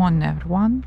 morning, 0.00 0.22
everyone. 0.22 0.82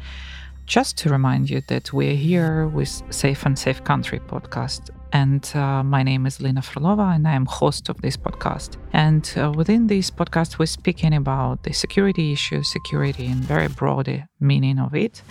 Just 0.65 0.97
to 0.97 1.09
remind 1.09 1.47
you 1.47 1.61
that 1.67 1.93
we're 1.93 2.15
here 2.15 2.67
with 2.67 2.89
Safe 3.11 3.45
and 3.45 3.55
Safe 3.59 3.83
Country 3.83 4.19
podcast. 4.19 4.89
And 5.11 5.43
uh, 5.55 5.83
my 5.83 6.01
name 6.01 6.25
is 6.25 6.39
Alina 6.39 6.61
Frolova, 6.61 7.13
and 7.13 7.27
I 7.27 7.35
am 7.35 7.45
host 7.45 7.89
of 7.89 8.01
this 8.01 8.17
podcast. 8.17 8.77
And 8.91 9.23
uh, 9.37 9.51
within 9.51 9.85
this 9.85 10.09
podcast, 10.09 10.57
we're 10.57 10.75
speaking 10.79 11.13
about 11.13 11.61
the 11.61 11.73
security 11.73 12.31
issues, 12.31 12.71
security 12.71 13.27
in 13.27 13.35
very 13.35 13.67
broad 13.67 14.07
meaning 14.39 14.79
of 14.79 14.95
it, 14.95 15.21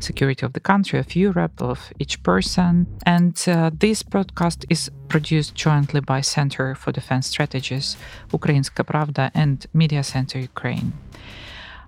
security 0.00 0.44
of 0.44 0.52
the 0.52 0.60
country, 0.60 0.98
of 0.98 1.16
Europe, 1.16 1.62
of 1.62 1.90
each 1.98 2.22
person. 2.22 2.86
And 3.06 3.42
uh, 3.48 3.70
this 3.72 4.02
podcast 4.02 4.66
is 4.68 4.90
produced 5.08 5.54
jointly 5.54 6.00
by 6.00 6.20
Center 6.20 6.74
for 6.74 6.92
Defense 6.92 7.28
Strategies, 7.28 7.96
Ukrainska 8.30 8.84
Pravda, 8.84 9.30
and 9.32 9.66
Media 9.72 10.02
Center 10.02 10.38
Ukraine. 10.38 10.92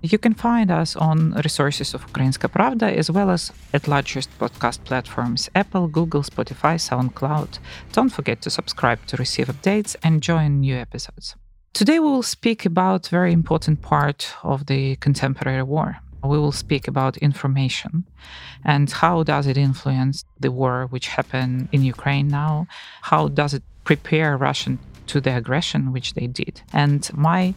You 0.01 0.17
can 0.17 0.33
find 0.33 0.69
us 0.71 0.95
on 0.95 1.31
resources 1.43 1.93
of 1.93 2.05
Ukrainska 2.11 2.49
Pravda 2.49 2.95
as 2.95 3.09
well 3.09 3.29
as 3.29 3.51
at 3.73 3.87
largest 3.87 4.29
podcast 4.39 4.83
platforms 4.83 5.49
Apple, 5.55 5.87
Google, 5.87 6.23
Spotify, 6.23 6.75
SoundCloud. 6.77 7.59
Don't 7.91 8.09
forget 8.09 8.41
to 8.41 8.49
subscribe 8.49 9.05
to 9.07 9.17
receive 9.17 9.47
updates 9.47 9.95
and 10.03 10.21
join 10.21 10.59
new 10.59 10.75
episodes. 10.75 11.35
Today 11.73 11.99
we 11.99 12.07
will 12.07 12.23
speak 12.23 12.65
about 12.65 13.07
very 13.07 13.33
important 13.33 13.81
part 13.81 14.33
of 14.43 14.67
the 14.67 14.95
contemporary 14.97 15.63
war. 15.63 15.97
We 16.23 16.39
will 16.39 16.51
speak 16.51 16.87
about 16.87 17.17
information 17.17 18.05
and 18.63 18.91
how 18.91 19.23
does 19.23 19.45
it 19.47 19.57
influence 19.57 20.25
the 20.39 20.51
war 20.51 20.87
which 20.89 21.07
happened 21.07 21.69
in 21.71 21.83
Ukraine 21.83 22.27
now? 22.27 22.67
How 23.01 23.27
does 23.27 23.53
it 23.53 23.63
prepare 23.83 24.37
Russian 24.37 24.79
to 25.07 25.21
the 25.21 25.35
aggression 25.35 25.91
which 25.93 26.13
they 26.13 26.27
did? 26.27 26.61
And 26.73 27.09
my 27.13 27.53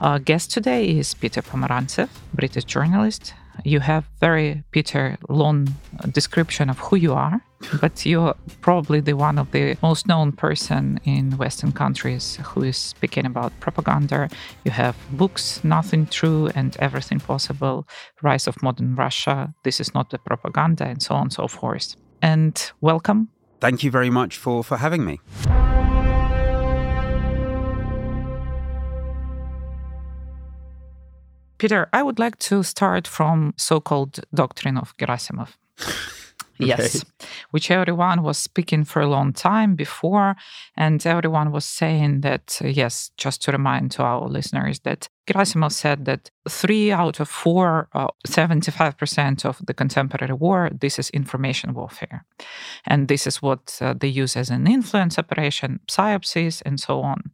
our 0.00 0.18
guest 0.18 0.50
today 0.50 0.88
is 0.88 1.14
Peter 1.14 1.42
Pomerantsev, 1.42 2.08
British 2.34 2.64
journalist. 2.64 3.34
You 3.64 3.80
have 3.80 4.04
very, 4.20 4.62
Peter, 4.70 5.16
long 5.28 5.68
description 6.12 6.68
of 6.68 6.78
who 6.78 6.96
you 6.96 7.14
are, 7.14 7.40
but 7.80 8.04
you're 8.04 8.34
probably 8.60 9.00
the 9.00 9.14
one 9.14 9.38
of 9.38 9.50
the 9.52 9.76
most 9.82 10.06
known 10.06 10.32
person 10.32 11.00
in 11.04 11.38
Western 11.38 11.72
countries 11.72 12.38
who 12.44 12.62
is 12.62 12.76
speaking 12.76 13.24
about 13.24 13.58
propaganda. 13.60 14.28
You 14.64 14.72
have 14.72 14.96
books, 15.12 15.64
Nothing 15.64 16.06
True 16.06 16.50
and 16.54 16.76
Everything 16.78 17.18
Possible, 17.18 17.88
Rise 18.22 18.46
of 18.46 18.62
Modern 18.62 18.94
Russia, 18.94 19.54
This 19.62 19.80
is 19.80 19.94
Not 19.94 20.10
the 20.10 20.18
Propaganda, 20.18 20.84
and 20.84 21.02
so 21.02 21.14
on 21.14 21.22
and 21.22 21.32
so 21.32 21.48
forth. 21.48 21.96
And 22.20 22.72
welcome. 22.80 23.28
Thank 23.60 23.82
you 23.82 23.90
very 23.90 24.10
much 24.10 24.36
for, 24.36 24.62
for 24.62 24.76
having 24.76 25.04
me. 25.04 25.20
Peter, 31.58 31.88
I 31.92 32.02
would 32.02 32.18
like 32.18 32.38
to 32.38 32.62
start 32.62 33.06
from 33.06 33.54
so-called 33.56 34.20
doctrine 34.34 34.76
of 34.76 34.96
Gerasimov. 34.96 35.56
Yes, 36.58 37.04
which 37.50 37.70
everyone 37.70 38.22
was 38.22 38.38
speaking 38.38 38.84
for 38.84 39.02
a 39.02 39.08
long 39.08 39.32
time 39.32 39.74
before, 39.74 40.36
and 40.76 41.04
everyone 41.06 41.52
was 41.52 41.64
saying 41.64 42.22
that, 42.22 42.58
uh, 42.64 42.68
yes, 42.68 43.10
just 43.18 43.42
to 43.42 43.52
remind 43.52 43.90
to 43.92 44.02
our 44.02 44.26
listeners 44.28 44.80
that 44.80 45.08
Gerasimov 45.26 45.72
said 45.72 46.04
that 46.06 46.30
three 46.48 46.92
out 46.92 47.20
of 47.20 47.28
four, 47.28 47.88
uh, 47.92 48.08
75% 48.26 49.44
of 49.44 49.60
the 49.66 49.74
contemporary 49.74 50.32
war, 50.32 50.70
this 50.72 50.98
is 50.98 51.10
information 51.10 51.74
warfare. 51.74 52.24
And 52.86 53.08
this 53.08 53.26
is 53.26 53.42
what 53.42 53.78
uh, 53.80 53.94
they 53.94 54.08
use 54.08 54.36
as 54.36 54.50
an 54.50 54.66
influence 54.66 55.18
operation, 55.18 55.80
psyopsis, 55.88 56.62
and 56.62 56.80
so 56.80 57.02
on. 57.02 57.32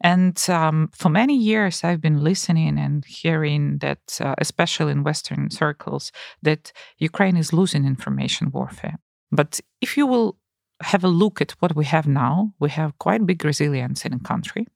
And 0.00 0.42
um, 0.48 0.88
for 0.92 1.10
many 1.10 1.36
years, 1.36 1.84
I've 1.84 2.00
been 2.00 2.24
listening 2.24 2.78
and 2.78 3.04
hearing 3.04 3.78
that, 3.78 4.18
uh, 4.20 4.34
especially 4.38 4.92
in 4.92 5.04
Western 5.04 5.50
circles, 5.50 6.10
that 6.42 6.72
Ukraine 6.98 7.36
is 7.36 7.52
losing 7.52 7.84
information 7.84 8.50
warfare. 8.50 8.98
But 9.30 9.60
if 9.80 9.96
you 9.96 10.06
will 10.06 10.38
have 10.82 11.04
a 11.04 11.08
look 11.08 11.40
at 11.42 11.52
what 11.60 11.76
we 11.76 11.84
have 11.84 12.06
now, 12.06 12.54
we 12.58 12.70
have 12.70 12.98
quite 12.98 13.26
big 13.26 13.44
resilience 13.44 14.06
in 14.06 14.12
the 14.12 14.18
country. 14.18 14.66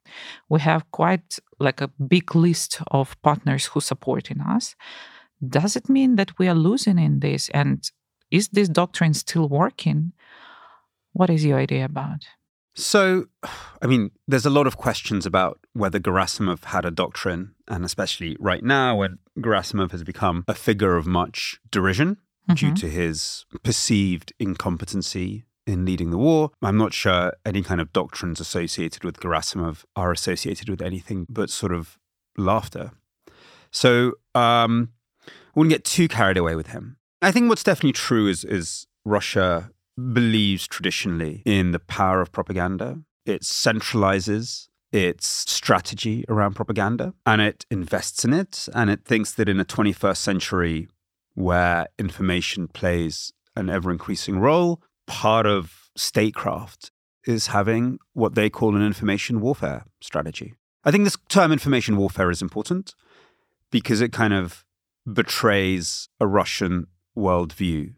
We 0.50 0.60
have 0.60 0.90
quite 0.90 1.38
like 1.58 1.80
a 1.80 1.88
big 1.88 2.34
list 2.34 2.82
of 2.88 3.20
partners 3.22 3.66
who 3.66 3.80
supporting 3.80 4.40
us. 4.40 4.76
Does 5.46 5.76
it 5.76 5.88
mean 5.88 6.16
that 6.16 6.38
we 6.38 6.48
are 6.48 6.54
losing 6.54 6.98
in 6.98 7.20
this? 7.20 7.48
And 7.50 7.90
is 8.30 8.48
this 8.48 8.68
doctrine 8.68 9.14
still 9.14 9.48
working? 9.48 10.12
What 11.12 11.30
is 11.30 11.44
your 11.44 11.58
idea 11.58 11.86
about? 11.86 12.26
So, 12.74 13.26
I 13.80 13.86
mean, 13.86 14.10
there's 14.26 14.46
a 14.46 14.50
lot 14.50 14.66
of 14.66 14.76
questions 14.76 15.26
about 15.26 15.60
whether 15.74 16.00
Gerasimov 16.00 16.64
had 16.64 16.84
a 16.84 16.90
doctrine, 16.90 17.54
and 17.68 17.84
especially 17.84 18.36
right 18.40 18.64
now 18.64 18.96
when 18.96 19.18
Gerasimov 19.38 19.92
has 19.92 20.02
become 20.02 20.44
a 20.48 20.54
figure 20.54 20.96
of 20.96 21.06
much 21.06 21.60
derision 21.70 22.16
mm-hmm. 22.48 22.54
due 22.54 22.74
to 22.74 22.88
his 22.88 23.46
perceived 23.62 24.32
incompetency 24.40 25.44
in 25.66 25.84
leading 25.84 26.10
the 26.10 26.18
war. 26.18 26.50
I'm 26.62 26.76
not 26.76 26.92
sure 26.92 27.32
any 27.46 27.62
kind 27.62 27.80
of 27.80 27.92
doctrines 27.92 28.40
associated 28.40 29.04
with 29.04 29.20
Gerasimov 29.20 29.84
are 29.94 30.10
associated 30.10 30.68
with 30.68 30.82
anything 30.82 31.26
but 31.28 31.50
sort 31.50 31.72
of 31.72 31.96
laughter. 32.36 32.90
So, 33.70 34.14
um, 34.34 34.90
I 35.26 35.30
wouldn't 35.54 35.72
get 35.72 35.84
too 35.84 36.08
carried 36.08 36.36
away 36.36 36.56
with 36.56 36.68
him. 36.68 36.96
I 37.22 37.30
think 37.30 37.48
what's 37.48 37.62
definitely 37.62 37.92
true 37.92 38.26
is 38.26 38.44
is 38.44 38.86
Russia 39.04 39.70
believes 39.96 40.66
traditionally 40.66 41.42
in 41.44 41.72
the 41.72 41.78
power 41.78 42.20
of 42.20 42.32
propaganda. 42.32 43.00
It 43.24 43.42
centralizes 43.42 44.68
its 44.92 45.26
strategy 45.50 46.24
around 46.28 46.54
propaganda 46.54 47.14
and 47.26 47.40
it 47.40 47.66
invests 47.70 48.24
in 48.24 48.32
it. 48.32 48.68
And 48.74 48.90
it 48.90 49.04
thinks 49.04 49.32
that 49.32 49.48
in 49.48 49.58
a 49.58 49.64
21st 49.64 50.16
century 50.16 50.88
where 51.34 51.86
information 51.98 52.68
plays 52.68 53.32
an 53.56 53.68
ever 53.68 53.90
increasing 53.90 54.38
role, 54.38 54.80
part 55.06 55.46
of 55.46 55.90
statecraft 55.96 56.92
is 57.26 57.48
having 57.48 57.98
what 58.12 58.34
they 58.34 58.50
call 58.50 58.76
an 58.76 58.86
information 58.86 59.40
warfare 59.40 59.84
strategy. 60.00 60.54
I 60.84 60.90
think 60.90 61.04
this 61.04 61.16
term 61.28 61.50
information 61.50 61.96
warfare 61.96 62.30
is 62.30 62.42
important 62.42 62.94
because 63.70 64.00
it 64.00 64.12
kind 64.12 64.34
of 64.34 64.64
betrays 65.10 66.08
a 66.20 66.26
Russian 66.26 66.86
worldview 67.16 67.94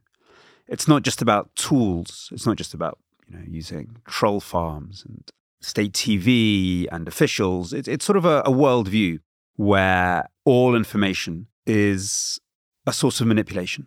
it's 0.68 0.88
not 0.88 1.02
just 1.02 1.22
about 1.22 1.54
tools. 1.54 2.28
It's 2.32 2.46
not 2.46 2.56
just 2.56 2.74
about 2.74 2.98
you 3.26 3.36
know 3.36 3.44
using 3.46 3.96
troll 4.06 4.40
farms 4.40 5.04
and 5.06 5.30
state 5.60 5.92
TV 5.92 6.86
and 6.90 7.08
officials. 7.08 7.72
It, 7.72 7.88
it's 7.88 8.04
sort 8.04 8.16
of 8.16 8.24
a, 8.24 8.40
a 8.40 8.50
worldview 8.50 9.20
where 9.56 10.28
all 10.44 10.74
information 10.74 11.46
is 11.66 12.40
a 12.86 12.92
source 12.92 13.20
of 13.20 13.26
manipulation. 13.26 13.86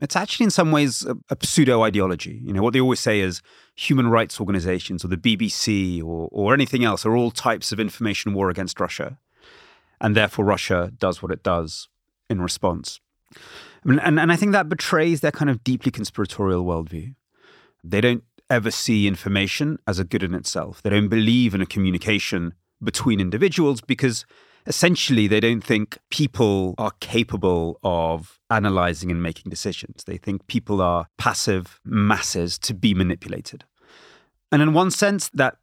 It's 0.00 0.16
actually 0.16 0.44
in 0.44 0.50
some 0.50 0.72
ways 0.72 1.04
a, 1.04 1.16
a 1.30 1.36
pseudo 1.44 1.82
ideology. 1.82 2.40
You 2.44 2.52
know 2.52 2.62
what 2.62 2.72
they 2.72 2.80
always 2.80 3.00
say 3.00 3.20
is 3.20 3.42
human 3.74 4.08
rights 4.08 4.40
organizations 4.40 5.04
or 5.04 5.08
the 5.08 5.16
BBC 5.16 6.02
or 6.02 6.28
or 6.32 6.54
anything 6.54 6.84
else 6.84 7.06
are 7.06 7.16
all 7.16 7.30
types 7.30 7.72
of 7.72 7.80
information 7.80 8.34
war 8.34 8.50
against 8.50 8.80
Russia, 8.80 9.18
and 10.00 10.16
therefore 10.16 10.44
Russia 10.44 10.92
does 10.98 11.22
what 11.22 11.32
it 11.32 11.42
does 11.42 11.88
in 12.28 12.40
response. 12.40 13.00
And, 13.84 14.00
and, 14.00 14.18
and 14.20 14.32
I 14.32 14.36
think 14.36 14.52
that 14.52 14.68
betrays 14.68 15.20
their 15.20 15.32
kind 15.32 15.50
of 15.50 15.64
deeply 15.64 15.90
conspiratorial 15.90 16.64
worldview. 16.64 17.14
They 17.82 18.00
don't 18.00 18.24
ever 18.48 18.70
see 18.70 19.08
information 19.08 19.78
as 19.86 19.98
a 19.98 20.04
good 20.04 20.22
in 20.22 20.34
itself. 20.34 20.82
They 20.82 20.90
don't 20.90 21.08
believe 21.08 21.54
in 21.54 21.60
a 21.60 21.66
communication 21.66 22.54
between 22.82 23.20
individuals 23.20 23.80
because 23.80 24.24
essentially 24.66 25.26
they 25.26 25.40
don't 25.40 25.64
think 25.64 25.98
people 26.10 26.74
are 26.78 26.92
capable 27.00 27.78
of 27.82 28.40
analyzing 28.50 29.10
and 29.10 29.22
making 29.22 29.50
decisions. 29.50 30.04
They 30.04 30.16
think 30.16 30.46
people 30.46 30.80
are 30.80 31.06
passive 31.18 31.80
masses 31.84 32.58
to 32.60 32.74
be 32.74 32.94
manipulated. 32.94 33.64
And 34.50 34.62
in 34.62 34.74
one 34.74 34.90
sense, 34.90 35.30
that 35.30 35.56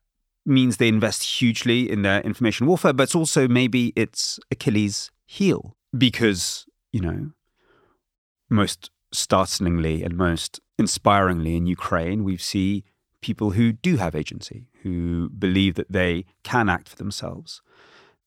means 0.45 0.77
they 0.77 0.88
invest 0.88 1.24
hugely 1.24 1.89
in 1.89 2.01
their 2.01 2.22
information 2.22 2.65
warfare, 2.65 2.94
but 2.94 3.04
it's 3.04 3.15
also 3.15 3.48
maybe 3.48 3.94
it's 3.95 4.39
Achilles' 4.51 5.12
heel 5.25 5.75
because, 5.95 6.65
you 6.92 7.01
know, 7.01 7.31
most 8.50 8.92
startlingly 9.12 10.04
and 10.04 10.16
most 10.16 10.60
inspiringly 10.78 11.56
in 11.56 11.66
Ukraine, 11.66 12.24
we 12.24 12.38
see 12.38 12.84
people 13.22 13.51
who 13.51 13.72
do 13.72 13.98
have 13.98 14.16
agency, 14.16 14.68
who 14.84 15.30
believe 15.30 15.75
that 15.75 15.92
they 15.92 16.25
can 16.44 16.69
act 16.69 16.90
for 16.90 16.96
themselves. 16.96 17.62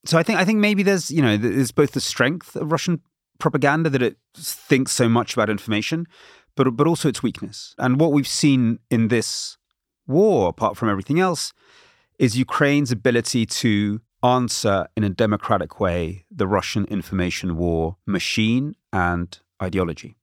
So 0.05 0.19
I 0.19 0.23
think 0.23 0.39
I 0.39 0.45
think 0.45 0.59
maybe 0.59 0.83
there's 0.83 1.11
you 1.11 1.23
know 1.23 1.37
there's 1.37 1.73
both 1.73 1.93
the 1.93 2.01
strength 2.01 2.57
of 2.57 2.73
Russian 2.73 3.01
propaganda 3.39 3.89
that 3.91 4.03
it 4.03 4.17
thinks 4.35 4.93
so 4.93 5.09
much 5.09 5.35
about 5.35 5.49
information, 5.49 6.07
but 6.57 6.71
but 6.77 6.87
also 6.87 7.09
its 7.09 7.23
weakness. 7.23 7.75
And 7.79 8.01
what 8.01 8.13
we've 8.13 8.29
seen 8.29 8.81
in 8.91 9.09
this 9.09 9.57
war, 10.07 10.49
apart 10.49 10.77
from 10.77 10.89
everything 10.89 11.21
else, 11.21 11.53
is 12.19 12.37
Ukraine's 12.37 12.91
ability 12.91 13.47
to 13.47 14.01
answer 14.23 14.87
in 14.97 15.05
a 15.05 15.09
democratic 15.09 15.81
way 15.81 16.25
the 16.31 16.47
Russian 16.47 16.85
information 16.87 17.57
war 17.57 17.97
machine 18.07 18.75
and 18.93 19.39
ideology. 19.63 20.17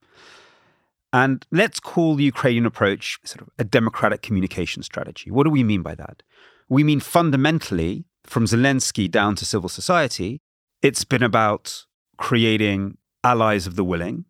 And 1.12 1.44
let's 1.50 1.80
call 1.80 2.14
the 2.14 2.24
Ukrainian 2.24 2.66
approach 2.66 3.18
sort 3.24 3.42
of 3.42 3.48
a 3.58 3.64
democratic 3.64 4.22
communication 4.22 4.82
strategy. 4.82 5.30
What 5.30 5.44
do 5.44 5.50
we 5.50 5.64
mean 5.64 5.82
by 5.82 5.94
that? 5.96 6.22
We 6.68 6.84
mean 6.84 7.00
fundamentally, 7.00 8.04
from 8.24 8.44
Zelensky 8.44 9.10
down 9.10 9.34
to 9.36 9.44
civil 9.44 9.68
society, 9.68 10.40
it's 10.82 11.04
been 11.04 11.22
about 11.22 11.84
creating 12.16 12.96
allies 13.24 13.66
of 13.66 13.74
the 13.74 13.84
willing 13.84 14.24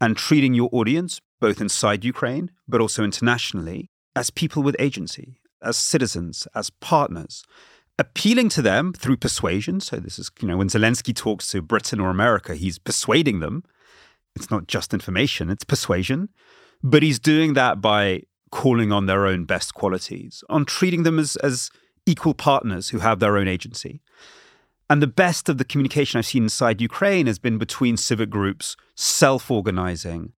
and 0.00 0.16
treating 0.16 0.54
your 0.54 0.68
audience, 0.72 1.20
both 1.40 1.60
inside 1.60 2.04
Ukraine, 2.04 2.50
but 2.66 2.80
also 2.80 3.04
internationally, 3.04 3.90
as 4.16 4.30
people 4.30 4.62
with 4.62 4.74
agency, 4.78 5.38
as 5.62 5.76
citizens, 5.76 6.48
as 6.54 6.70
partners, 6.70 7.44
appealing 7.98 8.48
to 8.48 8.62
them 8.62 8.92
through 8.92 9.16
persuasion. 9.16 9.78
So, 9.78 9.96
this 9.96 10.18
is, 10.18 10.30
you 10.40 10.48
know, 10.48 10.56
when 10.56 10.68
Zelensky 10.68 11.14
talks 11.14 11.50
to 11.50 11.62
Britain 11.62 12.00
or 12.00 12.10
America, 12.10 12.54
he's 12.54 12.78
persuading 12.78 13.40
them. 13.40 13.62
It's 14.36 14.50
not 14.50 14.66
just 14.66 14.94
information, 14.94 15.50
it's 15.50 15.64
persuasion. 15.64 16.28
But 16.82 17.02
he's 17.02 17.18
doing 17.18 17.54
that 17.54 17.80
by 17.80 18.22
calling 18.50 18.90
on 18.90 19.06
their 19.06 19.26
own 19.26 19.44
best 19.44 19.74
qualities, 19.74 20.42
on 20.48 20.64
treating 20.64 21.02
them 21.02 21.18
as, 21.18 21.36
as 21.36 21.70
equal 22.06 22.34
partners 22.34 22.88
who 22.88 22.98
have 22.98 23.20
their 23.20 23.36
own 23.36 23.48
agency. 23.48 24.00
And 24.88 25.00
the 25.00 25.06
best 25.06 25.48
of 25.48 25.58
the 25.58 25.64
communication 25.64 26.18
I've 26.18 26.26
seen 26.26 26.44
inside 26.44 26.80
Ukraine 26.80 27.26
has 27.26 27.38
been 27.38 27.58
between 27.58 27.96
civic 27.96 28.28
groups 28.28 28.76
self 28.96 29.50
organizing, 29.50 30.32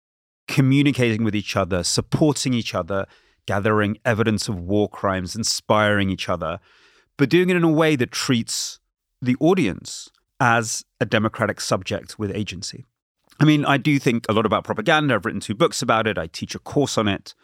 communicating 0.47 1.25
with 1.25 1.35
each 1.35 1.57
other, 1.57 1.83
supporting 1.83 2.53
each 2.53 2.75
other, 2.75 3.07
gathering 3.47 3.99
evidence 4.05 4.49
of 4.49 4.61
war 4.61 4.89
crimes, 4.89 5.35
inspiring 5.35 6.11
each 6.11 6.29
other, 6.29 6.61
but 7.17 7.31
doing 7.31 7.49
it 7.49 7.57
in 7.57 7.65
a 7.65 7.73
way 7.73 7.97
that 7.97 8.11
treats 8.11 8.79
the 9.23 9.37
audience 9.41 10.11
as 10.39 10.85
a 11.01 11.07
democratic 11.07 11.61
subject 11.61 12.19
with 12.19 12.35
agency. 12.35 12.85
I 13.41 13.45
mean, 13.45 13.65
I 13.65 13.77
do 13.77 13.99
think 13.99 14.27
a 14.29 14.33
lot 14.33 14.47
about 14.47 14.65
propaganda. 14.65 15.15
I've 15.15 15.25
written 15.25 15.41
two 15.41 15.55
books 15.55 15.83
about 15.83 16.07
it. 16.07 16.19
I 16.19 16.27
teach 16.27 16.55
a 16.55 16.59
course 16.59 16.97
on 16.97 17.09
it 17.09 17.35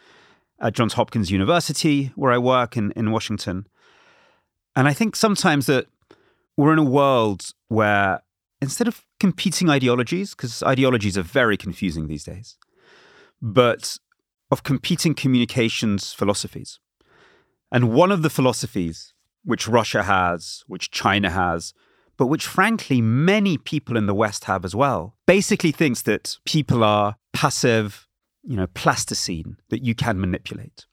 at 0.61 0.75
Johns 0.75 0.95
Hopkins 0.95 1.31
University, 1.31 2.13
where 2.15 2.33
I 2.33 2.39
work 2.39 2.77
in, 2.77 2.93
in 2.93 3.11
Washington. 3.11 3.67
And 4.77 4.87
I 4.87 4.93
think 4.93 5.17
sometimes 5.17 5.67
that 5.67 5.87
we're 6.57 6.73
in 6.73 6.79
a 6.79 6.85
world 6.85 7.53
where 7.69 8.23
instead 8.61 8.89
of 8.89 9.05
competing 9.21 9.71
ideologies, 9.71 10.35
because 10.35 10.63
ideologies 10.63 11.17
are 11.17 11.23
very 11.23 11.57
confusing 11.57 12.07
these 12.07 12.25
days, 12.25 12.57
but 13.41 13.99
of 14.51 14.63
competing 14.63 15.15
communications 15.15 16.13
philosophies. 16.13 16.81
And 17.71 17.93
one 17.93 18.11
of 18.11 18.23
the 18.23 18.31
philosophies 18.31 19.15
which 19.45 19.69
Russia 19.69 20.03
has, 20.03 20.65
which 20.67 20.91
China 20.91 21.31
has, 21.31 21.73
but 22.19 22.27
which 22.27 22.47
frankly 22.47 23.01
many 23.01 23.57
people 23.57 23.97
in 23.97 24.07
the 24.07 24.15
West 24.15 24.45
have 24.45 24.65
as 24.65 24.75
well, 24.75 25.15
basically 25.27 25.73
thinks 25.73 26.03
that 26.03 26.37
people 26.45 26.85
are 26.85 27.17
passive, 27.33 28.07
you 28.43 28.57
know, 28.57 28.67
plasticine 28.67 29.57
that 29.71 29.85
you 29.85 29.95
can 29.95 30.21
manipulate. 30.21 30.85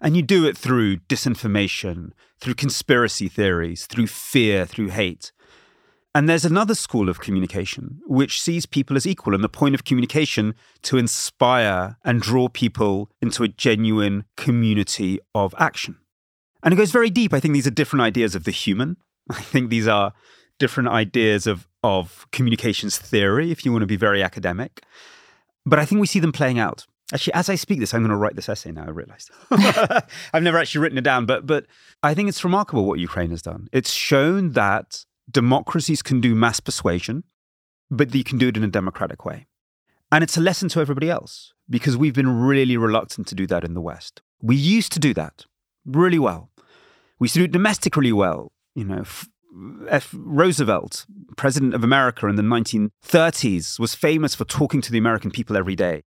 And 0.00 0.16
you 0.16 0.22
do 0.22 0.44
it 0.46 0.56
through 0.56 0.96
disinformation, 1.00 2.10
through 2.40 2.54
conspiracy 2.54 3.28
theories, 3.28 3.86
through 3.86 4.08
fear, 4.08 4.66
through 4.66 4.88
hate. 4.88 5.30
And 6.14 6.28
there's 6.28 6.44
another 6.44 6.74
school 6.74 7.08
of 7.08 7.20
communication 7.20 8.00
which 8.06 8.40
sees 8.40 8.66
people 8.66 8.96
as 8.96 9.06
equal 9.06 9.34
and 9.34 9.42
the 9.42 9.48
point 9.48 9.74
of 9.74 9.84
communication 9.84 10.54
to 10.82 10.96
inspire 10.96 11.96
and 12.04 12.22
draw 12.22 12.48
people 12.48 13.10
into 13.20 13.42
a 13.42 13.48
genuine 13.48 14.24
community 14.36 15.18
of 15.34 15.54
action. 15.58 15.96
And 16.62 16.72
it 16.72 16.76
goes 16.76 16.92
very 16.92 17.10
deep. 17.10 17.34
I 17.34 17.40
think 17.40 17.52
these 17.52 17.66
are 17.66 17.72
different 17.72 18.02
ideas 18.02 18.34
of 18.34 18.44
the 18.44 18.50
human. 18.50 18.96
I 19.30 19.42
think 19.42 19.70
these 19.70 19.88
are 19.88 20.12
different 20.58 20.88
ideas 20.88 21.46
of, 21.46 21.68
of 21.82 22.26
communications 22.32 22.98
theory, 22.98 23.50
if 23.50 23.64
you 23.64 23.72
want 23.72 23.82
to 23.82 23.86
be 23.86 23.96
very 23.96 24.22
academic. 24.22 24.82
But 25.66 25.78
I 25.78 25.84
think 25.84 26.00
we 26.00 26.06
see 26.06 26.20
them 26.20 26.32
playing 26.32 26.58
out. 26.58 26.86
Actually, 27.12 27.34
as 27.34 27.48
I 27.48 27.54
speak 27.54 27.80
this, 27.80 27.92
I'm 27.92 28.00
going 28.00 28.10
to 28.10 28.16
write 28.16 28.34
this 28.34 28.48
essay 28.48 28.72
now. 28.72 28.84
I 28.86 28.90
realized 28.90 29.30
I've 30.32 30.42
never 30.42 30.58
actually 30.58 30.80
written 30.80 30.98
it 30.98 31.04
down, 31.04 31.26
but 31.26 31.46
but 31.46 31.66
I 32.02 32.14
think 32.14 32.28
it's 32.28 32.42
remarkable 32.42 32.86
what 32.86 32.98
Ukraine 32.98 33.30
has 33.30 33.42
done. 33.42 33.68
It's 33.72 33.92
shown 33.92 34.52
that 34.52 35.04
democracies 35.30 36.02
can 36.02 36.20
do 36.20 36.34
mass 36.34 36.60
persuasion, 36.60 37.24
but 37.90 38.14
you 38.14 38.24
can 38.24 38.38
do 38.38 38.48
it 38.48 38.56
in 38.56 38.64
a 38.64 38.68
democratic 38.68 39.24
way, 39.24 39.46
and 40.10 40.24
it's 40.24 40.38
a 40.38 40.40
lesson 40.40 40.70
to 40.70 40.80
everybody 40.80 41.10
else 41.10 41.52
because 41.68 41.96
we've 41.96 42.14
been 42.14 42.40
really 42.40 42.76
reluctant 42.76 43.26
to 43.28 43.34
do 43.34 43.46
that 43.48 43.64
in 43.64 43.74
the 43.74 43.80
West. 43.80 44.22
We 44.42 44.56
used 44.56 44.92
to 44.92 44.98
do 44.98 45.12
that 45.14 45.44
really 45.84 46.18
well. 46.18 46.50
We 47.18 47.26
used 47.26 47.34
to 47.34 47.40
do 47.40 47.44
it 47.44 47.52
domestic 47.52 47.96
really 47.96 48.12
well. 48.12 48.52
You 48.74 48.84
know, 48.84 49.00
F. 49.00 49.28
Roosevelt, 50.12 51.06
president 51.36 51.74
of 51.74 51.84
America 51.84 52.26
in 52.26 52.36
the 52.36 52.42
1930s, 52.42 53.78
was 53.78 53.94
famous 53.94 54.34
for 54.34 54.44
talking 54.44 54.80
to 54.80 54.90
the 54.90 54.98
American 54.98 55.30
people 55.30 55.56
every 55.56 55.76
day. 55.76 56.02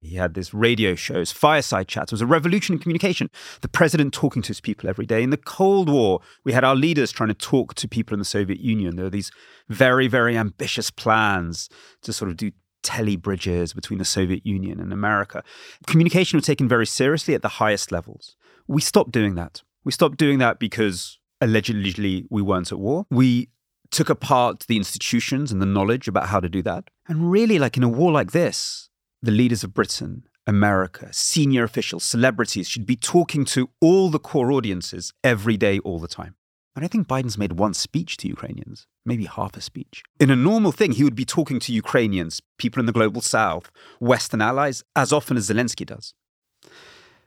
He 0.00 0.16
had 0.16 0.34
these 0.34 0.54
radio 0.54 0.94
shows, 0.94 1.32
fireside 1.32 1.88
chats. 1.88 2.12
It 2.12 2.14
was 2.14 2.22
a 2.22 2.26
revolution 2.26 2.74
in 2.74 2.78
communication. 2.78 3.30
The 3.62 3.68
president 3.68 4.14
talking 4.14 4.42
to 4.42 4.48
his 4.48 4.60
people 4.60 4.88
every 4.88 5.06
day. 5.06 5.22
In 5.22 5.30
the 5.30 5.36
Cold 5.36 5.88
War, 5.88 6.20
we 6.44 6.52
had 6.52 6.62
our 6.62 6.76
leaders 6.76 7.10
trying 7.10 7.28
to 7.28 7.34
talk 7.34 7.74
to 7.74 7.88
people 7.88 8.14
in 8.14 8.20
the 8.20 8.24
Soviet 8.24 8.60
Union. 8.60 8.94
There 8.94 9.06
were 9.06 9.10
these 9.10 9.32
very, 9.68 10.06
very 10.06 10.36
ambitious 10.36 10.90
plans 10.90 11.68
to 12.02 12.12
sort 12.12 12.30
of 12.30 12.36
do 12.36 12.52
tele 12.84 13.16
bridges 13.16 13.72
between 13.72 13.98
the 13.98 14.04
Soviet 14.04 14.46
Union 14.46 14.78
and 14.78 14.92
America. 14.92 15.42
Communication 15.86 16.36
was 16.36 16.46
taken 16.46 16.68
very 16.68 16.86
seriously 16.86 17.34
at 17.34 17.42
the 17.42 17.48
highest 17.48 17.90
levels. 17.90 18.36
We 18.68 18.80
stopped 18.80 19.10
doing 19.10 19.34
that. 19.34 19.62
We 19.82 19.90
stopped 19.90 20.16
doing 20.16 20.38
that 20.38 20.60
because 20.60 21.18
allegedly 21.40 22.26
we 22.30 22.42
weren't 22.42 22.72
at 22.72 22.78
war. 22.78 23.06
We 23.10 23.48
took 23.90 24.10
apart 24.10 24.66
the 24.68 24.76
institutions 24.76 25.50
and 25.50 25.62
the 25.62 25.66
knowledge 25.66 26.08
about 26.08 26.28
how 26.28 26.40
to 26.40 26.48
do 26.48 26.62
that. 26.62 26.90
And 27.06 27.30
really, 27.30 27.58
like 27.58 27.76
in 27.76 27.82
a 27.82 27.88
war 27.88 28.12
like 28.12 28.32
this, 28.32 28.90
the 29.22 29.30
leaders 29.30 29.64
of 29.64 29.74
Britain, 29.74 30.24
America, 30.46 31.08
senior 31.12 31.64
officials, 31.64 32.04
celebrities 32.04 32.68
should 32.68 32.86
be 32.86 32.96
talking 32.96 33.44
to 33.46 33.70
all 33.80 34.10
the 34.10 34.18
core 34.18 34.52
audiences 34.52 35.12
every 35.24 35.56
day, 35.56 35.78
all 35.80 35.98
the 35.98 36.08
time. 36.08 36.34
And 36.76 36.84
I 36.84 36.88
think 36.88 37.08
Biden's 37.08 37.36
made 37.36 37.52
one 37.58 37.74
speech 37.74 38.16
to 38.18 38.28
Ukrainians, 38.28 38.86
maybe 39.04 39.24
half 39.24 39.56
a 39.56 39.60
speech. 39.60 40.04
In 40.20 40.30
a 40.30 40.36
normal 40.36 40.70
thing, 40.70 40.92
he 40.92 41.02
would 41.02 41.16
be 41.16 41.24
talking 41.24 41.58
to 41.60 41.72
Ukrainians, 41.72 42.40
people 42.56 42.78
in 42.78 42.86
the 42.86 42.92
global 42.92 43.20
south, 43.20 43.72
Western 43.98 44.40
allies, 44.40 44.84
as 44.94 45.12
often 45.12 45.36
as 45.36 45.48
Zelensky 45.50 45.84
does. 45.84 46.14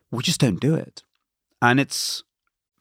We 0.09 0.23
just 0.23 0.39
don't 0.39 0.59
do 0.59 0.75
it. 0.75 1.03
And 1.61 1.79
it's 1.79 2.23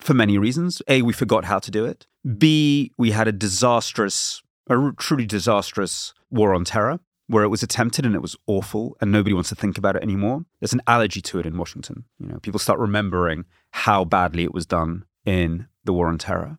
for 0.01 0.15
many 0.15 0.39
reasons. 0.39 0.83
A, 0.89 1.03
we 1.03 1.13
forgot 1.13 1.45
how 1.45 1.59
to 1.59 1.71
do 1.71 1.85
it. 1.85 2.07
B, 2.39 2.93
we 2.99 3.13
had 3.13 3.29
a 3.29 3.33
disastrous, 3.33 4.43
a 4.69 4.93
truly 4.99 5.27
disastrous 5.27 6.13
war 6.31 6.55
on 6.55 6.65
terror 6.65 7.01
where 7.27 7.45
it 7.45 7.49
was 7.49 7.63
attempted 7.63 8.05
and 8.05 8.15
it 8.15 8.23
was 8.23 8.37
awful 8.49 8.97
and 9.01 9.13
nobody 9.13 9.33
wants 9.33 9.51
to 9.51 9.55
think 9.55 9.79
about 9.79 9.95
it 9.95 10.03
anymore. 10.03 10.45
There's 10.59 10.73
an 10.73 10.83
allergy 10.87 11.21
to 11.23 11.39
it 11.39 11.47
in 11.47 11.57
Washington. 11.57 12.05
You 12.19 12.27
know, 12.27 12.39
people 12.41 12.59
start 12.59 12.81
remembering 12.81 13.45
how 13.71 14.05
badly 14.05 14.43
it 14.43 14.53
was 14.53 14.67
done 14.67 15.05
in 15.25 15.69
the 15.85 15.93
war 15.93 16.09
on 16.09 16.19
terror. 16.19 16.59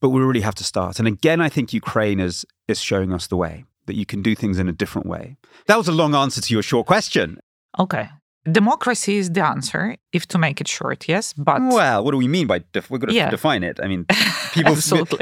But 0.00 0.08
we 0.08 0.20
really 0.20 0.40
have 0.40 0.56
to 0.56 0.64
start. 0.64 0.98
And 0.98 1.06
again, 1.06 1.40
I 1.40 1.48
think 1.48 1.72
Ukraine 1.72 2.20
is 2.20 2.44
is 2.66 2.80
showing 2.80 3.12
us 3.12 3.26
the 3.26 3.36
way 3.36 3.64
that 3.86 3.96
you 3.96 4.06
can 4.06 4.22
do 4.22 4.34
things 4.34 4.58
in 4.58 4.68
a 4.68 4.72
different 4.72 5.06
way. 5.06 5.36
That 5.66 5.76
was 5.76 5.88
a 5.88 5.92
long 5.92 6.14
answer 6.14 6.40
to 6.40 6.52
your 6.52 6.62
short 6.62 6.86
question. 6.86 7.38
Okay. 7.78 8.08
Democracy 8.50 9.18
is 9.18 9.30
the 9.30 9.44
answer, 9.44 9.96
if 10.12 10.26
to 10.28 10.38
make 10.38 10.60
it 10.60 10.68
short, 10.68 11.06
yes. 11.08 11.34
But 11.34 11.60
well, 11.60 12.02
what 12.02 12.12
do 12.12 12.16
we 12.16 12.28
mean 12.28 12.46
by 12.46 12.60
def- 12.72 12.90
we're 12.90 12.98
going 12.98 13.10
to 13.10 13.14
yeah. 13.14 13.28
define 13.28 13.62
it? 13.62 13.78
I 13.82 13.86
mean, 13.86 14.06
people 14.52 14.74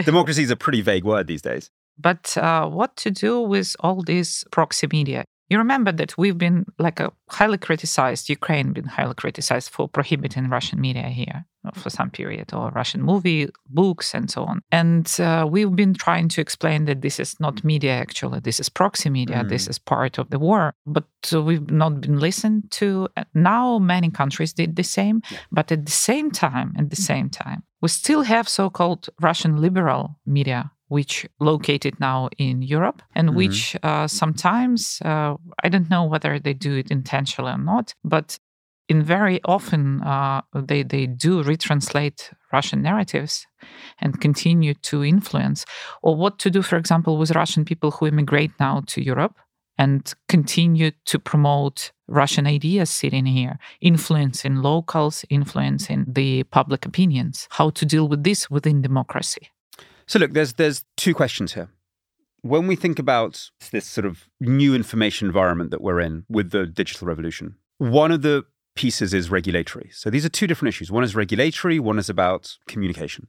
democracy 0.05 0.45
is 0.45 0.51
a 0.51 0.57
pretty 0.57 0.83
vague 0.83 1.05
word 1.05 1.27
these 1.27 1.43
days. 1.43 1.71
But 1.99 2.37
uh, 2.37 2.69
what 2.69 2.97
to 2.99 3.11
do 3.11 3.41
with 3.41 3.75
all 3.81 4.03
this 4.03 4.45
proxy 4.53 4.87
media? 4.93 5.25
You 5.49 5.59
remember 5.59 5.93
that 5.93 6.19
we've 6.19 6.37
been 6.37 6.67
like 6.79 7.01
a 7.01 7.11
highly 7.31 7.59
criticized, 7.59 8.29
Ukraine 8.29 8.73
been 8.73 8.85
highly 8.85 9.15
criticized 9.15 9.71
for 9.71 9.89
prohibiting 9.89 10.49
Russian 10.51 10.81
media 10.81 11.09
here 11.09 11.47
for 11.75 11.91
some 11.91 12.11
period, 12.11 12.53
or 12.53 12.71
Russian 12.71 13.03
movie, 13.03 13.49
books, 13.69 14.15
and 14.15 14.31
so 14.31 14.45
on. 14.45 14.63
And 14.71 15.11
uh, 15.21 15.47
we've 15.51 15.75
been 15.75 15.95
trying 15.95 16.29
to 16.29 16.41
explain 16.41 16.85
that 16.87 17.03
this 17.03 17.19
is 17.19 17.39
not 17.41 17.65
media, 17.65 17.93
actually. 17.93 18.41
This 18.41 18.61
is 18.61 18.69
proxy 18.69 19.11
media. 19.11 19.39
Mm. 19.39 19.49
This 19.49 19.69
is 19.69 19.79
part 19.79 20.19
of 20.19 20.31
the 20.31 20.39
war. 20.39 20.75
But 20.87 21.09
uh, 21.33 21.43
we've 21.43 21.71
not 21.71 22.01
been 22.01 22.19
listened 22.19 22.71
to. 22.73 23.09
Now, 23.35 23.79
many 23.79 24.11
countries 24.11 24.53
did 24.53 24.77
the 24.77 24.85
same. 24.85 25.23
Yeah. 25.31 25.39
But 25.53 25.73
at 25.73 25.85
the 25.85 25.93
same 25.93 26.31
time, 26.31 26.75
at 26.79 26.91
the 26.91 26.97
same 26.97 27.29
time, 27.29 27.65
we 27.81 27.89
still 27.89 28.23
have 28.23 28.49
so 28.49 28.71
called 28.71 29.09
Russian 29.21 29.57
liberal 29.61 30.19
media 30.27 30.73
which 30.89 31.27
located 31.39 32.01
now 32.01 32.29
in 32.39 32.63
Europe 32.63 33.03
and 33.15 33.29
mm-hmm. 33.29 33.37
which 33.37 33.77
uh, 33.83 34.07
sometimes 34.07 35.01
uh, 35.05 35.35
I 35.63 35.69
don't 35.69 35.91
know 35.91 36.05
whether 36.05 36.39
they 36.39 36.55
do 36.55 36.77
it 36.77 36.91
intentionally 36.91 37.53
or 37.53 37.59
not, 37.59 37.95
but 38.05 38.39
in 38.89 39.03
very 39.03 39.41
often 39.45 40.03
uh, 40.03 40.41
they 40.55 40.83
they 40.83 41.07
do 41.07 41.43
retranslate 41.43 42.33
Russian 42.53 42.83
narratives 42.83 43.47
and 44.01 44.21
continue 44.21 44.75
to 44.75 45.05
influence, 45.05 45.65
or 46.03 46.17
what 46.17 46.39
to 46.39 46.51
do, 46.51 46.63
for 46.63 46.77
example, 46.77 47.19
with 47.19 47.33
Russian 47.33 47.65
people 47.65 47.91
who 47.91 48.07
immigrate 48.07 48.53
now 48.59 48.83
to 48.87 49.03
Europe 49.03 49.37
and 49.77 50.13
continue 50.29 50.91
to 51.05 51.19
promote 51.19 51.93
Russian 52.09 52.47
ideas 52.47 52.91
sitting 52.91 53.27
here, 53.27 53.59
influencing 53.81 54.57
locals, 54.57 55.25
influencing 55.29 56.07
the 56.09 56.43
public 56.45 56.85
opinions. 56.87 57.47
How 57.51 57.71
to 57.71 57.85
deal 57.85 58.09
with 58.09 58.25
this 58.25 58.51
within 58.51 58.83
democracy? 58.83 59.51
So 60.09 60.19
look, 60.19 60.33
there's 60.33 60.55
there's 60.55 60.85
two 60.97 61.15
questions 61.15 61.53
here. 61.53 61.69
When 62.41 62.67
we 62.67 62.77
think 62.77 62.99
about 62.99 63.51
this 63.73 63.87
sort 63.87 64.07
of 64.07 64.25
new 64.41 64.75
information 64.75 65.27
environment 65.27 65.71
that 65.71 65.83
we're 65.83 66.01
in 66.01 66.25
with 66.29 66.51
the 66.51 66.67
digital 66.67 67.07
revolution, 67.07 67.57
one 67.77 68.11
of 68.11 68.23
the 68.23 68.45
pieces 68.75 69.13
is 69.13 69.31
regulatory. 69.31 69.91
So 69.93 70.09
these 70.09 70.25
are 70.25 70.31
two 70.31 70.47
different 70.47 70.71
issues. 70.75 70.91
One 70.91 71.05
is 71.05 71.15
regulatory, 71.15 71.79
one 71.79 71.99
is 71.99 72.09
about 72.09 72.57
communication. 72.67 73.27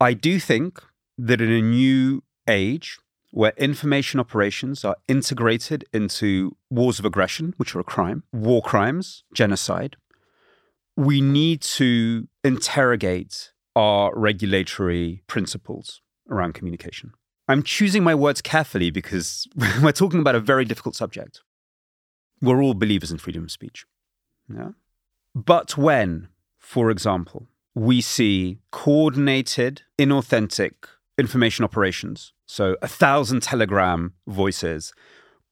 I 0.00 0.12
do 0.14 0.38
think 0.38 0.80
that 1.16 1.40
in 1.40 1.50
a 1.50 1.62
new 1.62 2.22
age 2.46 2.98
where 3.32 3.52
information 3.56 4.20
operations 4.20 4.84
are 4.84 4.96
integrated 5.08 5.84
into 5.92 6.56
wars 6.70 6.98
of 7.00 7.04
aggression, 7.04 7.54
which 7.56 7.74
are 7.74 7.80
a 7.80 7.84
crime, 7.84 8.22
war 8.32 8.62
crimes, 8.62 9.24
genocide, 9.34 9.96
we 10.96 11.20
need 11.20 11.60
to 11.62 12.28
interrogate 12.44 13.52
our 13.78 14.12
regulatory 14.18 15.22
principles 15.28 16.00
around 16.28 16.52
communication. 16.52 17.12
I'm 17.46 17.62
choosing 17.62 18.02
my 18.02 18.14
words 18.14 18.42
carefully 18.42 18.90
because 18.90 19.46
we're 19.82 19.92
talking 19.92 20.18
about 20.18 20.34
a 20.34 20.40
very 20.40 20.64
difficult 20.64 20.96
subject. 20.96 21.42
We're 22.42 22.60
all 22.60 22.74
believers 22.74 23.12
in 23.12 23.18
freedom 23.18 23.44
of 23.44 23.52
speech. 23.52 23.86
Yeah? 24.52 24.70
But 25.32 25.78
when, 25.78 26.26
for 26.58 26.90
example, 26.90 27.46
we 27.72 28.00
see 28.00 28.58
coordinated, 28.72 29.82
inauthentic 29.96 30.72
information 31.16 31.64
operations, 31.64 32.32
so 32.46 32.76
a 32.82 32.88
thousand 32.88 33.44
telegram 33.44 34.14
voices, 34.26 34.92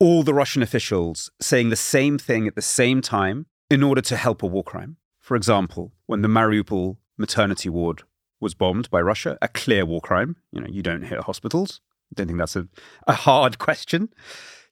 all 0.00 0.24
the 0.24 0.34
Russian 0.34 0.62
officials 0.62 1.30
saying 1.40 1.70
the 1.70 1.76
same 1.76 2.18
thing 2.18 2.48
at 2.48 2.56
the 2.56 2.62
same 2.62 3.00
time 3.00 3.46
in 3.70 3.84
order 3.84 4.00
to 4.00 4.16
help 4.16 4.42
a 4.42 4.46
war 4.48 4.64
crime. 4.64 4.96
For 5.20 5.36
example, 5.36 5.92
when 6.06 6.22
the 6.22 6.28
Mariupol 6.28 6.96
maternity 7.16 7.68
ward 7.68 8.02
was 8.40 8.54
bombed 8.54 8.90
by 8.90 9.00
Russia, 9.00 9.38
a 9.40 9.48
clear 9.48 9.84
war 9.84 10.00
crime. 10.00 10.36
You 10.52 10.60
know, 10.60 10.68
you 10.68 10.82
don't 10.82 11.02
hit 11.02 11.20
hospitals. 11.20 11.80
I 12.10 12.14
don't 12.14 12.26
think 12.26 12.38
that's 12.38 12.56
a, 12.56 12.68
a 13.06 13.14
hard 13.14 13.58
question. 13.66 14.10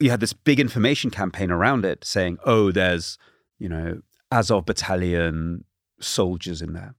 You 0.00 0.10
had 0.10 0.20
this 0.20 0.32
big 0.32 0.60
information 0.60 1.10
campaign 1.10 1.50
around 1.50 1.84
it 1.84 2.04
saying, 2.04 2.38
oh, 2.44 2.72
there's, 2.72 3.18
you 3.58 3.68
know, 3.68 4.00
Azov 4.30 4.66
battalion 4.66 5.64
soldiers 6.00 6.60
in 6.60 6.72
there. 6.72 6.94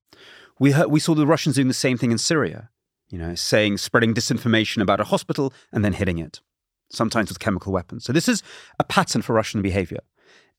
We 0.59 0.71
heard, 0.71 0.87
we 0.87 0.99
saw 0.99 1.13
the 1.13 1.27
Russians 1.27 1.55
doing 1.55 1.67
the 1.67 1.73
same 1.73 1.97
thing 1.97 2.11
in 2.11 2.17
Syria, 2.17 2.69
you 3.09 3.17
know, 3.17 3.35
saying, 3.35 3.77
spreading 3.77 4.13
disinformation 4.13 4.81
about 4.81 5.01
a 5.01 5.05
hospital 5.05 5.53
and 5.71 5.83
then 5.83 5.93
hitting 5.93 6.17
it, 6.17 6.41
sometimes 6.89 7.29
with 7.29 7.39
chemical 7.39 7.73
weapons. 7.73 8.05
So 8.05 8.13
this 8.13 8.29
is 8.29 8.41
a 8.79 8.85
pattern 8.85 9.21
for 9.21 9.33
Russian 9.33 9.61
behavior, 9.61 9.99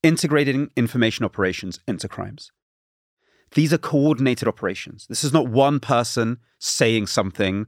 integrating 0.03 0.71
information 0.77 1.25
operations 1.25 1.81
into 1.89 2.09
crimes. 2.09 2.53
These 3.53 3.73
are 3.73 3.79
coordinated 3.79 4.49
operations. 4.49 5.07
This 5.09 5.25
is 5.25 5.33
not 5.33 5.49
one 5.49 5.81
person 5.81 6.39
saying 6.59 7.07
something 7.07 7.67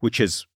which 0.00 0.20
is 0.20 0.46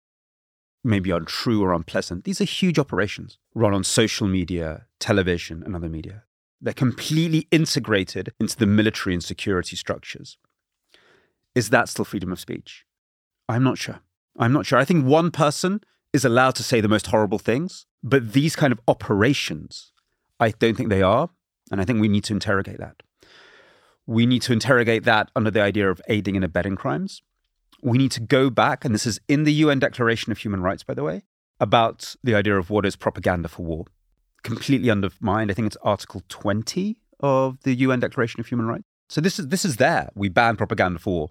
maybe 0.83 1.11
untrue 1.11 1.63
or 1.63 1.73
unpleasant. 1.73 2.23
These 2.23 2.41
are 2.41 2.45
huge 2.45 2.77
operations 2.77 3.37
run 3.55 3.73
on 3.73 3.83
social 3.83 4.27
media, 4.27 4.85
television, 4.99 5.63
and 5.63 5.75
other 5.75 5.89
media. 5.89 6.23
They're 6.59 6.73
completely 6.73 7.47
integrated 7.51 8.33
into 8.39 8.57
the 8.57 8.65
military 8.65 9.13
and 9.13 9.23
security 9.23 9.75
structures. 9.75 10.37
Is 11.55 11.69
that 11.69 11.89
still 11.89 12.05
freedom 12.05 12.31
of 12.31 12.39
speech? 12.39 12.85
I'm 13.47 13.63
not 13.63 13.77
sure. 13.77 13.99
I'm 14.39 14.53
not 14.53 14.65
sure. 14.65 14.79
I 14.79 14.85
think 14.85 15.05
one 15.05 15.29
person 15.29 15.81
is 16.13 16.25
allowed 16.25 16.55
to 16.55 16.63
say 16.63 16.81
the 16.81 16.87
most 16.87 17.07
horrible 17.07 17.39
things, 17.39 17.85
but 18.01 18.33
these 18.33 18.55
kind 18.55 18.71
of 18.71 18.79
operations, 18.87 19.91
I 20.39 20.51
don't 20.51 20.75
think 20.75 20.89
they 20.89 21.01
are. 21.01 21.29
And 21.71 21.79
I 21.79 21.85
think 21.85 22.01
we 22.01 22.07
need 22.07 22.23
to 22.25 22.33
interrogate 22.33 22.77
that. 22.79 23.03
We 24.05 24.25
need 24.25 24.41
to 24.43 24.53
interrogate 24.53 25.03
that 25.03 25.29
under 25.35 25.51
the 25.51 25.61
idea 25.61 25.89
of 25.89 26.01
aiding 26.07 26.35
and 26.35 26.43
abetting 26.43 26.75
crimes. 26.75 27.21
We 27.81 27.97
need 27.97 28.11
to 28.11 28.21
go 28.21 28.49
back, 28.49 28.85
and 28.85 28.93
this 28.93 29.05
is 29.05 29.19
in 29.27 29.43
the 29.43 29.53
UN 29.53 29.79
Declaration 29.79 30.31
of 30.31 30.37
Human 30.39 30.61
Rights, 30.61 30.83
by 30.83 30.93
the 30.93 31.03
way, 31.03 31.23
about 31.59 32.15
the 32.23 32.35
idea 32.35 32.57
of 32.57 32.69
what 32.69 32.85
is 32.85 32.95
propaganda 32.95 33.47
for 33.49 33.63
war. 33.63 33.85
Completely 34.43 34.89
undermined. 34.89 35.51
I 35.51 35.53
think 35.53 35.67
it's 35.67 35.77
Article 35.83 36.21
20 36.29 36.97
of 37.19 37.61
the 37.63 37.75
UN 37.75 37.99
Declaration 37.99 38.39
of 38.39 38.47
Human 38.47 38.67
Rights. 38.67 38.83
So 39.09 39.21
this 39.21 39.37
is 39.39 39.47
this 39.47 39.65
is 39.65 39.77
there. 39.77 40.09
We 40.15 40.29
ban 40.29 40.55
propaganda 40.55 40.99
for 40.99 41.13
war. 41.13 41.29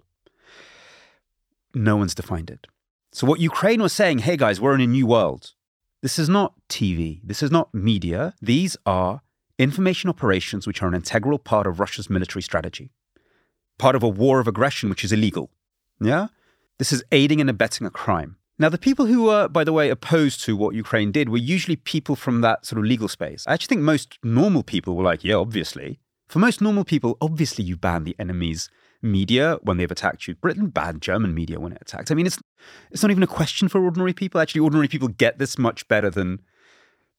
No 1.73 1.97
one's 1.97 2.15
defined 2.15 2.49
it. 2.49 2.67
So 3.11 3.27
what 3.27 3.39
Ukraine 3.39 3.81
was 3.81 3.93
saying, 3.93 4.19
hey 4.19 4.37
guys, 4.37 4.61
we're 4.61 4.75
in 4.75 4.81
a 4.81 4.87
new 4.87 5.05
world. 5.05 5.53
This 6.01 6.17
is 6.19 6.29
not 6.29 6.53
TV. 6.69 7.21
This 7.23 7.43
is 7.43 7.51
not 7.51 7.73
media. 7.73 8.33
These 8.41 8.75
are 8.85 9.21
information 9.63 10.09
operations 10.09 10.67
which 10.67 10.81
are 10.81 10.87
an 10.87 10.93
integral 10.93 11.39
part 11.39 11.67
of 11.67 11.79
Russia's 11.79 12.09
military 12.09 12.41
strategy, 12.41 12.91
part 13.77 13.95
of 13.95 14.03
a 14.03 14.09
war 14.09 14.39
of 14.39 14.47
aggression 14.47 14.89
which 14.89 15.03
is 15.03 15.11
illegal. 15.11 15.49
Yeah? 15.99 16.27
This 16.79 16.91
is 16.91 17.03
aiding 17.11 17.41
and 17.41 17.49
abetting 17.49 17.87
a 17.87 17.91
crime. 17.91 18.37
Now, 18.59 18.69
the 18.69 18.77
people 18.77 19.07
who 19.07 19.23
were, 19.23 19.47
by 19.47 19.63
the 19.63 19.73
way, 19.73 19.89
opposed 19.89 20.43
to 20.45 20.55
what 20.55 20.75
Ukraine 20.75 21.11
did 21.11 21.29
were 21.29 21.37
usually 21.37 21.75
people 21.75 22.15
from 22.15 22.41
that 22.41 22.65
sort 22.65 22.79
of 22.79 22.85
legal 22.85 23.07
space. 23.07 23.45
I 23.47 23.53
actually 23.53 23.75
think 23.75 23.81
most 23.81 24.19
normal 24.23 24.63
people 24.63 24.95
were 24.95 25.03
like, 25.03 25.23
yeah, 25.23 25.35
obviously. 25.35 25.99
For 26.27 26.39
most 26.39 26.61
normal 26.61 26.83
people, 26.83 27.17
obviously 27.19 27.63
you 27.63 27.77
ban 27.77 28.03
the 28.03 28.15
enemy's 28.19 28.69
media 29.01 29.57
when 29.63 29.77
they've 29.77 29.91
attacked 29.91 30.27
you. 30.27 30.35
Britain 30.35 30.69
banned 30.69 31.01
German 31.01 31.33
media 31.33 31.59
when 31.59 31.73
it 31.73 31.81
attacked. 31.81 32.11
I 32.11 32.15
mean, 32.15 32.25
it's 32.25 32.39
it's 32.91 33.03
not 33.03 33.11
even 33.11 33.23
a 33.23 33.27
question 33.27 33.67
for 33.67 33.83
ordinary 33.83 34.13
people. 34.13 34.39
Actually, 34.39 34.61
ordinary 34.61 34.87
people 34.87 35.09
get 35.09 35.39
this 35.39 35.57
much 35.57 35.87
better 35.87 36.09
than 36.09 36.39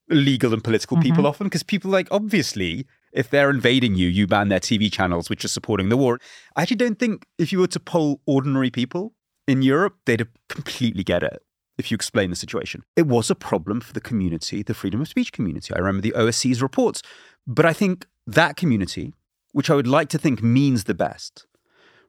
legal 0.08 0.52
and 0.52 0.62
political 0.62 0.96
mm-hmm. 0.96 1.04
people 1.04 1.26
often 1.26 1.46
because 1.46 1.62
people 1.62 1.90
like 1.90 2.08
obviously 2.10 2.86
if 3.12 3.30
they're 3.30 3.50
invading 3.50 3.94
you 3.94 4.08
you 4.08 4.26
ban 4.26 4.48
their 4.48 4.60
tv 4.60 4.92
channels 4.92 5.30
which 5.30 5.44
are 5.44 5.48
supporting 5.48 5.88
the 5.88 5.96
war. 5.96 6.18
I 6.56 6.62
actually 6.62 6.76
don't 6.76 6.98
think 6.98 7.26
if 7.38 7.52
you 7.52 7.58
were 7.58 7.68
to 7.68 7.80
poll 7.80 8.20
ordinary 8.26 8.70
people 8.70 9.14
in 9.46 9.62
europe 9.62 9.96
they'd 10.04 10.26
completely 10.48 11.04
get 11.04 11.22
it 11.22 11.42
if 11.76 11.90
you 11.90 11.96
explain 11.96 12.30
the 12.30 12.36
situation. 12.36 12.84
It 12.94 13.08
was 13.08 13.30
a 13.30 13.34
problem 13.34 13.80
for 13.80 13.92
the 13.92 14.00
community 14.00 14.62
the 14.62 14.74
freedom 14.74 15.00
of 15.00 15.08
speech 15.08 15.32
community. 15.32 15.74
I 15.74 15.78
remember 15.78 16.02
the 16.02 16.14
osce's 16.14 16.62
reports. 16.62 17.02
But 17.46 17.66
i 17.66 17.72
think 17.72 18.06
that 18.26 18.56
community 18.56 19.12
which 19.52 19.70
i 19.70 19.74
would 19.74 19.86
like 19.86 20.08
to 20.08 20.18
think 20.18 20.42
means 20.42 20.84
the 20.84 20.94
best 20.94 21.46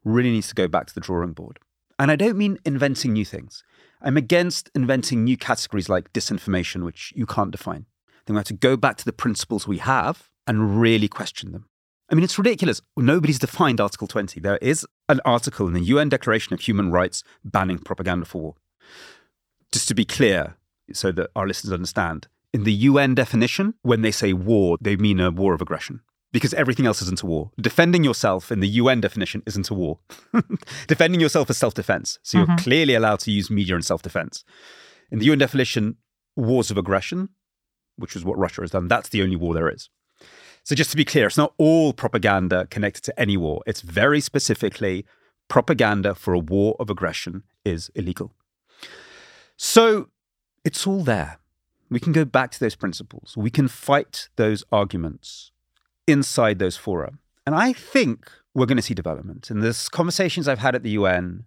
really 0.03 0.31
needs 0.31 0.47
to 0.47 0.55
go 0.55 0.67
back 0.67 0.87
to 0.87 0.93
the 0.93 1.01
drawing 1.01 1.33
board. 1.33 1.59
And 1.97 2.11
i 2.11 2.17
don't 2.17 2.37
mean 2.37 2.57
inventing 2.65 3.13
new 3.13 3.25
things 3.25 3.63
I'm 4.05 4.17
against 4.17 4.69
inventing 4.75 5.23
new 5.23 5.35
categories 5.35 5.89
like 5.89 6.13
disinformation, 6.13 6.85
which 6.85 7.11
you 7.15 7.25
can't 7.25 7.49
define. 7.49 7.87
Then 8.25 8.35
we 8.35 8.39
have 8.39 8.45
to 8.45 8.53
go 8.53 8.77
back 8.77 8.97
to 8.97 9.05
the 9.05 9.11
principles 9.11 9.67
we 9.67 9.79
have 9.79 10.29
and 10.45 10.79
really 10.79 11.07
question 11.07 11.51
them. 11.51 11.65
I 12.09 12.13
mean, 12.13 12.23
it's 12.23 12.37
ridiculous. 12.37 12.83
Nobody's 12.95 13.39
defined 13.39 13.81
Article 13.81 14.07
20. 14.07 14.39
There 14.39 14.57
is 14.57 14.85
an 15.09 15.21
article 15.25 15.67
in 15.67 15.73
the 15.73 15.81
UN 15.81 16.09
Declaration 16.09 16.53
of 16.53 16.61
Human 16.61 16.91
Rights 16.91 17.23
banning 17.43 17.79
propaganda 17.79 18.27
for 18.27 18.41
war. 18.41 18.55
Just 19.71 19.87
to 19.87 19.95
be 19.95 20.05
clear, 20.05 20.55
so 20.93 21.11
that 21.11 21.31
our 21.35 21.47
listeners 21.47 21.73
understand, 21.73 22.27
in 22.53 22.63
the 22.63 22.73
UN 22.73 23.15
definition, 23.15 23.73
when 23.81 24.03
they 24.03 24.11
say 24.11 24.33
war, 24.33 24.77
they 24.79 24.95
mean 24.95 25.19
a 25.19 25.31
war 25.31 25.55
of 25.55 25.61
aggression 25.61 26.01
because 26.35 26.53
everything 26.55 26.85
else 26.85 27.01
isn't 27.01 27.23
a 27.23 27.25
war. 27.25 27.49
Defending 27.57 28.03
yourself 28.03 28.51
in 28.51 28.59
the 28.59 28.67
UN 28.67 28.99
definition 28.99 29.41
isn't 29.45 29.69
a 29.69 29.73
war. 29.73 29.99
Defending 30.87 31.21
yourself 31.21 31.49
is 31.49 31.55
self 31.57 31.73
defense. 31.73 32.19
So 32.23 32.39
you're 32.39 32.47
mm-hmm. 32.47 32.57
clearly 32.57 32.93
allowed 32.93 33.21
to 33.21 33.31
use 33.31 33.49
media 33.49 33.73
in 33.77 33.81
self 33.81 34.01
defense. 34.01 34.43
In 35.09 35.19
the 35.19 35.27
UN 35.27 35.37
definition, 35.37 35.95
wars 36.35 36.69
of 36.69 36.77
aggression, 36.77 37.29
which 37.95 38.17
is 38.17 38.25
what 38.25 38.37
Russia 38.37 38.59
has 38.59 38.71
done, 38.71 38.89
that's 38.89 39.07
the 39.07 39.23
only 39.23 39.37
war 39.37 39.53
there 39.53 39.69
is. 39.69 39.89
So 40.65 40.75
just 40.75 40.91
to 40.91 40.97
be 40.97 41.05
clear, 41.05 41.25
it's 41.27 41.37
not 41.37 41.53
all 41.57 41.93
propaganda 41.93 42.67
connected 42.69 43.05
to 43.05 43.17
any 43.17 43.37
war. 43.37 43.63
It's 43.65 43.79
very 43.79 44.19
specifically 44.19 45.05
propaganda 45.47 46.15
for 46.15 46.33
a 46.33 46.39
war 46.39 46.75
of 46.81 46.89
aggression 46.89 47.43
is 47.63 47.89
illegal. 47.95 48.33
So 49.55 50.09
it's 50.65 50.85
all 50.85 51.05
there. 51.05 51.39
We 51.89 52.01
can 52.01 52.11
go 52.11 52.25
back 52.25 52.51
to 52.51 52.59
those 52.59 52.75
principles. 52.75 53.37
We 53.37 53.49
can 53.49 53.69
fight 53.69 54.27
those 54.35 54.65
arguments 54.69 55.53
inside 56.07 56.59
those 56.59 56.77
fora. 56.77 57.13
And 57.45 57.55
I 57.55 57.73
think 57.73 58.29
we're 58.53 58.65
going 58.65 58.77
to 58.77 58.83
see 58.83 58.93
development. 58.93 59.49
And 59.49 59.61
there's 59.61 59.89
conversations 59.89 60.47
I've 60.47 60.59
had 60.59 60.75
at 60.75 60.83
the 60.83 60.91
UN, 60.91 61.45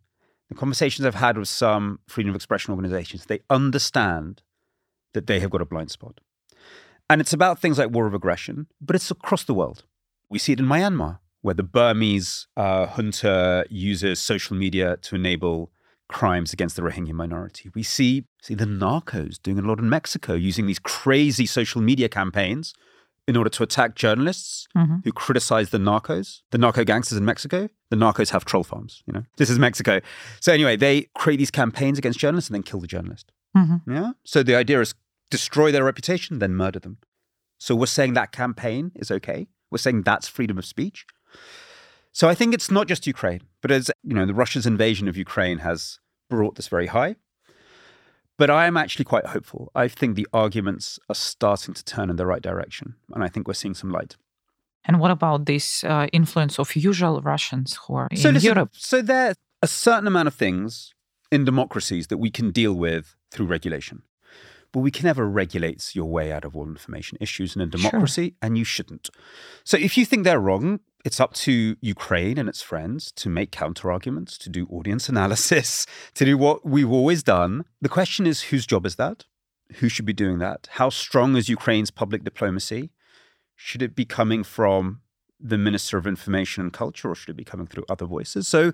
the 0.48 0.54
conversations 0.54 1.06
I've 1.06 1.14
had 1.14 1.36
with 1.36 1.48
some 1.48 2.00
freedom 2.06 2.30
of 2.30 2.36
expression 2.36 2.72
organizations, 2.72 3.26
they 3.26 3.40
understand 3.50 4.42
that 5.14 5.26
they 5.26 5.40
have 5.40 5.50
got 5.50 5.62
a 5.62 5.66
blind 5.66 5.90
spot. 5.90 6.20
And 7.10 7.20
it's 7.20 7.32
about 7.32 7.58
things 7.58 7.78
like 7.78 7.90
war 7.90 8.06
of 8.06 8.14
aggression, 8.14 8.66
but 8.80 8.94
it's 8.94 9.10
across 9.10 9.44
the 9.44 9.54
world. 9.54 9.84
We 10.28 10.38
see 10.38 10.52
it 10.52 10.60
in 10.60 10.66
Myanmar, 10.66 11.18
where 11.40 11.54
the 11.54 11.62
Burmese 11.62 12.46
uh, 12.56 12.86
junta 12.86 13.64
uses 13.70 14.20
social 14.20 14.56
media 14.56 14.98
to 14.98 15.14
enable 15.14 15.72
crimes 16.08 16.52
against 16.52 16.76
the 16.76 16.82
Rohingya 16.82 17.12
minority. 17.12 17.70
We 17.74 17.82
see, 17.82 18.24
see 18.42 18.54
the 18.54 18.66
narcos 18.66 19.40
doing 19.42 19.58
a 19.58 19.62
lot 19.62 19.78
in 19.78 19.88
Mexico, 19.88 20.34
using 20.34 20.66
these 20.66 20.78
crazy 20.78 21.46
social 21.46 21.80
media 21.80 22.08
campaigns 22.08 22.74
in 23.28 23.36
order 23.36 23.50
to 23.50 23.62
attack 23.62 23.94
journalists 23.94 24.66
mm-hmm. 24.76 24.96
who 25.04 25.12
criticize 25.12 25.68
the 25.68 25.78
narcos, 25.78 26.40
the 26.50 26.56
narco 26.58 26.82
gangsters 26.82 27.18
in 27.18 27.24
Mexico. 27.26 27.68
The 27.90 27.96
narcos 27.96 28.30
have 28.30 28.44
troll 28.44 28.64
farms, 28.64 29.02
you 29.06 29.12
know. 29.12 29.22
This 29.36 29.50
is 29.50 29.58
Mexico. 29.58 30.00
So 30.40 30.52
anyway, 30.52 30.76
they 30.76 31.08
create 31.14 31.36
these 31.36 31.50
campaigns 31.50 31.98
against 31.98 32.18
journalists 32.18 32.48
and 32.50 32.54
then 32.54 32.62
kill 32.62 32.80
the 32.80 32.86
journalist. 32.86 33.30
Mm-hmm. 33.56 33.92
Yeah. 33.92 34.12
So 34.24 34.42
the 34.42 34.54
idea 34.56 34.80
is 34.80 34.94
destroy 35.30 35.70
their 35.70 35.84
reputation, 35.84 36.38
then 36.38 36.54
murder 36.54 36.78
them. 36.78 36.98
So 37.58 37.74
we're 37.74 37.86
saying 37.86 38.14
that 38.14 38.32
campaign 38.32 38.92
is 38.96 39.10
okay. 39.10 39.48
We're 39.70 39.78
saying 39.78 40.02
that's 40.02 40.26
freedom 40.26 40.58
of 40.58 40.64
speech. 40.64 41.06
So 42.12 42.28
I 42.28 42.34
think 42.34 42.54
it's 42.54 42.70
not 42.70 42.88
just 42.88 43.06
Ukraine, 43.06 43.42
but 43.60 43.70
as 43.70 43.90
you 44.02 44.14
know, 44.14 44.24
the 44.24 44.34
Russia's 44.34 44.66
invasion 44.66 45.06
of 45.06 45.16
Ukraine 45.16 45.58
has 45.58 45.98
brought 46.30 46.56
this 46.56 46.68
very 46.68 46.86
high. 46.86 47.16
But 48.38 48.50
I 48.50 48.66
am 48.66 48.76
actually 48.76 49.04
quite 49.04 49.26
hopeful. 49.26 49.70
I 49.74 49.88
think 49.88 50.14
the 50.14 50.28
arguments 50.32 50.98
are 51.08 51.14
starting 51.14 51.74
to 51.74 51.84
turn 51.84 52.08
in 52.08 52.16
the 52.16 52.26
right 52.26 52.42
direction, 52.42 52.94
and 53.12 53.24
I 53.24 53.28
think 53.28 53.48
we're 53.48 53.54
seeing 53.54 53.74
some 53.74 53.90
light. 53.90 54.16
And 54.84 55.00
what 55.00 55.10
about 55.10 55.46
this 55.46 55.84
uh, 55.84 56.06
influence 56.12 56.58
of 56.58 56.74
usual 56.76 57.20
Russians 57.20 57.78
who 57.82 57.94
are 57.96 58.08
so 58.14 58.28
in 58.28 58.34
listen, 58.36 58.46
Europe? 58.46 58.70
So 58.72 59.02
there 59.02 59.30
are 59.30 59.34
a 59.62 59.66
certain 59.66 60.06
amount 60.06 60.28
of 60.28 60.34
things 60.34 60.94
in 61.30 61.44
democracies 61.44 62.06
that 62.06 62.18
we 62.18 62.30
can 62.30 62.50
deal 62.52 62.74
with 62.74 63.16
through 63.30 63.46
regulation. 63.46 64.02
but 64.72 64.80
we 64.80 64.90
can 64.90 65.04
never 65.04 65.26
regulate 65.26 65.94
your 65.94 66.06
way 66.06 66.30
out 66.32 66.44
of 66.44 66.54
all 66.54 66.66
information 66.68 67.18
issues 67.20 67.56
in 67.56 67.62
a 67.62 67.66
democracy, 67.66 68.26
sure. 68.26 68.36
and 68.42 68.58
you 68.58 68.64
shouldn't. 68.64 69.10
So 69.64 69.76
if 69.76 69.96
you 69.96 70.04
think 70.04 70.24
they're 70.24 70.40
wrong, 70.40 70.80
it's 71.04 71.20
up 71.20 71.32
to 71.32 71.76
Ukraine 71.80 72.38
and 72.38 72.48
its 72.48 72.62
friends 72.62 73.12
to 73.12 73.28
make 73.28 73.50
counter 73.52 73.90
arguments, 73.90 74.36
to 74.38 74.50
do 74.50 74.66
audience 74.70 75.08
analysis, 75.14 75.86
to 76.14 76.24
do 76.24 76.36
what 76.36 76.64
we've 76.64 76.90
always 76.90 77.22
done. 77.22 77.64
The 77.80 77.88
question 77.88 78.26
is 78.26 78.42
whose 78.42 78.66
job 78.66 78.86
is 78.86 78.96
that? 78.96 79.24
Who 79.76 79.88
should 79.88 80.06
be 80.06 80.12
doing 80.12 80.38
that? 80.38 80.68
How 80.72 80.88
strong 80.88 81.36
is 81.36 81.48
Ukraine's 81.48 81.90
public 81.90 82.24
diplomacy? 82.24 82.90
Should 83.54 83.82
it 83.82 83.94
be 83.94 84.04
coming 84.04 84.42
from 84.44 85.00
the 85.40 85.58
Minister 85.58 85.98
of 85.98 86.06
Information 86.06 86.62
and 86.62 86.72
Culture 86.72 87.10
or 87.10 87.14
should 87.14 87.30
it 87.30 87.36
be 87.36 87.44
coming 87.44 87.66
through 87.66 87.84
other 87.88 88.06
voices? 88.06 88.48
So, 88.48 88.72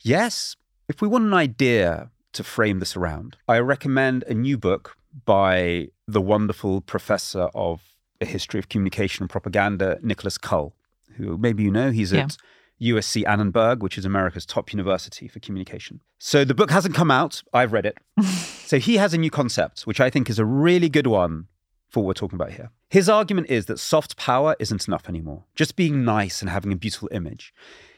yes, 0.00 0.56
if 0.88 1.00
we 1.00 1.08
want 1.08 1.24
an 1.24 1.34
idea 1.34 2.10
to 2.32 2.44
frame 2.44 2.78
this 2.78 2.96
around, 2.96 3.36
I 3.48 3.58
recommend 3.58 4.22
a 4.24 4.34
new 4.34 4.56
book 4.56 4.96
by 5.24 5.88
the 6.06 6.20
wonderful 6.20 6.80
professor 6.80 7.48
of 7.54 7.82
a 8.20 8.26
history 8.26 8.58
of 8.58 8.68
communication 8.68 9.24
and 9.24 9.30
propaganda, 9.30 9.98
Nicholas 10.02 10.38
Cull, 10.38 10.74
who 11.16 11.36
maybe 11.38 11.62
you 11.62 11.70
know, 11.70 11.90
he's 11.90 12.12
yeah. 12.12 12.24
at 12.24 12.36
USC 12.80 13.26
Annenberg, 13.26 13.82
which 13.82 13.96
is 13.96 14.04
America's 14.04 14.44
top 14.44 14.72
university 14.72 15.28
for 15.28 15.40
communication. 15.40 16.00
So 16.18 16.44
the 16.44 16.54
book 16.54 16.70
hasn't 16.70 16.94
come 16.94 17.10
out. 17.10 17.42
I've 17.52 17.72
read 17.72 17.86
it. 17.86 17.98
so 18.24 18.78
he 18.78 18.96
has 18.96 19.14
a 19.14 19.18
new 19.18 19.30
concept, 19.30 19.82
which 19.82 20.00
I 20.00 20.10
think 20.10 20.28
is 20.28 20.38
a 20.38 20.44
really 20.44 20.88
good 20.88 21.06
one 21.06 21.46
for 21.88 22.00
what 22.02 22.08
we're 22.08 22.14
talking 22.14 22.36
about 22.36 22.52
here. 22.52 22.70
His 22.90 23.08
argument 23.08 23.48
is 23.48 23.66
that 23.66 23.78
soft 23.78 24.16
power 24.16 24.54
isn't 24.58 24.86
enough 24.86 25.08
anymore, 25.08 25.44
just 25.54 25.76
being 25.76 26.04
nice 26.04 26.40
and 26.42 26.50
having 26.50 26.72
a 26.72 26.76
beautiful 26.76 27.08
image. 27.12 27.54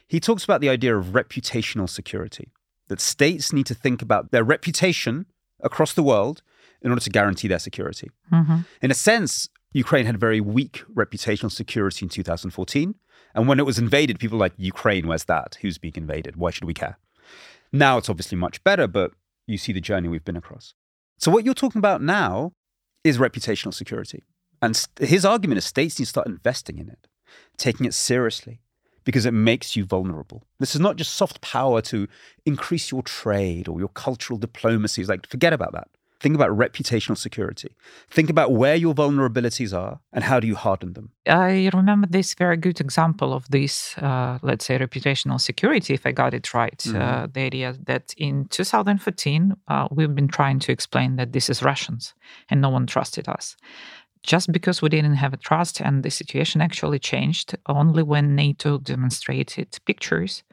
He 0.07 0.19
talks 0.19 0.43
about 0.43 0.61
the 0.61 0.69
idea 0.69 0.95
of 0.95 1.07
reputational 1.07 1.89
security 1.89 2.51
that 2.87 2.99
states 2.99 3.53
need 3.53 3.65
to 3.67 3.75
think 3.75 4.01
about 4.01 4.31
their 4.31 4.43
reputation 4.43 5.25
across 5.61 5.93
the 5.93 6.03
world 6.03 6.41
in 6.81 6.91
order 6.91 7.01
to 7.01 7.09
guarantee 7.09 7.47
their 7.47 7.59
security. 7.59 8.09
Mm-hmm. 8.31 8.59
In 8.81 8.91
a 8.91 8.95
sense, 8.95 9.49
Ukraine 9.73 10.05
had 10.05 10.19
very 10.19 10.41
weak 10.41 10.83
reputational 10.93 11.51
security 11.51 12.05
in 12.05 12.09
2014. 12.09 12.95
And 13.39 13.47
when 13.47 13.57
it 13.57 13.65
was 13.65 13.79
invaded, 13.79 14.19
people 14.19 14.37
like, 14.37 14.51
Ukraine, 14.57 15.07
where's 15.07 15.23
that? 15.23 15.57
Who's 15.61 15.77
being 15.77 15.93
invaded? 15.95 16.35
Why 16.35 16.51
should 16.51 16.65
we 16.65 16.73
care? 16.73 16.97
Now 17.71 17.97
it's 17.97 18.09
obviously 18.09 18.37
much 18.37 18.61
better, 18.65 18.85
but 18.85 19.13
you 19.47 19.57
see 19.57 19.71
the 19.71 19.79
journey 19.79 20.09
we've 20.09 20.25
been 20.25 20.35
across. 20.35 20.73
So, 21.19 21.31
what 21.31 21.45
you're 21.45 21.53
talking 21.53 21.79
about 21.79 22.01
now 22.01 22.51
is 23.05 23.17
reputational 23.17 23.73
security. 23.73 24.25
And 24.61 24.85
his 24.99 25.23
argument 25.23 25.59
is 25.59 25.63
states 25.63 25.97
need 25.97 26.03
to 26.03 26.09
start 26.09 26.27
investing 26.27 26.79
in 26.79 26.89
it, 26.89 27.07
taking 27.55 27.85
it 27.85 27.93
seriously, 27.93 28.59
because 29.05 29.25
it 29.25 29.33
makes 29.33 29.73
you 29.73 29.85
vulnerable. 29.85 30.43
This 30.59 30.75
is 30.75 30.81
not 30.81 30.97
just 30.97 31.13
soft 31.13 31.39
power 31.39 31.81
to 31.83 32.09
increase 32.45 32.91
your 32.91 33.03
trade 33.03 33.69
or 33.69 33.79
your 33.79 33.87
cultural 33.87 34.37
diplomacy. 34.37 35.01
It's 35.01 35.09
like, 35.09 35.25
forget 35.25 35.53
about 35.53 35.71
that. 35.71 35.87
Think 36.19 36.35
about 36.35 36.49
reputational 36.49 37.17
security. 37.17 37.75
Think 38.09 38.29
about 38.29 38.51
where 38.51 38.75
your 38.75 38.93
vulnerabilities 38.93 39.77
are 39.77 40.01
and 40.11 40.23
how 40.23 40.39
do 40.39 40.47
you 40.47 40.55
harden 40.55 40.93
them. 40.93 41.11
I 41.25 41.69
remember 41.73 42.07
this 42.07 42.33
very 42.33 42.57
good 42.57 42.81
example 42.81 43.33
of 43.33 43.47
this, 43.49 43.97
uh, 43.97 44.39
let's 44.41 44.65
say, 44.65 44.77
reputational 44.77 45.39
security, 45.39 45.93
if 45.93 46.05
I 46.05 46.11
got 46.11 46.33
it 46.33 46.53
right. 46.53 46.77
Mm-hmm. 46.77 47.01
Uh, 47.01 47.27
the 47.31 47.41
idea 47.41 47.75
that 47.85 48.13
in 48.17 48.45
2014, 48.45 49.55
uh, 49.67 49.87
we've 49.91 50.13
been 50.13 50.27
trying 50.27 50.59
to 50.59 50.71
explain 50.71 51.15
that 51.15 51.31
this 51.31 51.49
is 51.49 51.63
Russians 51.63 52.13
and 52.49 52.59
no 52.59 52.69
one 52.69 52.85
trusted 52.85 53.29
us 53.29 53.55
just 54.23 54.51
because 54.51 54.81
we 54.81 54.89
didn't 54.89 55.15
have 55.15 55.33
a 55.33 55.37
trust 55.37 55.79
and 55.79 56.03
the 56.03 56.09
situation 56.09 56.61
actually 56.61 56.99
changed 56.99 57.57
only 57.67 58.03
when 58.03 58.35
nato 58.35 58.77
demonstrated 58.77 59.67
pictures 59.85 60.43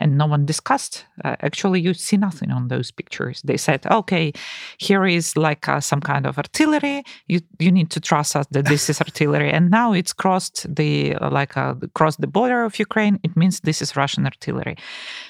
and 0.00 0.18
no 0.18 0.26
one 0.26 0.44
discussed. 0.44 1.06
Uh, 1.24 1.36
actually 1.40 1.80
you 1.80 1.94
see 1.94 2.16
nothing 2.16 2.50
on 2.50 2.68
those 2.68 2.90
pictures. 2.90 3.40
They 3.42 3.56
said 3.56 3.86
okay 3.86 4.32
here 4.78 5.06
is 5.06 5.36
like 5.36 5.68
uh, 5.68 5.80
some 5.80 6.00
kind 6.00 6.26
of 6.26 6.36
artillery. 6.36 7.04
You 7.28 7.40
you 7.58 7.70
need 7.70 7.90
to 7.90 8.00
trust 8.00 8.34
us 8.34 8.46
that 8.50 8.66
this 8.66 8.90
is 8.90 9.00
artillery. 9.06 9.52
And 9.52 9.70
now 9.70 9.92
it's 9.92 10.12
crossed 10.12 10.66
the 10.74 11.14
uh, 11.14 11.30
like 11.30 11.56
uh, 11.56 11.74
crossed 11.94 12.20
the 12.20 12.26
border 12.26 12.64
of 12.64 12.78
ukraine. 12.78 13.20
It 13.22 13.36
means 13.36 13.60
this 13.60 13.80
is 13.80 13.96
russian 13.96 14.24
artillery. 14.26 14.76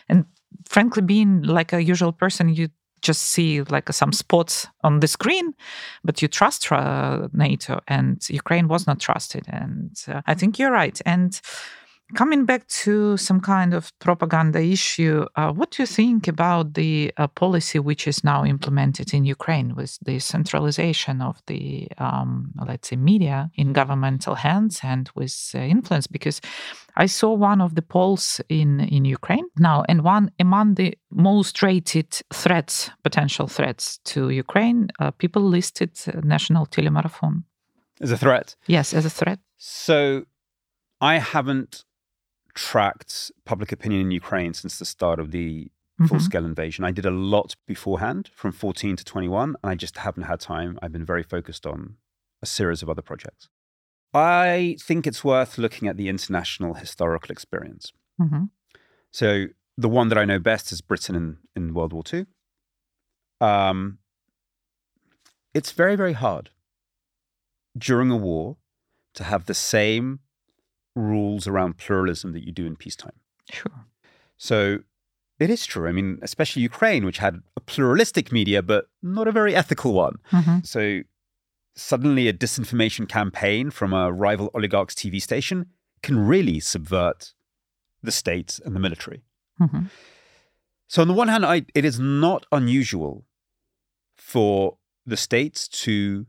And 0.09 0.25
frankly 0.67 1.03
being 1.03 1.43
like 1.43 1.73
a 1.73 1.83
usual 1.83 2.13
person 2.13 2.49
you 2.49 2.69
just 3.03 3.23
see 3.23 3.63
like 3.63 3.93
some 3.93 4.13
spots 4.13 4.67
on 4.83 5.01
the 5.01 5.09
screen, 5.09 5.55
but 6.05 6.23
you 6.23 6.29
trust 6.29 6.71
uh, 6.73 7.29
NATO, 7.33 7.81
and 7.89 8.25
Ukraine 8.31 8.69
was 8.69 8.87
not 8.87 9.01
trusted. 9.01 9.45
And 9.49 9.91
uh, 10.09 10.23
I 10.27 10.35
think 10.35 10.59
you're 10.59 10.73
right. 10.73 11.01
And 11.05 11.39
Coming 12.15 12.45
back 12.45 12.67
to 12.69 13.17
some 13.17 13.41
kind 13.41 13.73
of 13.73 13.91
propaganda 13.99 14.61
issue, 14.63 15.25
uh, 15.35 15.51
what 15.51 15.71
do 15.71 15.83
you 15.83 15.87
think 15.87 16.29
about 16.29 16.75
the 16.75 17.11
uh, 17.17 17.27
policy 17.27 17.79
which 17.79 18.07
is 18.07 18.23
now 18.23 18.45
implemented 18.45 19.15
in 19.15 19.25
Ukraine 19.25 19.75
with 19.75 19.99
the 20.03 20.19
centralization 20.19 21.23
of 21.23 21.41
the, 21.47 21.89
um, 21.97 22.53
let's 22.67 22.91
say, 22.91 22.97
media 22.97 23.51
in 23.55 23.73
governmental 23.73 24.35
hands 24.35 24.81
and 24.83 25.09
with 25.15 25.53
uh, 25.55 25.59
influence? 25.61 26.07
Because 26.07 26.43
I 26.97 27.07
saw 27.07 27.33
one 27.33 27.63
of 27.63 27.77
the 27.77 27.83
polls 27.83 28.43
in, 28.51 28.81
in 28.81 29.07
Ukraine 29.07 29.47
now, 29.59 29.83
and 29.89 30.05
one 30.05 30.33
among 30.39 30.75
the 30.75 30.95
most 31.11 31.63
rated 31.63 32.11
threats, 32.31 32.91
potential 33.03 33.47
threats 33.47 33.99
to 34.05 34.29
Ukraine, 34.29 34.89
uh, 35.01 35.13
people 35.13 35.43
listed 35.43 35.93
National 36.23 36.67
Telemarathon. 36.67 37.45
As 38.03 38.13
a 38.13 38.19
threat? 38.19 38.55
Yes, 38.67 38.93
as 38.93 39.07
a 39.07 39.11
threat. 39.11 39.39
So 39.57 40.27
I 41.01 41.19
haven't 41.19 41.85
tracked 42.55 43.33
public 43.45 43.73
opinion 43.73 44.03
in 44.03 44.11
Ukraine 44.11 44.55
since 44.55 44.79
the 44.79 44.85
start 44.85 45.19
of 45.19 45.31
the 45.31 45.65
mm-hmm. 45.65 46.07
full 46.07 46.21
scale 46.21 46.45
invasion. 46.45 46.85
I 46.85 46.91
did 46.91 47.07
a 47.07 47.11
lot 47.11 47.55
beforehand 47.67 48.31
from 48.35 48.53
14 48.53 48.97
to 48.97 49.05
21, 49.05 49.57
and 49.63 49.71
I 49.71 49.75
just 49.75 49.99
haven't 49.99 50.25
had 50.25 50.41
time. 50.41 50.79
I've 50.83 50.93
been 50.93 51.05
very 51.05 51.23
focused 51.23 51.67
on 51.67 51.97
a 52.43 52.47
series 52.47 52.83
of 52.83 52.91
other 52.91 53.03
projects. 53.03 53.49
I 54.15 54.77
think 54.81 55.07
it's 55.07 55.25
worth 55.25 55.57
looking 55.57 55.89
at 55.89 55.97
the 55.97 56.09
international 56.09 56.75
historical 56.75 57.33
experience. 57.33 57.93
Mm-hmm. 58.21 58.45
So, 59.11 59.47
the 59.79 59.89
one 59.89 60.09
that 60.09 60.19
I 60.19 60.27
know 60.27 60.39
best 60.39 60.71
is 60.71 60.83
Britain 60.83 61.17
in, 61.17 61.39
in 61.57 61.75
World 61.75 61.95
War 61.95 62.03
II. 62.13 62.27
Um, 63.41 63.99
it's 65.55 65.73
very, 65.73 65.97
very 65.97 66.13
hard 66.13 66.51
during 67.77 68.11
a 68.11 68.17
war 68.17 68.59
to 69.15 69.25
have 69.25 69.47
the 69.47 69.55
same 69.55 70.21
rules 70.95 71.47
around 71.47 71.79
pluralism 71.79 72.33
that 72.33 72.45
you 72.45 72.53
do 72.53 72.67
in 72.67 72.77
peacetime. 72.77 73.19
Sure. 73.51 73.87
So 74.37 74.79
it 75.39 75.51
is 75.51 75.67
true. 75.67 75.89
I 75.89 75.93
mean, 75.93 76.19
especially 76.23 76.63
Ukraine, 76.63 77.05
which 77.05 77.19
had 77.19 77.43
a 77.57 77.61
pluralistic 77.61 78.33
media, 78.33 78.63
but 78.63 78.87
not 79.03 79.29
a 79.29 79.33
very 79.33 79.55
ethical 79.55 79.93
one. 79.93 80.17
Mm-hmm. 80.31 80.59
So 80.65 81.01
suddenly 81.75 82.29
a 82.29 82.33
disinformation 82.33 83.09
campaign 83.09 83.71
from 83.71 83.93
a 83.93 84.13
rival 84.13 84.51
oligarch's 84.55 84.95
TV 84.95 85.21
station 85.21 85.67
can 86.03 86.19
really 86.27 86.61
subvert 86.61 87.33
the 88.03 88.13
state 88.13 88.61
and 88.65 88.75
the 88.77 88.81
military. 88.81 89.23
Mm-hmm. 89.61 89.87
So, 90.89 91.01
on 91.01 91.09
the 91.09 91.15
one 91.15 91.29
hand, 91.29 91.47
I, 91.47 91.65
it 91.75 91.85
is 91.85 91.99
not 91.99 92.45
unusual 92.53 93.25
for 94.17 94.77
the 95.07 95.17
states 95.17 95.67
to 95.69 96.27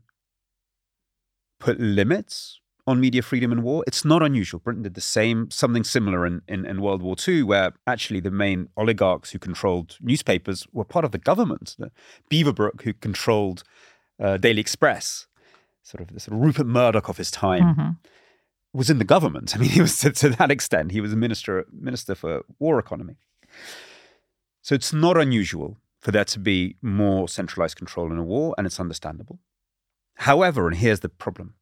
put 1.60 1.78
limits 1.78 2.60
on 2.86 3.00
media 3.00 3.22
freedom 3.22 3.50
and 3.50 3.62
war. 3.62 3.82
It's 3.86 4.04
not 4.04 4.22
unusual. 4.22 4.60
Britain 4.60 4.82
did 4.82 4.94
the 4.94 5.00
same, 5.00 5.50
something 5.50 5.84
similar 5.84 6.26
in, 6.26 6.42
in, 6.46 6.66
in, 6.66 6.82
World 6.82 7.02
War 7.02 7.16
II, 7.26 7.44
where 7.44 7.72
actually 7.86 8.20
the 8.20 8.30
main 8.30 8.68
oligarchs 8.76 9.30
who 9.30 9.38
controlled 9.38 9.96
newspapers 10.00 10.66
were 10.72 10.84
part 10.84 11.04
of 11.04 11.12
the 11.12 11.18
government. 11.18 11.76
The 11.78 11.90
Beaverbrook, 12.30 12.82
who 12.82 12.92
controlled 12.92 13.62
uh, 14.20 14.36
Daily 14.36 14.60
Express, 14.60 15.26
sort 15.82 16.02
of 16.02 16.12
the 16.12 16.20
sort 16.20 16.36
of 16.36 16.42
Rupert 16.42 16.66
Murdoch 16.66 17.08
of 17.08 17.16
his 17.16 17.30
time, 17.30 17.62
mm-hmm. 17.62 17.90
was 18.74 18.90
in 18.90 18.98
the 18.98 19.04
government. 19.04 19.56
I 19.56 19.60
mean, 19.60 19.70
he 19.70 19.80
was 19.80 19.96
to, 20.00 20.10
to 20.12 20.30
that 20.30 20.50
extent, 20.50 20.92
he 20.92 21.00
was 21.00 21.12
a 21.12 21.16
minister, 21.16 21.66
minister 21.72 22.14
for 22.14 22.44
war 22.58 22.78
economy. 22.78 23.16
So 24.60 24.74
it's 24.74 24.92
not 24.92 25.16
unusual 25.16 25.78
for 26.00 26.10
there 26.10 26.24
to 26.24 26.38
be 26.38 26.76
more 26.82 27.28
centralized 27.28 27.76
control 27.76 28.12
in 28.12 28.18
a 28.18 28.22
war, 28.22 28.54
and 28.58 28.66
it's 28.66 28.78
understandable. 28.78 29.38
However, 30.16 30.68
and 30.68 30.76
here's 30.76 31.00
the 31.00 31.08
problem 31.08 31.54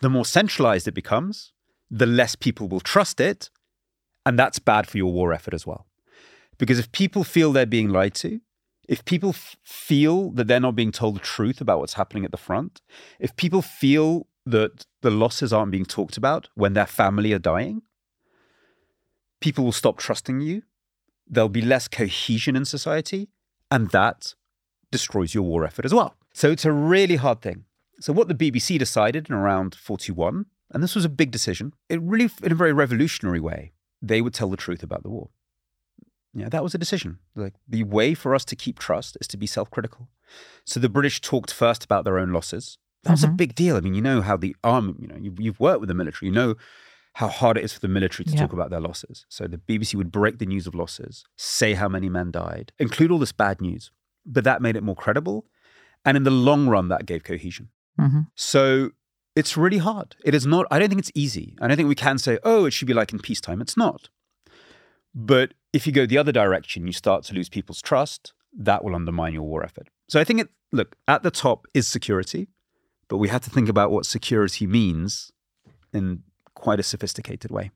the 0.00 0.10
more 0.10 0.24
centralized 0.24 0.88
it 0.88 0.94
becomes, 0.94 1.52
the 1.90 2.06
less 2.06 2.34
people 2.34 2.68
will 2.68 2.80
trust 2.80 3.20
it. 3.20 3.50
And 4.26 4.38
that's 4.38 4.58
bad 4.58 4.86
for 4.86 4.98
your 4.98 5.12
war 5.12 5.32
effort 5.32 5.54
as 5.54 5.66
well. 5.66 5.86
Because 6.58 6.78
if 6.78 6.92
people 6.92 7.24
feel 7.24 7.52
they're 7.52 7.66
being 7.66 7.88
lied 7.88 8.14
to, 8.16 8.40
if 8.88 9.04
people 9.04 9.30
f- 9.30 9.56
feel 9.62 10.30
that 10.32 10.48
they're 10.48 10.60
not 10.60 10.74
being 10.74 10.92
told 10.92 11.16
the 11.16 11.20
truth 11.20 11.60
about 11.60 11.78
what's 11.78 11.94
happening 11.94 12.24
at 12.24 12.30
the 12.30 12.36
front, 12.36 12.80
if 13.20 13.36
people 13.36 13.62
feel 13.62 14.26
that 14.44 14.86
the 15.02 15.10
losses 15.10 15.52
aren't 15.52 15.70
being 15.70 15.84
talked 15.84 16.16
about 16.16 16.48
when 16.54 16.72
their 16.72 16.86
family 16.86 17.32
are 17.32 17.38
dying, 17.38 17.82
people 19.40 19.64
will 19.64 19.72
stop 19.72 19.98
trusting 19.98 20.40
you. 20.40 20.62
There'll 21.26 21.48
be 21.50 21.62
less 21.62 21.86
cohesion 21.86 22.56
in 22.56 22.64
society, 22.64 23.28
and 23.70 23.90
that 23.90 24.34
destroys 24.90 25.34
your 25.34 25.44
war 25.44 25.64
effort 25.64 25.84
as 25.84 25.92
well. 25.92 26.16
So 26.32 26.50
it's 26.50 26.64
a 26.64 26.72
really 26.72 27.16
hard 27.16 27.42
thing. 27.42 27.64
So, 28.00 28.12
what 28.12 28.28
the 28.28 28.34
BBC 28.34 28.78
decided 28.78 29.28
in 29.28 29.34
around 29.34 29.74
41, 29.74 30.46
and 30.72 30.82
this 30.82 30.94
was 30.94 31.04
a 31.04 31.08
big 31.08 31.30
decision, 31.30 31.74
it 31.88 32.00
really, 32.00 32.30
in 32.42 32.52
a 32.52 32.54
very 32.54 32.72
revolutionary 32.72 33.40
way, 33.40 33.72
they 34.00 34.20
would 34.20 34.34
tell 34.34 34.50
the 34.50 34.56
truth 34.56 34.82
about 34.82 35.02
the 35.02 35.10
war. 35.10 35.30
Yeah, 36.34 36.48
that 36.50 36.62
was 36.62 36.74
a 36.74 36.78
decision. 36.78 37.18
Like 37.34 37.54
the 37.66 37.82
way 37.84 38.14
for 38.14 38.34
us 38.34 38.44
to 38.46 38.56
keep 38.56 38.78
trust 38.78 39.16
is 39.20 39.26
to 39.28 39.36
be 39.36 39.46
self-critical. 39.46 40.08
So 40.64 40.78
the 40.78 40.88
British 40.88 41.20
talked 41.20 41.52
first 41.52 41.84
about 41.84 42.04
their 42.04 42.18
own 42.18 42.32
losses. 42.32 42.78
That 43.04 43.12
was 43.12 43.22
mm-hmm. 43.22 43.32
a 43.32 43.36
big 43.36 43.54
deal. 43.54 43.76
I 43.76 43.80
mean, 43.80 43.94
you 43.94 44.02
know 44.02 44.20
how 44.20 44.36
the 44.36 44.54
army, 44.62 44.94
you 44.98 45.08
know, 45.08 45.16
you, 45.16 45.34
you've 45.38 45.60
worked 45.60 45.80
with 45.80 45.88
the 45.88 45.94
military, 45.94 46.28
you 46.28 46.34
know 46.34 46.54
how 47.14 47.28
hard 47.28 47.56
it 47.56 47.64
is 47.64 47.72
for 47.72 47.80
the 47.80 47.88
military 47.88 48.24
to 48.24 48.32
yeah. 48.32 48.40
talk 48.40 48.52
about 48.52 48.70
their 48.70 48.80
losses. 48.80 49.26
So 49.28 49.46
the 49.46 49.58
BBC 49.58 49.94
would 49.94 50.12
break 50.12 50.38
the 50.38 50.46
news 50.46 50.66
of 50.66 50.74
losses, 50.74 51.24
say 51.36 51.74
how 51.74 51.88
many 51.88 52.08
men 52.08 52.30
died, 52.30 52.72
include 52.78 53.10
all 53.10 53.18
this 53.18 53.32
bad 53.32 53.60
news, 53.60 53.90
but 54.24 54.44
that 54.44 54.62
made 54.62 54.76
it 54.76 54.82
more 54.82 54.94
credible. 54.94 55.46
And 56.04 56.16
in 56.16 56.22
the 56.22 56.30
long 56.30 56.68
run, 56.68 56.88
that 56.88 57.06
gave 57.06 57.24
cohesion. 57.24 57.70
Mm-hmm. 57.98 58.20
So 58.34 58.90
it's 59.34 59.56
really 59.56 59.78
hard. 59.78 60.16
It 60.24 60.34
is 60.34 60.46
not, 60.46 60.66
I 60.70 60.78
don't 60.78 60.88
think 60.88 61.00
it's 61.00 61.12
easy. 61.14 61.56
I 61.60 61.68
don't 61.68 61.76
think 61.76 61.88
we 61.88 61.94
can 61.94 62.18
say, 62.18 62.38
oh, 62.44 62.64
it 62.64 62.72
should 62.72 62.88
be 62.88 62.94
like 62.94 63.12
in 63.12 63.18
peacetime. 63.18 63.60
It's 63.60 63.76
not. 63.76 64.08
But 65.14 65.54
if 65.72 65.86
you 65.86 65.92
go 65.92 66.06
the 66.06 66.18
other 66.18 66.32
direction, 66.32 66.86
you 66.86 66.92
start 66.92 67.24
to 67.24 67.34
lose 67.34 67.48
people's 67.48 67.82
trust. 67.82 68.32
That 68.56 68.82
will 68.82 68.94
undermine 68.94 69.34
your 69.34 69.42
war 69.42 69.62
effort. 69.62 69.88
So 70.08 70.18
I 70.18 70.24
think 70.24 70.40
it, 70.40 70.48
look, 70.72 70.96
at 71.06 71.22
the 71.22 71.30
top 71.30 71.66
is 71.74 71.86
security, 71.86 72.48
but 73.08 73.18
we 73.18 73.28
have 73.28 73.42
to 73.42 73.50
think 73.50 73.68
about 73.68 73.90
what 73.90 74.06
security 74.06 74.66
means 74.66 75.30
in 75.92 76.22
quite 76.54 76.80
a 76.80 76.82
sophisticated 76.82 77.50
way. 77.50 77.70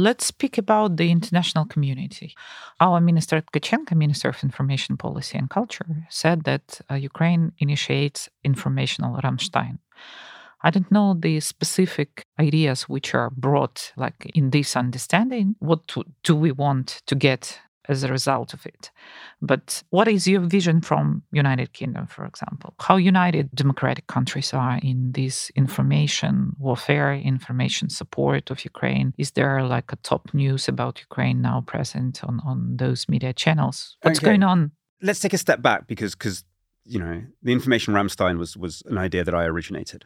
Let's 0.00 0.26
speak 0.26 0.58
about 0.58 0.96
the 0.96 1.10
international 1.10 1.64
community. 1.64 2.36
Our 2.78 3.00
Minister 3.00 3.42
Tkachenko, 3.42 3.96
Minister 3.96 4.28
of 4.28 4.44
Information 4.44 4.96
Policy 4.96 5.36
and 5.36 5.50
Culture, 5.50 6.04
said 6.08 6.44
that 6.44 6.80
uh, 6.88 6.94
Ukraine 6.94 7.50
initiates 7.58 8.28
informational 8.44 9.20
Ramstein. 9.20 9.78
I 10.62 10.70
don't 10.70 10.92
know 10.92 11.14
the 11.18 11.40
specific 11.40 12.26
ideas 12.38 12.82
which 12.82 13.12
are 13.12 13.30
brought 13.30 13.92
like 13.96 14.30
in 14.34 14.50
this 14.50 14.76
understanding. 14.76 15.56
What 15.58 15.80
do 16.22 16.36
we 16.36 16.52
want 16.52 17.02
to 17.06 17.16
get 17.16 17.58
as 17.88 18.02
a 18.02 18.08
result 18.08 18.54
of 18.54 18.66
it. 18.66 18.90
But 19.40 19.82
what 19.90 20.08
is 20.08 20.28
your 20.28 20.40
vision 20.42 20.80
from 20.80 21.22
United 21.32 21.72
Kingdom, 21.72 22.06
for 22.06 22.24
example? 22.24 22.74
How 22.78 22.96
united 22.96 23.50
democratic 23.54 24.06
countries 24.06 24.52
are 24.52 24.78
in 24.82 25.12
this 25.12 25.50
information 25.56 26.54
warfare, 26.58 27.14
information 27.14 27.88
support 27.88 28.50
of 28.50 28.64
Ukraine? 28.64 29.14
Is 29.16 29.32
there 29.32 29.62
like 29.62 29.92
a 29.92 29.96
top 29.96 30.34
news 30.34 30.68
about 30.68 31.00
Ukraine 31.00 31.40
now 31.40 31.62
present 31.66 32.22
on, 32.22 32.40
on 32.44 32.76
those 32.76 33.08
media 33.08 33.32
channels? 33.32 33.96
What's 34.02 34.18
okay. 34.18 34.26
going 34.26 34.42
on? 34.42 34.72
Let's 35.00 35.20
take 35.20 35.32
a 35.32 35.38
step 35.38 35.62
back 35.62 35.86
because 35.86 36.14
because 36.14 36.44
you 36.84 36.98
know 36.98 37.22
the 37.42 37.52
information 37.52 37.94
Ramstein 37.94 38.38
was 38.38 38.56
was 38.56 38.82
an 38.86 38.98
idea 38.98 39.24
that 39.24 39.34
I 39.34 39.44
originated. 39.44 40.04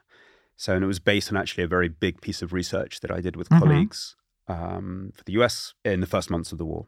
So 0.57 0.75
and 0.75 0.85
it 0.85 0.87
was 0.87 1.01
based 1.01 1.33
on 1.33 1.37
actually 1.37 1.65
a 1.65 1.69
very 1.69 1.89
big 1.89 2.21
piece 2.21 2.43
of 2.43 2.53
research 2.53 3.01
that 3.01 3.11
I 3.11 3.21
did 3.21 3.37
with 3.37 3.49
mm-hmm. 3.49 3.63
colleagues 3.63 4.17
um, 4.49 5.13
for 5.15 5.25
the 5.25 5.33
US 5.41 5.75
in 5.85 6.01
the 6.01 6.07
first 6.07 6.31
months 6.31 6.53
of 6.53 6.59
the 6.59 6.65
war. 6.65 6.87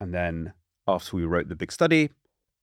And 0.00 0.14
then 0.14 0.52
after 0.86 1.16
we 1.16 1.24
wrote 1.24 1.48
the 1.48 1.56
big 1.56 1.72
study, 1.72 2.10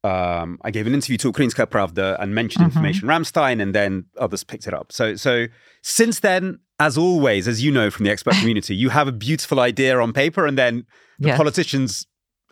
um, 0.05 0.59
I 0.61 0.69
gave 0.69 0.85
an 0.85 0.93
interview 0.93 1.17
to 1.17 1.31
Ukrainska 1.31 1.65
Pravda 1.65 2.15
and 2.19 2.35
mentioned 2.35 2.61
mm-hmm. 2.63 2.77
information 2.77 3.07
Ramstein, 3.07 3.59
and 3.61 3.73
then 3.73 4.05
others 4.19 4.43
picked 4.43 4.67
it 4.67 4.73
up. 4.73 4.91
So, 4.91 5.15
so 5.15 5.47
since 5.81 6.19
then, 6.19 6.59
as 6.79 6.95
always, 6.97 7.47
as 7.47 7.63
you 7.63 7.71
know 7.71 7.89
from 7.89 8.05
the 8.05 8.11
expert 8.11 8.35
community, 8.39 8.75
you 8.75 8.89
have 8.89 9.07
a 9.07 9.11
beautiful 9.11 9.59
idea 9.59 9.99
on 9.99 10.13
paper, 10.13 10.45
and 10.45 10.57
then 10.57 10.85
the 11.17 11.29
yes. 11.29 11.37
politicians 11.37 12.05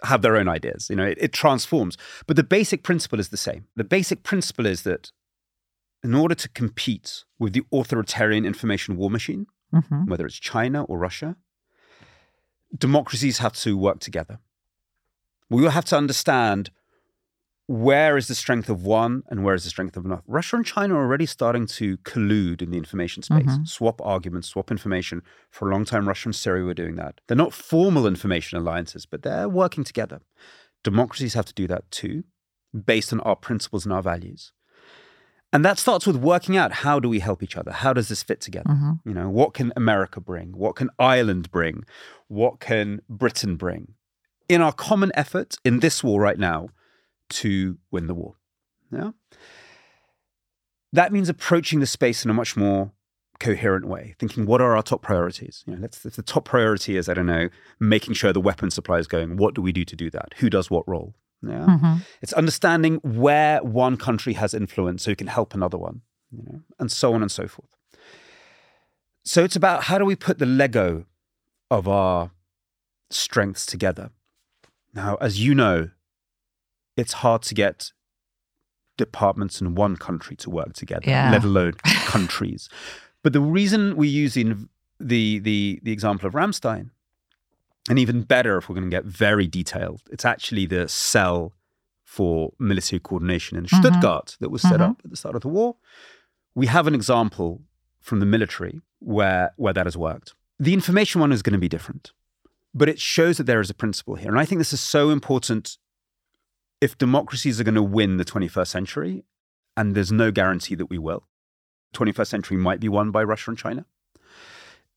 have 0.03 0.23
their 0.23 0.35
own 0.35 0.47
ideas. 0.47 0.87
You 0.89 0.95
know, 0.95 1.05
it, 1.05 1.17
it 1.21 1.31
transforms, 1.31 1.95
but 2.25 2.37
the 2.37 2.43
basic 2.43 2.81
principle 2.81 3.19
is 3.19 3.29
the 3.29 3.37
same. 3.37 3.65
The 3.75 3.83
basic 3.83 4.23
principle 4.23 4.65
is 4.65 4.81
that 4.83 5.11
in 6.03 6.15
order 6.15 6.35
to 6.35 6.49
compete 6.49 7.23
with 7.37 7.53
the 7.53 7.63
authoritarian 7.71 8.45
information 8.45 8.97
war 8.97 9.11
machine, 9.11 9.45
mm-hmm. 9.73 10.05
whether 10.05 10.25
it's 10.25 10.39
China 10.39 10.83
or 10.85 10.97
Russia, 10.97 11.35
democracies 12.75 13.37
have 13.37 13.53
to 13.53 13.77
work 13.77 13.99
together 13.99 14.39
we 15.53 15.61
will 15.61 15.69
have 15.69 15.85
to 15.85 15.97
understand 15.97 16.71
where 17.67 18.17
is 18.17 18.27
the 18.27 18.35
strength 18.35 18.69
of 18.69 18.83
one 18.83 19.21
and 19.29 19.43
where 19.43 19.53
is 19.53 19.63
the 19.63 19.69
strength 19.69 19.95
of 19.95 20.03
another. 20.03 20.23
Russia 20.27 20.55
and 20.55 20.65
China 20.65 20.95
are 20.95 21.03
already 21.03 21.27
starting 21.27 21.65
to 21.65 21.97
collude 21.97 22.61
in 22.61 22.71
the 22.71 22.77
information 22.77 23.23
space, 23.23 23.45
mm-hmm. 23.45 23.63
swap 23.63 24.01
arguments, 24.01 24.49
swap 24.49 24.71
information. 24.71 25.21
For 25.51 25.69
a 25.69 25.71
long 25.71 25.85
time, 25.85 26.07
Russia 26.07 26.29
and 26.29 26.35
Syria 26.35 26.65
were 26.65 26.73
doing 26.73 26.95
that. 26.95 27.21
They're 27.27 27.37
not 27.37 27.53
formal 27.53 28.07
information 28.07 28.57
alliances, 28.57 29.05
but 29.05 29.21
they're 29.21 29.47
working 29.47 29.83
together. 29.83 30.21
Democracies 30.83 31.35
have 31.35 31.45
to 31.45 31.53
do 31.53 31.67
that 31.67 31.89
too, 31.91 32.23
based 32.73 33.13
on 33.13 33.21
our 33.21 33.35
principles 33.35 33.85
and 33.85 33.93
our 33.93 34.01
values. 34.01 34.51
And 35.53 35.63
that 35.63 35.77
starts 35.77 36.07
with 36.07 36.15
working 36.15 36.57
out 36.57 36.71
how 36.71 36.99
do 36.99 37.07
we 37.07 37.19
help 37.19 37.43
each 37.43 37.55
other? 37.55 37.71
How 37.71 37.93
does 37.93 38.09
this 38.09 38.23
fit 38.23 38.41
together? 38.41 38.71
Mm-hmm. 38.71 39.07
You 39.07 39.13
know, 39.13 39.29
what 39.29 39.53
can 39.53 39.71
America 39.75 40.19
bring? 40.19 40.53
What 40.57 40.75
can 40.75 40.89
Ireland 40.97 41.51
bring? 41.51 41.85
What 42.27 42.59
can 42.59 43.01
Britain 43.07 43.55
bring? 43.55 43.93
In 44.49 44.61
our 44.61 44.73
common 44.73 45.11
effort 45.15 45.55
in 45.63 45.79
this 45.79 46.03
war 46.03 46.21
right 46.21 46.37
now 46.37 46.69
to 47.29 47.77
win 47.91 48.07
the 48.07 48.13
war. 48.13 48.35
Yeah? 48.91 49.11
That 50.91 51.11
means 51.11 51.29
approaching 51.29 51.79
the 51.79 51.87
space 51.87 52.23
in 52.23 52.31
a 52.31 52.33
much 52.33 52.55
more 52.55 52.91
coherent 53.39 53.85
way, 53.85 54.15
thinking 54.19 54.45
what 54.45 54.61
are 54.61 54.75
our 54.75 54.83
top 54.83 55.01
priorities? 55.01 55.63
You 55.65 55.73
know, 55.73 55.81
let's, 55.81 56.05
if 56.05 56.15
the 56.15 56.21
top 56.21 56.45
priority 56.45 56.95
is, 56.95 57.09
I 57.09 57.13
don't 57.13 57.25
know, 57.25 57.49
making 57.79 58.13
sure 58.13 58.31
the 58.31 58.39
weapon 58.39 58.69
supply 58.69 58.99
is 58.99 59.07
going, 59.07 59.37
what 59.37 59.55
do 59.55 59.61
we 59.61 59.71
do 59.71 59.83
to 59.85 59.95
do 59.95 60.09
that? 60.11 60.33
Who 60.37 60.49
does 60.49 60.69
what 60.69 60.87
role? 60.87 61.15
Yeah. 61.41 61.65
Mm-hmm. 61.65 61.95
It's 62.21 62.33
understanding 62.33 62.95
where 63.03 63.61
one 63.63 63.97
country 63.97 64.33
has 64.33 64.53
influence 64.53 65.03
so 65.03 65.09
you 65.09 65.15
can 65.15 65.27
help 65.27 65.53
another 65.53 65.77
one, 65.77 66.01
you 66.31 66.43
know, 66.43 66.61
and 66.79 66.91
so 66.91 67.13
on 67.13 67.21
and 67.21 67.31
so 67.31 67.47
forth. 67.47 67.75
So 69.25 69.43
it's 69.43 69.55
about 69.55 69.85
how 69.85 69.97
do 69.97 70.05
we 70.05 70.15
put 70.15 70.39
the 70.39 70.45
Lego 70.45 71.05
of 71.69 71.87
our 71.87 72.31
strengths 73.09 73.65
together 73.65 74.11
now, 74.93 75.15
as 75.21 75.39
you 75.39 75.55
know, 75.55 75.89
it's 76.95 77.13
hard 77.13 77.41
to 77.43 77.55
get 77.55 77.91
departments 78.97 79.59
in 79.59 79.75
one 79.75 79.95
country 79.95 80.35
to 80.37 80.49
work 80.49 80.73
together, 80.73 81.09
yeah. 81.09 81.31
let 81.31 81.43
alone 81.43 81.73
countries. 82.05 82.69
But 83.23 83.33
the 83.33 83.41
reason 83.41 83.95
we 83.95 84.07
use 84.07 84.35
the, 84.35 84.55
the, 84.99 85.39
the, 85.39 85.79
the 85.81 85.91
example 85.91 86.27
of 86.27 86.33
Ramstein, 86.33 86.91
and 87.89 87.99
even 87.99 88.21
better 88.21 88.57
if 88.57 88.69
we're 88.69 88.75
going 88.75 88.89
to 88.89 88.95
get 88.95 89.05
very 89.05 89.47
detailed, 89.47 90.01
it's 90.11 90.25
actually 90.25 90.65
the 90.65 90.87
cell 90.87 91.53
for 92.03 92.53
military 92.59 92.99
coordination 92.99 93.57
in 93.57 93.65
mm-hmm. 93.65 93.81
Stuttgart 93.81 94.37
that 94.39 94.51
was 94.51 94.61
set 94.61 94.73
mm-hmm. 94.73 94.83
up 94.83 95.01
at 95.03 95.09
the 95.09 95.17
start 95.17 95.35
of 95.35 95.41
the 95.41 95.47
war. 95.47 95.75
We 96.53 96.67
have 96.67 96.85
an 96.85 96.93
example 96.93 97.61
from 97.99 98.19
the 98.19 98.25
military 98.25 98.81
where, 98.99 99.51
where 99.57 99.73
that 99.73 99.87
has 99.87 99.97
worked. 99.97 100.33
The 100.59 100.73
information 100.73 101.19
one 101.19 101.31
is 101.31 101.41
going 101.41 101.53
to 101.53 101.59
be 101.59 101.67
different. 101.67 102.11
But 102.73 102.89
it 102.89 102.99
shows 102.99 103.37
that 103.37 103.43
there 103.43 103.59
is 103.59 103.69
a 103.69 103.73
principle 103.73 104.15
here. 104.15 104.29
And 104.29 104.39
I 104.39 104.45
think 104.45 104.59
this 104.59 104.73
is 104.73 104.81
so 104.81 105.09
important 105.09 105.77
if 106.81 106.97
democracies 106.97 107.59
are 107.59 107.63
going 107.63 107.75
to 107.75 107.83
win 107.83 108.17
the 108.17 108.25
21st 108.25 108.67
century, 108.67 109.23
and 109.77 109.95
there's 109.95 110.11
no 110.11 110.31
guarantee 110.31 110.75
that 110.75 110.87
we 110.87 110.97
will. 110.97 111.27
21st 111.93 112.27
century 112.27 112.57
might 112.57 112.79
be 112.79 112.89
won 112.89 113.11
by 113.11 113.23
Russia 113.23 113.51
and 113.51 113.57
China. 113.57 113.85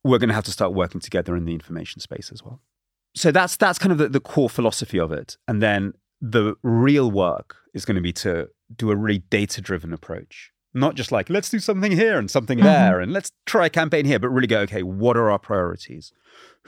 We're 0.02 0.18
going 0.18 0.28
to 0.28 0.34
have 0.34 0.44
to 0.44 0.52
start 0.52 0.72
working 0.72 1.00
together 1.00 1.36
in 1.36 1.44
the 1.44 1.52
information 1.52 2.00
space 2.00 2.30
as 2.32 2.42
well. 2.42 2.60
So 3.14 3.30
that's 3.30 3.56
that's 3.56 3.78
kind 3.78 3.92
of 3.92 3.98
the, 3.98 4.08
the 4.08 4.20
core 4.20 4.50
philosophy 4.50 4.98
of 4.98 5.12
it. 5.12 5.36
And 5.48 5.62
then 5.62 5.94
the 6.20 6.54
real 6.62 7.10
work 7.10 7.56
is 7.74 7.84
going 7.84 7.96
to 7.96 8.00
be 8.00 8.12
to 8.12 8.48
do 8.74 8.90
a 8.90 8.96
really 8.96 9.18
data-driven 9.18 9.92
approach 9.92 10.52
not 10.76 10.94
just 10.94 11.10
like 11.10 11.30
let's 11.30 11.50
do 11.50 11.58
something 11.58 11.90
here 11.90 12.18
and 12.18 12.30
something 12.30 12.58
mm-hmm. 12.58 12.66
there 12.66 13.00
and 13.00 13.12
let's 13.12 13.32
try 13.46 13.66
a 13.66 13.70
campaign 13.70 14.04
here 14.04 14.18
but 14.18 14.28
really 14.28 14.46
go 14.46 14.60
okay 14.60 14.82
what 14.82 15.16
are 15.16 15.30
our 15.30 15.38
priorities 15.38 16.12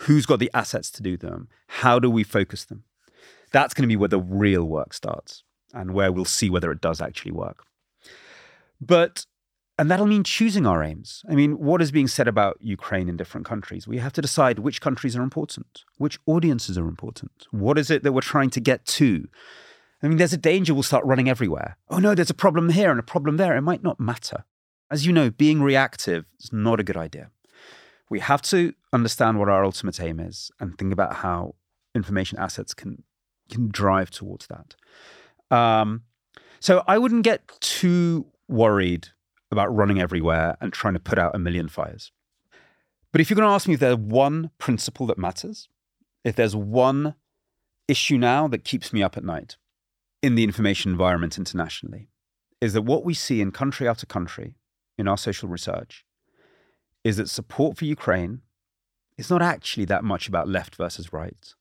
who's 0.01 0.27
got 0.27 0.39
the 0.39 0.51
assets 0.55 0.91
to 0.91 1.03
do 1.03 1.17
them 1.17 1.49
how 1.67 1.99
do 1.99 2.11
we 2.11 2.23
focus 2.23 2.65
them 2.65 2.85
that's 3.53 3.75
going 3.75 3.83
to 3.83 3.89
be 3.89 3.97
where 3.97 4.09
the 4.09 4.21
real 4.21 4.65
work 4.65 4.93
starts 4.93 5.43
and 5.73 5.93
where 5.93 6.13
we'll 6.13 6.25
see 6.25 6.51
whether 6.51 6.71
it 6.71 6.81
does 6.81 7.01
actually 7.01 7.33
work 7.33 7.65
but 8.81 9.27
and 9.79 9.89
that'll 9.89 10.07
mean 10.07 10.25
choosing 10.25 10.67
our 10.67 10.83
aims. 10.83 11.23
I 11.31 11.37
mean, 11.37 11.53
what 11.53 11.81
is 11.81 11.93
being 11.93 12.09
said 12.09 12.27
about 12.27 12.59
Ukraine 12.61 13.09
in 13.09 13.17
different 13.17 13.47
countries? 13.47 13.87
We 13.87 13.99
have 13.99 14.13
to 14.15 14.21
decide 14.21 14.59
which 14.59 14.81
countries 14.81 15.15
are 15.15 15.23
important, 15.23 15.85
which 15.99 16.19
audiences 16.27 16.77
are 16.77 16.89
important. 16.89 17.47
What 17.53 17.79
is 17.79 17.89
it 17.89 18.03
that 18.03 18.13
we're 18.13 18.21
trying 18.21 18.51
to 18.51 18.61
get 18.61 18.85
to? 18.87 19.29
I 20.03 20.09
mean, 20.09 20.19
there's 20.19 20.33
a 20.33 20.37
danger 20.39 20.75
we'll 20.75 20.83
start 20.83 21.05
running 21.05 21.29
everywhere. 21.29 21.77
Oh 21.89 21.99
no, 21.99 22.15
there's 22.15 22.31
a 22.31 22.35
problem 22.35 22.71
here 22.71 22.91
and 22.91 22.99
a 22.99 23.05
problem 23.05 23.37
there. 23.37 23.57
It 23.57 23.63
might 23.63 23.85
not 23.85 24.01
matter. 24.01 24.45
As 24.91 25.07
you 25.07 25.13
know, 25.13 25.31
being 25.31 25.63
reactive 25.63 26.25
is 26.41 26.53
not 26.53 26.81
a 26.81 26.85
good 26.85 26.97
idea. 26.97 27.31
We 28.11 28.19
have 28.19 28.43
to 28.43 28.75
understand 28.93 29.39
what 29.39 29.49
our 29.49 29.65
ultimate 29.65 30.01
aim 30.01 30.21
is 30.21 30.51
and 30.61 30.77
think 30.77 30.93
about 30.93 31.17
how 31.17 31.55
information 31.95 32.39
assets 32.39 32.75
can 32.75 33.03
can 33.51 33.69
drive 33.69 34.11
towards 34.11 34.47
that. 34.49 34.75
Um, 35.57 36.03
so 36.61 36.83
I 36.87 36.99
wouldn't 36.99 37.23
get 37.23 37.49
too 37.61 38.27
worried 38.47 39.09
about 39.51 39.75
running 39.75 40.01
everywhere 40.01 40.57
and 40.61 40.71
trying 40.71 40.95
to 40.95 41.01
put 41.01 41.19
out 41.19 41.35
a 41.35 41.39
million 41.39 41.69
fires. 41.69 42.13
But 43.11 43.23
if 43.23 43.31
you're 43.31 43.37
going 43.37 43.49
to 43.49 43.55
ask 43.55 43.67
me 43.67 43.75
if 43.75 43.81
there's 43.81 43.97
one 43.97 44.51
principle 44.59 45.07
that 45.07 45.17
matters, 45.17 45.69
if 46.25 46.37
there's 46.37 46.55
one 46.55 47.15
issue 47.87 48.19
now 48.19 48.49
that 48.49 48.65
keeps 48.65 48.93
me 48.93 49.03
up 49.03 49.17
at 49.17 49.25
night, 49.25 49.57
in 50.23 50.35
the 50.35 50.45
information 50.45 50.91
environment 50.91 51.39
internationally 51.39 52.09
is 52.61 52.73
that 52.73 52.83
what 52.83 53.05
we 53.05 53.15
see 53.15 53.41
in 53.41 53.53
country 53.53 53.87
after 53.87 54.07
country 54.07 54.55
in 54.97 55.07
our 55.07 55.17
social 55.17 55.49
research 55.49 56.05
is 57.05 57.17
that 57.17 57.31
support 57.31 57.77
for 57.77 57.85
Ukraine 57.85 58.41
is 59.19 59.29
not 59.31 59.43
actually 59.43 59.85
that 59.87 60.05
much 60.05 60.29
about 60.29 60.49
left 60.49 60.77
versus 60.77 61.13
right. 61.13 61.55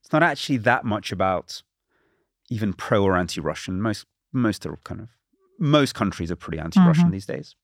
It's 0.00 0.12
not 0.12 0.22
actually 0.22 0.58
that 0.58 0.84
much 0.84 1.12
about 1.12 1.62
even 2.50 2.74
pro 2.74 3.02
or 3.02 3.16
anti-Russian. 3.16 3.80
Most 3.80 4.06
most 4.32 4.66
are 4.66 4.76
kind 4.84 5.00
of 5.00 5.08
most 5.58 5.94
countries 5.94 6.30
are 6.30 6.36
pretty 6.36 6.58
anti-Russian 6.58 7.08
Mhm. 7.08 7.12
these 7.12 7.26
days. 7.26 7.54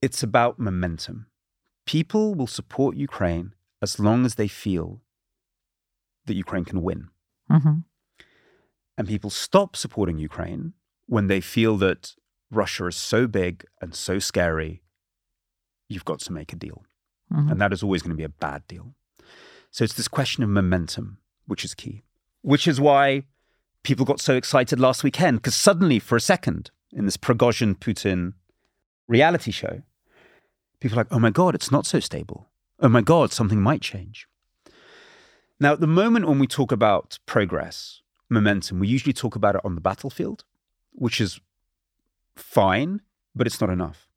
It's 0.00 0.22
about 0.22 0.58
momentum. 0.58 1.26
People 1.86 2.34
will 2.34 2.46
support 2.46 2.96
Ukraine 2.96 3.54
as 3.82 3.98
long 3.98 4.24
as 4.24 4.34
they 4.36 4.48
feel 4.48 5.02
that 6.26 6.34
Ukraine 6.34 6.64
can 6.64 6.82
win. 6.82 7.08
hmm 7.50 7.78
And 8.96 9.06
people 9.06 9.30
stop 9.30 9.76
supporting 9.76 10.18
Ukraine 10.18 10.74
when 11.06 11.26
they 11.28 11.40
feel 11.40 11.76
that 11.78 12.14
Russia 12.50 12.86
is 12.86 12.96
so 12.96 13.26
big 13.26 13.64
and 13.80 13.94
so 13.94 14.18
scary, 14.18 14.82
you've 15.88 16.04
got 16.04 16.20
to 16.20 16.32
make 16.32 16.52
a 16.52 16.56
deal. 16.56 16.84
Hmm 17.30 17.48
And 17.50 17.60
that 17.60 17.72
is 17.72 17.82
always 17.82 18.02
going 18.02 18.10
to 18.10 18.16
be 18.16 18.24
a 18.24 18.28
bad 18.28 18.66
deal. 18.66 18.94
So 19.70 19.84
it's 19.84 19.94
this 19.94 20.08
question 20.08 20.42
of 20.42 20.50
momentum, 20.50 21.18
which 21.46 21.64
is 21.64 21.74
key, 21.74 22.04
which 22.42 22.66
is 22.66 22.80
why 22.80 23.24
people 23.82 24.04
got 24.04 24.20
so 24.20 24.34
excited 24.34 24.80
last 24.80 25.04
weekend, 25.04 25.38
because 25.38 25.54
suddenly, 25.54 25.98
for 25.98 26.16
a 26.16 26.20
second, 26.20 26.70
in 26.92 27.04
this 27.04 27.16
Prigozhin 27.16 27.76
Putin 27.76 28.34
reality 29.06 29.50
show, 29.50 29.82
people 30.80 30.98
are 30.98 31.02
like, 31.02 31.12
oh 31.12 31.18
my 31.18 31.30
God, 31.30 31.54
it's 31.54 31.70
not 31.70 31.86
so 31.86 32.00
stable. 32.00 32.48
Oh 32.80 32.88
my 32.88 33.02
God, 33.02 33.32
something 33.32 33.60
might 33.60 33.82
change. 33.82 34.26
Now, 35.60 35.72
at 35.72 35.80
the 35.80 35.86
moment 35.86 36.28
when 36.28 36.38
we 36.38 36.46
talk 36.46 36.70
about 36.70 37.18
progress, 37.26 38.02
momentum, 38.30 38.78
we 38.78 38.88
usually 38.88 39.12
talk 39.12 39.34
about 39.34 39.56
it 39.56 39.60
on 39.64 39.74
the 39.74 39.80
battlefield, 39.80 40.44
which 40.92 41.20
is 41.20 41.40
fine, 42.36 43.00
but 43.34 43.46
it's 43.46 43.60
not 43.60 43.70
enough. 43.70 44.07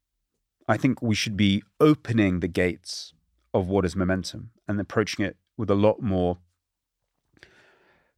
I 0.67 0.77
think 0.77 1.01
we 1.01 1.15
should 1.15 1.35
be 1.35 1.63
opening 1.79 2.39
the 2.39 2.47
gates 2.47 3.13
of 3.53 3.67
what 3.67 3.85
is 3.85 3.95
momentum 3.95 4.51
and 4.67 4.79
approaching 4.79 5.25
it 5.25 5.37
with 5.57 5.69
a 5.69 5.75
lot 5.75 6.01
more 6.01 6.37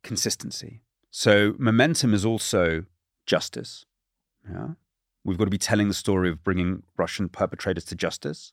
consistency. 0.03 0.81
So, 1.09 1.55
momentum 1.57 2.13
is 2.13 2.25
also 2.25 2.85
justice. 3.25 3.85
Yeah. 4.49 4.69
We've 5.23 5.37
got 5.37 5.45
to 5.45 5.51
be 5.51 5.57
telling 5.57 5.87
the 5.87 5.93
story 5.93 6.29
of 6.29 6.43
bringing 6.43 6.83
Russian 6.97 7.29
perpetrators 7.29 7.85
to 7.85 7.95
justice. 7.95 8.51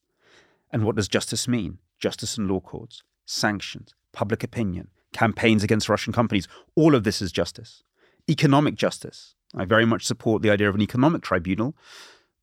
And 0.71 0.85
what 0.85 0.97
does 0.97 1.09
justice 1.09 1.49
mean? 1.49 1.79
Justice 1.99 2.39
in 2.39 2.49
law 2.49 2.61
courts, 2.61 3.03
sanctions, 3.27 3.95
public 4.13 4.45
opinion, 4.45 4.89
campaigns 5.13 5.65
against 5.65 5.89
Russian 5.89 6.13
companies. 6.13 6.47
All 6.77 6.95
of 6.95 7.05
this 7.05 7.21
is 7.21 7.33
justice. 7.33 7.83
Economic 8.29 8.77
justice. 8.77 9.35
I 9.55 9.65
very 9.65 9.85
much 9.85 10.07
support 10.07 10.43
the 10.43 10.51
idea 10.51 10.69
of 10.69 10.77
an 10.77 10.83
economic 10.83 11.23
tribunal 11.23 11.77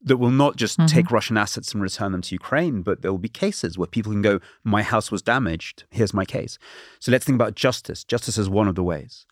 that 0.01 0.17
will 0.17 0.31
not 0.31 0.55
just 0.55 0.77
Mhm. 0.77 0.87
take 0.87 1.11
Russian 1.11 1.37
assets 1.37 1.73
and 1.73 1.81
return 1.81 2.11
them 2.11 2.21
to 2.21 2.35
Ukraine, 2.35 2.81
but 2.81 3.01
there 3.01 3.11
will 3.11 3.17
be 3.17 3.29
cases 3.29 3.77
where 3.77 3.87
people 3.87 4.11
can 4.11 4.21
go, 4.21 4.39
My 4.63 4.83
house 4.83 5.11
was 5.11 5.21
damaged. 5.21 5.85
Here's 5.89 6.13
my 6.13 6.25
case. 6.25 6.57
So 6.99 7.11
let's 7.11 7.25
think 7.25 7.35
about 7.35 7.55
justice. 7.55 8.03
Justice 8.03 8.37
is 8.37 8.49
one 8.49 8.67
of 8.67 8.75
the 8.75 8.83
ways. 8.83 9.25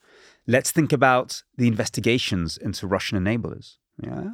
Let's 0.47 0.71
think 0.71 0.91
about 0.91 1.43
the 1.58 1.67
investigations 1.67 2.58
into 2.58 2.88
Russian 2.88 3.17
enablers. 3.23 3.78
Yeah. 4.01 4.32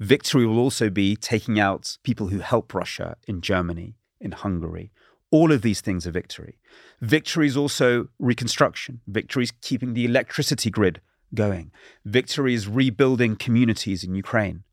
Victory 0.00 0.46
will 0.46 0.58
also 0.58 0.90
be 0.90 1.16
taking 1.16 1.58
out 1.58 1.98
people 2.02 2.28
who 2.28 2.38
help 2.38 2.72
Russia 2.74 3.16
in 3.26 3.40
Germany, 3.40 3.96
in 4.20 4.32
Hungary. 4.32 4.92
All 5.30 5.52
of 5.52 5.62
these 5.62 5.80
things 5.80 6.06
are 6.06 6.10
victory. 6.10 6.58
Victory 7.00 7.46
is 7.46 7.56
also 7.56 8.08
reconstruction. 8.18 9.00
Victory 9.06 9.42
is 9.44 9.52
keeping 9.60 9.94
the 9.94 10.04
electricity 10.04 10.70
grid 10.70 11.00
going. 11.34 11.70
Victory 12.04 12.54
is 12.54 12.66
rebuilding 12.68 13.36
communities 13.36 14.02
in 14.04 14.14
Ukraine. 14.14 14.64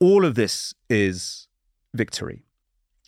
All 0.00 0.24
of 0.24 0.34
this 0.34 0.74
is 0.88 1.46
victory. 1.94 2.44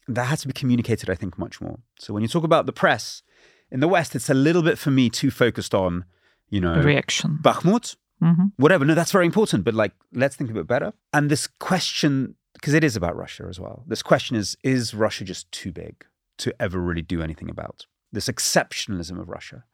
That 0.08 0.24
has 0.24 0.42
to 0.42 0.46
be 0.48 0.52
communicated, 0.52 1.08
I 1.08 1.14
think, 1.14 1.38
much 1.38 1.60
more. 1.60 1.78
So 1.98 2.12
when 2.12 2.22
you 2.22 2.28
talk 2.28 2.44
about 2.44 2.66
the 2.66 2.72
press 2.72 3.22
in 3.70 3.80
the 3.80 3.88
West, 3.88 4.14
it's 4.14 4.28
a 4.28 4.34
little 4.34 4.62
bit 4.62 4.78
for 4.78 4.90
me 4.90 5.08
too 5.08 5.30
focused 5.30 5.74
on, 5.74 6.04
you 6.50 6.60
know, 6.60 6.82
Reaction. 6.82 7.38
Bakhmut, 7.42 7.96
hmm 8.20 8.46
whatever. 8.56 8.84
No, 8.84 8.94
that's 8.94 9.12
very 9.12 9.26
important. 9.26 9.64
But 9.64 9.74
like, 9.74 9.92
let's 10.12 10.36
think 10.36 10.50
a 10.50 10.54
bit 10.54 10.66
better. 10.66 10.92
And 11.12 11.30
this 11.30 11.46
question, 11.46 12.34
because 12.54 12.74
it 12.74 12.84
is 12.84 12.96
about 12.96 13.16
Russia 13.16 13.46
as 13.48 13.58
well. 13.58 13.84
This 13.86 14.02
question 14.02 14.36
is: 14.36 14.56
Is 14.62 14.92
Russia 14.92 15.24
just 15.24 15.50
too 15.50 15.72
big 15.72 16.04
to 16.38 16.54
ever 16.60 16.78
really 16.78 17.02
do 17.02 17.22
anything 17.22 17.48
about? 17.48 17.86
This 18.10 18.28
exceptionalism 18.28 19.18
of 19.18 19.28
Russia, 19.28 19.64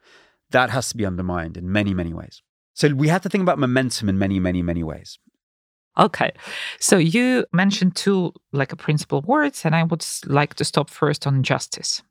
that 0.51 0.71
has 0.71 0.91
to 0.91 0.97
be 0.97 1.05
undermined 1.05 1.57
in 1.57 1.73
many, 1.73 1.93
many 1.93 2.15
ways. 2.15 2.43
So 2.75 2.89
we 2.95 3.09
have 3.09 3.23
to 3.23 3.29
think 3.29 3.43
about 3.43 3.59
momentum 3.59 4.09
in 4.09 4.19
many, 4.19 4.39
many, 4.39 4.63
many 4.63 4.85
ways. 4.85 5.19
Okay. 5.99 6.31
So 6.79 6.97
you 6.97 7.45
mentioned 7.53 7.97
two 7.97 8.33
like 8.53 8.73
a 8.73 8.77
principal 8.77 9.23
words, 9.23 9.65
and 9.65 9.75
I 9.75 9.83
would 9.83 10.05
like 10.27 10.55
to 10.55 10.65
stop 10.65 10.91
first 10.91 11.27
on 11.27 11.43
justice. 11.43 12.03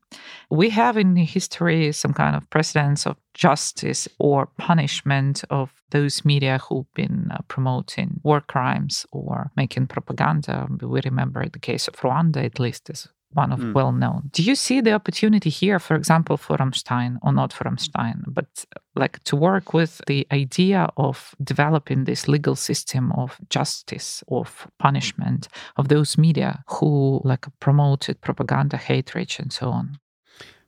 We 0.50 0.70
have 0.70 0.98
in 0.98 1.16
history 1.16 1.92
some 1.92 2.14
kind 2.14 2.36
of 2.36 2.50
precedence 2.50 3.06
of 3.06 3.18
justice 3.34 4.08
or 4.20 4.48
punishment 4.58 5.44
of 5.50 5.72
those 5.92 6.24
media 6.24 6.60
who've 6.60 6.92
been 6.94 7.30
uh, 7.32 7.40
promoting 7.48 8.20
war 8.24 8.42
crimes 8.42 9.06
or 9.12 9.52
making 9.56 9.88
propaganda. 9.88 10.68
We 10.82 11.02
remember 11.04 11.48
the 11.48 11.60
case 11.60 11.88
of 11.88 11.96
Rwanda, 11.96 12.46
at 12.46 12.60
least, 12.60 12.90
one 13.34 13.52
of 13.52 13.60
Mm. 13.60 13.74
well 13.74 13.92
known. 13.92 14.30
Do 14.32 14.42
you 14.42 14.56
see 14.56 14.82
the 14.82 14.94
opportunity 14.94 15.50
here, 15.50 15.80
for 15.80 15.96
example, 15.96 16.38
for 16.38 16.58
Ramstein 16.58 17.18
or 17.22 17.34
not 17.34 17.52
for 17.54 17.66
Ramstein, 17.66 18.24
but 18.28 18.66
like 18.96 19.20
to 19.26 19.36
work 19.36 19.74
with 19.74 20.02
the 20.08 20.26
idea 20.32 20.90
of 20.96 21.36
developing 21.44 22.06
this 22.06 22.28
legal 22.28 22.56
system 22.56 23.12
of 23.12 23.38
justice, 23.50 24.24
of 24.30 24.68
punishment 24.80 25.48
of 25.76 25.88
those 25.90 26.18
media 26.18 26.64
who 26.68 27.22
like 27.24 27.46
promoted 27.60 28.22
propaganda, 28.22 28.78
hatred, 28.78 29.36
and 29.40 29.52
so 29.52 29.70
on? 29.70 30.00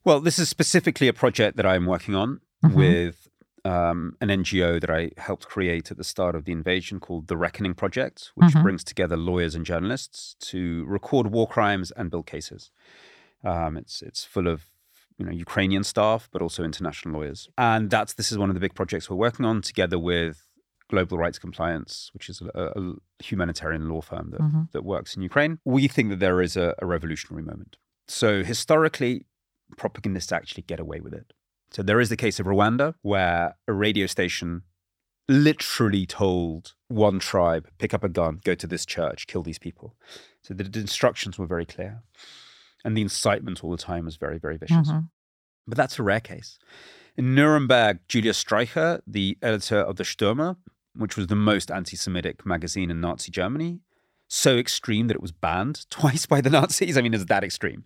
Well, 0.03 0.19
this 0.19 0.37
is 0.39 0.49
specifically 0.49 1.07
a 1.07 1.13
project 1.13 1.55
that 1.57 1.65
I'm 1.65 1.85
working 1.85 2.15
on 2.15 2.39
Mhm. 2.63 2.73
with 2.73 3.28
um, 3.65 4.15
an 4.21 4.29
NGO 4.29 4.79
that 4.81 4.89
I 4.89 5.11
helped 5.17 5.47
create 5.47 5.91
at 5.91 5.97
the 5.97 6.03
start 6.03 6.35
of 6.35 6.45
the 6.45 6.51
invasion 6.51 6.99
called 6.99 7.27
the 7.27 7.37
Reckoning 7.37 7.73
Project, 7.73 8.31
which 8.35 8.53
Mhm. 8.53 8.63
brings 8.63 8.83
together 8.83 9.17
lawyers 9.17 9.55
and 9.55 9.65
journalists 9.65 10.35
to 10.51 10.85
record 10.85 11.27
war 11.27 11.47
crimes 11.47 11.91
and 11.91 12.09
build 12.11 12.25
cases. 12.25 12.71
Um, 13.43 13.77
it's 13.77 14.01
it's 14.01 14.23
full 14.23 14.47
of 14.47 14.65
you 15.17 15.25
know 15.25 15.31
Ukrainian 15.31 15.83
staff, 15.83 16.29
but 16.31 16.41
also 16.41 16.63
international 16.63 17.13
lawyers, 17.15 17.49
and 17.57 17.89
that's 17.89 18.13
this 18.13 18.31
is 18.31 18.37
one 18.37 18.49
of 18.49 18.53
the 18.55 18.59
big 18.59 18.75
projects 18.75 19.09
we're 19.09 19.15
working 19.17 19.45
on 19.45 19.61
together 19.61 19.99
with 19.99 20.45
Global 20.89 21.17
Rights 21.17 21.39
Compliance, 21.39 22.09
which 22.13 22.29
is 22.29 22.41
a, 22.41 22.71
a 22.79 22.93
humanitarian 23.23 23.87
law 23.89 24.01
firm 24.01 24.31
that 24.31 24.41
Mhm. 24.41 24.71
that 24.71 24.83
works 24.83 25.15
in 25.15 25.21
Ukraine. 25.21 25.59
We 25.65 25.87
think 25.87 26.09
that 26.09 26.19
there 26.19 26.41
is 26.41 26.55
a, 26.57 26.73
a 26.79 26.85
revolutionary 26.85 27.43
moment. 27.43 27.77
So 28.07 28.43
historically, 28.43 29.25
propagandists 29.77 30.31
actually 30.31 30.63
get 30.63 30.79
away 30.79 30.99
with 30.99 31.13
it. 31.13 31.33
So 31.71 31.83
there 31.83 31.99
is 31.99 32.09
the 32.09 32.17
case 32.17 32.39
of 32.39 32.45
Rwanda, 32.45 32.95
where 33.01 33.55
a 33.67 33.73
radio 33.73 34.07
station 34.07 34.63
literally 35.27 36.05
told 36.07 36.73
one 36.87 37.19
tribe, 37.19 37.67
pick 37.77 37.93
up 37.93 38.03
a 38.03 38.09
gun, 38.09 38.39
go 38.43 38.55
to 38.55 38.65
this 38.65 38.85
church, 38.85 39.27
kill 39.27 39.43
these 39.43 39.59
people. 39.59 39.95
So 40.41 40.53
the 40.55 40.79
instructions 40.79 41.37
were 41.37 41.45
very 41.45 41.65
clear. 41.65 42.01
And 42.83 42.97
the 42.97 43.01
incitement 43.01 43.63
all 43.63 43.71
the 43.71 43.77
time 43.77 44.05
was 44.05 44.15
very, 44.15 44.39
very 44.39 44.57
vicious. 44.57 44.89
Mhm. 44.89 45.09
But 45.67 45.77
that's 45.77 45.99
a 45.99 46.03
rare 46.03 46.21
case. 46.21 46.57
In 47.15 47.35
Nuremberg, 47.35 47.99
Julius 48.07 48.43
Streicher, 48.43 49.01
the 49.05 49.37
editor 49.41 49.77
of 49.79 49.97
the 49.97 50.03
Stürmer, 50.03 50.57
which 50.95 51.15
was 51.15 51.27
the 51.27 51.35
most 51.35 51.69
anti 51.69 51.95
Semitic 51.97 52.45
magazine 52.45 52.89
in 52.89 52.99
Nazi 53.01 53.29
Germany, 53.31 53.81
so 54.27 54.57
extreme 54.57 55.07
that 55.07 55.15
it 55.15 55.21
was 55.21 55.31
banned 55.31 55.85
twice 55.91 56.25
by 56.25 56.41
the 56.41 56.49
Nazis. 56.49 56.97
I 56.97 57.01
mean, 57.01 57.13
it's 57.13 57.25
that 57.25 57.43
extreme. 57.43 57.83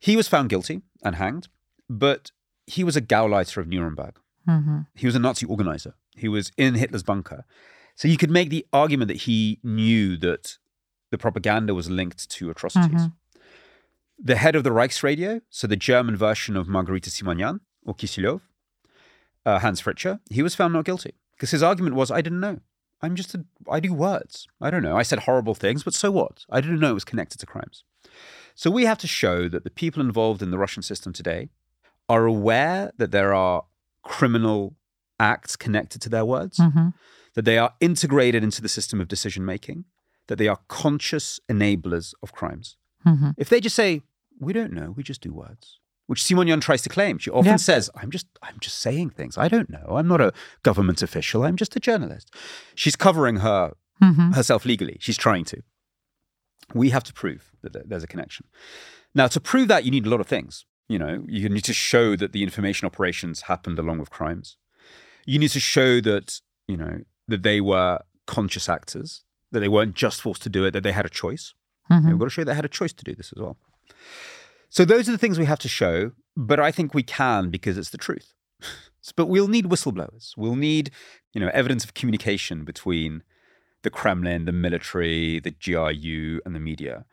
He 0.00 0.16
was 0.16 0.26
found 0.26 0.48
guilty 0.48 0.82
and 1.04 1.14
hanged, 1.16 1.48
but 1.88 2.32
he 2.66 2.84
was 2.84 2.96
a 2.96 3.00
Gauleiter 3.02 3.58
of 3.58 3.66
Nuremberg. 3.68 4.18
Mhm. 4.48 4.86
He 4.94 5.06
was 5.06 5.14
a 5.14 5.18
Nazi 5.18 5.46
organizer. 5.46 5.94
He 6.16 6.28
was 6.28 6.50
in 6.56 6.74
Hitler's 6.74 7.02
bunker. 7.02 7.44
So 7.94 8.08
you 8.08 8.16
could 8.16 8.30
make 8.30 8.50
the 8.50 8.66
argument 8.72 9.08
that 9.08 9.22
he 9.22 9.60
knew 9.62 10.16
that 10.18 10.58
the 11.10 11.18
propaganda 11.18 11.74
was 11.74 11.90
linked 11.90 12.28
to 12.30 12.50
atrocities. 12.50 13.02
Mhm. 13.02 13.12
The 14.18 14.36
head 14.36 14.54
of 14.56 14.64
the 14.64 14.70
Reichsradio, 14.70 15.42
so 15.50 15.66
the 15.66 15.76
German 15.76 16.16
version 16.16 16.56
of 16.56 16.68
Margarita 16.68 17.10
Simonyan 17.10 17.60
or 17.84 17.94
Kiselyov, 17.94 18.40
uh, 19.44 19.58
Hans 19.58 19.82
Fritzsche, 19.82 20.20
he 20.30 20.42
was 20.42 20.54
found 20.54 20.72
not 20.72 20.84
guilty 20.84 21.14
because 21.32 21.50
his 21.50 21.62
argument 21.62 21.96
was, 21.96 22.10
I 22.10 22.20
didn't 22.20 22.40
know. 22.40 22.60
I'm 23.02 23.16
just 23.16 23.34
a, 23.34 23.44
I 23.68 23.80
do 23.80 23.92
words. 23.92 24.46
I 24.60 24.70
don't 24.70 24.82
know. 24.84 24.96
I 24.96 25.02
said 25.02 25.20
horrible 25.20 25.54
things, 25.56 25.82
but 25.82 25.92
so 25.92 26.10
what? 26.12 26.46
I 26.48 26.60
didn't 26.60 26.78
know 26.78 26.90
it 26.92 26.94
was 26.94 27.04
connected 27.04 27.38
to 27.38 27.46
crimes. 27.46 27.82
So 28.54 28.70
we 28.70 28.84
have 28.84 28.98
to 28.98 29.08
show 29.08 29.48
that 29.48 29.64
the 29.64 29.70
people 29.70 30.00
involved 30.02 30.40
in 30.40 30.50
the 30.52 30.58
Russian 30.58 30.82
system 30.84 31.12
today 31.12 31.50
are 32.08 32.26
aware 32.26 32.92
that 32.98 33.10
there 33.10 33.32
are 33.34 33.64
criminal 34.02 34.74
acts 35.20 35.56
connected 35.56 36.00
to 36.02 36.08
their 36.08 36.24
words, 36.24 36.58
Mhm. 36.58 36.94
that 37.34 37.44
they 37.44 37.58
are 37.58 37.74
integrated 37.80 38.42
into 38.42 38.60
the 38.60 38.68
system 38.68 39.00
of 39.00 39.08
decision 39.08 39.44
making, 39.44 39.84
that 40.26 40.36
they 40.36 40.48
are 40.48 40.58
conscious 40.68 41.38
enablers 41.48 42.12
of 42.22 42.32
crimes. 42.32 42.76
Mhm. 43.06 43.34
If 43.36 43.48
they 43.48 43.60
just 43.60 43.76
say, 43.76 44.02
"We 44.38 44.52
don't 44.52 44.72
know, 44.72 44.90
we 44.90 45.02
just 45.02 45.20
do 45.20 45.32
words," 45.32 45.78
which 46.06 46.22
Simonyan 46.22 46.60
tries 46.60 46.82
to 46.82 46.88
claim, 46.88 47.18
she 47.18 47.30
often 47.30 47.52
Yeah. 47.52 47.56
says, 47.56 47.88
"I'm 47.94 48.10
just, 48.10 48.26
I'm 48.42 48.58
just 48.60 48.78
saying 48.78 49.10
things. 49.10 49.38
I 49.38 49.48
don't 49.48 49.70
know. 49.70 49.86
I'm 49.90 50.08
not 50.08 50.20
a 50.20 50.32
government 50.62 51.02
official. 51.02 51.44
I'm 51.44 51.56
just 51.56 51.76
a 51.76 51.80
journalist." 51.80 52.34
She's 52.74 52.96
covering 52.96 53.36
her 53.36 53.72
Mhm. 54.00 54.34
herself 54.34 54.64
legally. 54.64 54.98
She's 55.00 55.16
trying 55.16 55.44
to. 55.46 55.62
We 56.74 56.90
have 56.90 57.04
to 57.04 57.12
prove 57.12 57.52
that 57.62 57.88
there's 57.88 58.02
a 58.02 58.06
connection. 58.08 58.46
Now, 59.14 59.28
to 59.28 59.40
prove 59.40 59.68
that, 59.68 59.84
you 59.84 59.90
need 59.90 60.06
a 60.06 60.08
lot 60.10 60.20
of 60.20 60.26
things. 60.26 60.64
You 60.88 60.98
know, 60.98 61.24
you 61.26 61.48
need 61.48 61.64
to 61.64 61.72
show 61.72 62.16
that 62.16 62.32
the 62.32 62.42
information 62.42 62.86
operations 62.86 63.42
happened 63.42 63.78
along 63.78 63.98
with 63.98 64.10
crimes. 64.10 64.56
You 65.24 65.38
need 65.38 65.50
to 65.50 65.60
show 65.60 66.00
that, 66.00 66.40
you 66.66 66.76
know, 66.76 67.00
that 67.28 67.42
they 67.42 67.60
were 67.60 68.00
conscious 68.26 68.68
actors, 68.68 69.22
that 69.52 69.60
they 69.60 69.68
weren't 69.68 69.94
just 69.94 70.20
forced 70.20 70.42
to 70.42 70.48
do 70.48 70.64
it, 70.64 70.72
that 70.72 70.82
they 70.82 70.92
had 70.92 71.06
a 71.06 71.10
choice. 71.10 71.54
Mm-hmm. 71.90 72.08
We've 72.08 72.18
got 72.18 72.24
to 72.26 72.30
show 72.30 72.44
they 72.44 72.54
had 72.54 72.64
a 72.64 72.68
choice 72.68 72.92
to 72.92 73.04
do 73.04 73.14
this 73.14 73.32
as 73.34 73.40
well. 73.40 73.56
So 74.68 74.84
those 74.84 75.08
are 75.08 75.12
the 75.12 75.18
things 75.18 75.38
we 75.38 75.44
have 75.44 75.58
to 75.60 75.68
show, 75.68 76.12
but 76.36 76.58
I 76.58 76.72
think 76.72 76.94
we 76.94 77.02
can 77.02 77.50
because 77.50 77.76
it's 77.76 77.90
the 77.90 77.98
truth. 77.98 78.32
but 79.16 79.26
we'll 79.26 79.48
need 79.48 79.66
whistleblowers. 79.66 80.32
We'll 80.36 80.56
need, 80.56 80.90
you 81.32 81.40
know, 81.40 81.50
evidence 81.52 81.84
of 81.84 81.94
communication 81.94 82.64
between 82.64 83.22
the 83.82 83.90
Kremlin, 83.90 84.44
the 84.44 84.52
military, 84.52 85.40
the 85.40 85.50
GRU, 85.50 86.40
and 86.44 86.54
the 86.54 86.60
media 86.60 87.04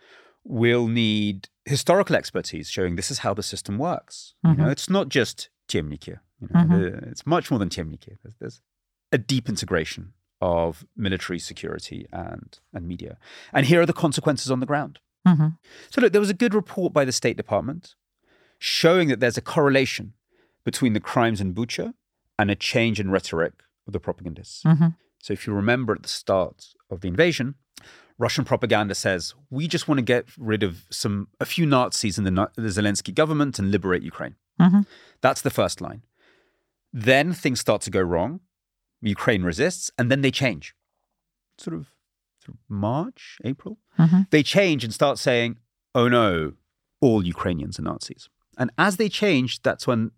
will 0.43 0.87
need 0.87 1.49
historical 1.65 2.15
expertise 2.15 2.69
showing 2.69 2.95
this 2.95 3.11
is 3.11 3.19
how 3.19 3.33
the 3.33 3.43
system 3.43 3.77
works. 3.77 4.33
Mm-hmm. 4.45 4.59
You 4.59 4.65
know, 4.65 4.71
it's 4.71 4.89
not 4.89 5.09
just 5.09 5.49
Temniki. 5.67 6.19
You 6.41 6.47
know, 6.53 6.59
mm-hmm. 6.61 7.09
It's 7.09 7.21
mm-hmm. 7.21 7.29
much 7.29 7.51
more 7.51 7.59
than 7.59 7.69
Temniki. 7.69 8.17
There's, 8.23 8.35
there's 8.39 8.61
a 9.11 9.17
deep 9.17 9.49
integration 9.49 10.13
of 10.41 10.85
military 10.95 11.39
security 11.39 12.07
and, 12.11 12.59
and 12.73 12.87
media. 12.87 13.17
And 13.53 13.65
here 13.65 13.81
are 13.81 13.85
the 13.85 13.93
consequences 13.93 14.49
on 14.49 14.59
the 14.59 14.65
ground. 14.65 14.99
Mm-hmm. 15.27 15.47
So, 15.89 16.01
look, 16.01 16.13
there 16.13 16.21
was 16.21 16.29
a 16.29 16.35
good 16.35 16.53
report 16.53 16.93
by 16.93 17.05
the 17.05 17.11
State 17.11 17.37
Department 17.37 17.95
showing 18.57 19.09
that 19.09 19.19
there's 19.19 19.37
a 19.37 19.41
correlation 19.41 20.13
between 20.63 20.93
the 20.93 20.99
crimes 20.99 21.41
in 21.41 21.53
Bucha 21.53 21.93
and 22.37 22.49
a 22.49 22.55
change 22.55 22.99
in 22.99 23.11
rhetoric 23.11 23.53
of 23.85 23.93
the 23.93 23.99
propagandists. 23.99 24.63
Mm-hmm. 24.63 24.89
So, 25.21 25.33
if 25.33 25.45
you 25.45 25.53
remember 25.53 25.93
at 25.93 26.03
the 26.03 26.09
start 26.09 26.67
of 26.89 27.01
the 27.01 27.09
invasion, 27.09 27.55
Russian 28.19 28.43
propaganda 28.43 28.93
says 28.93 29.33
we 29.49 29.67
just 29.67 29.87
want 29.87 29.97
to 29.97 30.03
get 30.03 30.25
rid 30.37 30.61
of 30.61 30.85
some 30.91 31.29
a 31.39 31.45
few 31.45 31.65
Nazis 31.65 32.17
in 32.17 32.25
the, 32.25 32.51
the 32.55 32.67
Zelensky 32.67 33.15
government 33.15 33.57
and 33.57 33.71
liberate 33.71 34.03
Ukraine. 34.03 34.35
Mm-hmm. 34.61 34.81
That's 35.21 35.41
the 35.41 35.49
first 35.49 35.79
line. 35.81 36.03
Then 36.91 37.33
things 37.33 37.61
start 37.61 37.81
to 37.83 37.89
go 37.89 38.01
wrong. 38.01 38.41
Ukraine 39.01 39.43
resists, 39.43 39.89
and 39.97 40.11
then 40.11 40.21
they 40.21 40.31
change. 40.31 40.75
Sort 41.57 41.73
of, 41.73 41.87
sort 42.43 42.55
of 42.55 42.59
March, 42.67 43.37
April. 43.45 43.77
Mm-hmm. 43.97 44.21
They 44.29 44.43
change 44.43 44.83
and 44.83 44.93
start 44.93 45.17
saying, 45.17 45.57
"Oh 45.95 46.09
no, 46.09 46.53
all 46.99 47.25
Ukrainians 47.25 47.79
are 47.79 47.83
Nazis." 47.83 48.27
And 48.57 48.69
as 48.77 48.97
they 48.97 49.07
change, 49.07 49.61
that's 49.61 49.87
when 49.87 50.11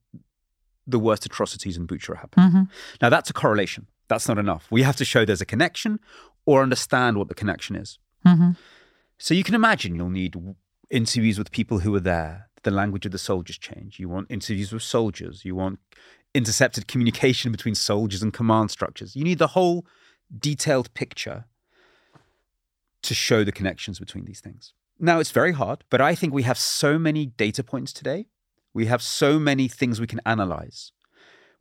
the 0.88 0.98
worst 0.98 1.28
atrocities 1.28 1.78
in 1.78 1.86
Bucha 1.86 2.18
happen. 2.18 2.44
Mm-hmm. 2.44 2.64
Now 3.00 3.10
that's 3.10 3.30
a 3.30 3.34
correlation. 3.34 3.86
That's 4.08 4.28
not 4.28 4.40
enough. 4.40 4.68
We 4.72 4.82
have 4.82 4.96
to 4.98 5.06
show 5.06 5.24
there's 5.24 5.40
a 5.40 5.46
connection 5.46 6.00
or 6.46 6.62
understand 6.62 7.18
what 7.18 7.28
the 7.28 7.36
connection 7.36 7.76
is. 7.76 8.00
Mm-hmm. 8.26 8.52
So 9.18 9.34
you 9.34 9.44
can 9.44 9.56
imagine 9.56 9.96
you'll 9.96 10.10
need 10.10 10.36
interviews 10.90 11.38
with 11.38 11.52
people 11.52 11.80
who 11.80 11.92
were 11.92 12.00
there. 12.00 12.50
The 12.64 12.72
language 12.72 13.06
of 13.06 13.12
the 13.12 13.18
soldiers 13.18 13.58
change. 13.58 14.00
You 14.00 14.10
want 14.10 14.28
interviews 14.30 14.72
with 14.72 14.84
soldiers. 14.84 15.46
You 15.46 15.56
want 15.56 15.80
intercepted 16.34 16.88
communication 16.88 17.52
between 17.52 17.76
soldiers 17.76 18.22
and 18.22 18.34
command 18.34 18.72
structures. 18.72 19.16
You 19.16 19.24
need 19.24 19.40
the 19.40 19.48
whole 19.48 19.86
detailed 20.38 20.94
picture 20.94 21.46
to 23.02 23.14
show 23.14 23.44
the 23.44 23.52
connections 23.52 24.00
between 24.00 24.26
these 24.26 24.40
things. 24.40 24.74
Now, 25.00 25.20
it's 25.20 25.32
very 25.32 25.54
hard, 25.54 25.84
but 25.90 26.02
I 26.02 26.14
think 26.14 26.34
we 26.34 26.44
have 26.44 26.58
so 26.58 27.00
many 27.00 27.26
data 27.26 27.64
points 27.64 27.92
today. 27.92 28.28
We 28.74 28.86
have 28.86 29.02
so 29.02 29.40
many 29.40 29.68
things 29.68 30.00
we 30.00 30.08
can 30.08 30.22
analyze. 30.26 30.92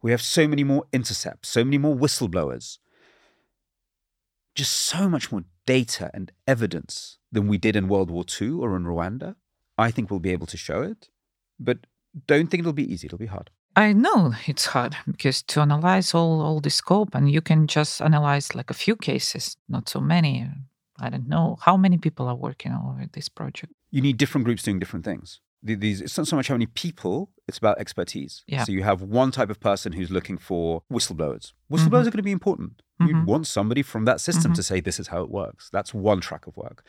We 0.02 0.10
have 0.10 0.22
so 0.22 0.46
many 0.46 0.64
more 0.64 0.84
intercepts, 0.92 1.48
so 1.48 1.64
many 1.64 1.78
more 1.78 1.96
whistleblowers, 1.96 2.78
just 4.60 4.76
so 4.94 5.08
much 5.08 5.32
more 5.32 5.44
data 5.64 6.10
and 6.12 6.26
evidence 6.46 7.16
than 7.32 7.48
we 7.48 7.56
did 7.56 7.74
in 7.76 7.88
World 7.88 8.10
War 8.10 8.24
II 8.40 8.50
or 8.62 8.76
in 8.76 8.84
Rwanda. 8.84 9.36
I 9.78 9.90
think 9.90 10.10
we'll 10.10 10.28
be 10.28 10.32
able 10.36 10.46
to 10.48 10.58
show 10.58 10.82
it, 10.82 11.08
but 11.58 11.78
don't 12.26 12.48
think 12.48 12.60
it'll 12.60 12.82
be 12.84 12.92
easy. 12.92 13.06
It'll 13.06 13.26
be 13.28 13.34
hard. 13.36 13.48
I 13.74 13.94
know 13.94 14.34
it's 14.46 14.66
hard 14.66 14.96
because 15.06 15.42
to 15.44 15.60
analyze 15.60 16.12
all, 16.12 16.42
all 16.42 16.60
the 16.60 16.68
scope 16.70 17.14
and 17.14 17.30
you 17.30 17.40
can 17.40 17.66
just 17.66 18.02
analyze 18.02 18.54
like 18.54 18.70
a 18.70 18.74
few 18.74 18.96
cases, 18.96 19.56
not 19.66 19.88
so 19.88 20.00
many. 20.00 20.50
I 20.98 21.08
don't 21.08 21.28
know 21.28 21.56
how 21.62 21.76
many 21.78 21.96
people 21.96 22.28
are 22.28 22.40
working 22.48 22.72
on 22.72 23.08
this 23.12 23.30
project. 23.30 23.72
You 23.90 24.02
need 24.02 24.18
different 24.18 24.44
groups 24.44 24.62
doing 24.64 24.78
different 24.78 25.06
things. 25.06 25.40
These, 25.62 26.00
it's 26.00 26.16
not 26.16 26.26
so 26.26 26.36
much 26.36 26.48
how 26.48 26.54
many 26.54 26.66
people, 26.66 27.30
it's 27.46 27.58
about 27.58 27.78
expertise. 27.78 28.44
Yeah. 28.46 28.64
So 28.64 28.72
you 28.72 28.82
have 28.82 29.02
one 29.02 29.30
type 29.30 29.50
of 29.50 29.60
person 29.60 29.92
who's 29.92 30.10
looking 30.10 30.38
for 30.38 30.82
whistleblowers. 30.90 31.52
Whistleblowers 31.70 31.78
mm-hmm. 31.78 31.94
are 31.94 32.02
going 32.02 32.12
to 32.12 32.22
be 32.22 32.32
important. 32.32 32.82
Mm-hmm. 33.00 33.08
You 33.08 33.24
want 33.24 33.46
somebody 33.46 33.82
from 33.82 34.06
that 34.06 34.20
system 34.20 34.52
mm-hmm. 34.52 34.56
to 34.56 34.62
say, 34.62 34.80
this 34.80 34.98
is 34.98 35.08
how 35.08 35.22
it 35.22 35.30
works. 35.30 35.68
That's 35.70 35.92
one 35.92 36.20
track 36.20 36.46
of 36.46 36.56
work. 36.56 36.82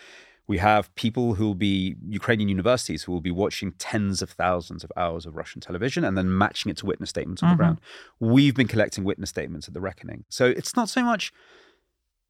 We 0.48 0.58
have 0.58 0.94
people 0.96 1.36
who 1.36 1.48
will 1.48 1.56
be 1.56 1.96
Ukrainian 2.08 2.50
universities 2.50 3.04
who 3.04 3.12
will 3.12 3.22
be 3.22 3.32
watching 3.32 3.74
tens 3.74 4.22
of 4.22 4.32
thousands 4.32 4.84
of 4.84 4.92
hours 4.98 5.26
of 5.26 5.36
Russian 5.36 5.62
television 5.62 6.04
and 6.04 6.18
then 6.18 6.38
matching 6.38 6.70
it 6.70 6.78
to 6.78 6.86
witness 6.86 7.10
statements 7.10 7.44
on 7.44 7.50
the 7.50 7.54
mm-hmm. 7.54 7.62
ground. 7.62 7.82
We've 8.20 8.56
been 8.56 8.68
collecting 8.68 9.04
witness 9.04 9.30
statements 9.30 9.68
at 9.68 9.74
the 9.74 9.82
reckoning. 9.82 10.26
So 10.30 10.46
it's 10.46 10.76
not 10.76 10.90
so 10.90 11.04
much 11.04 11.32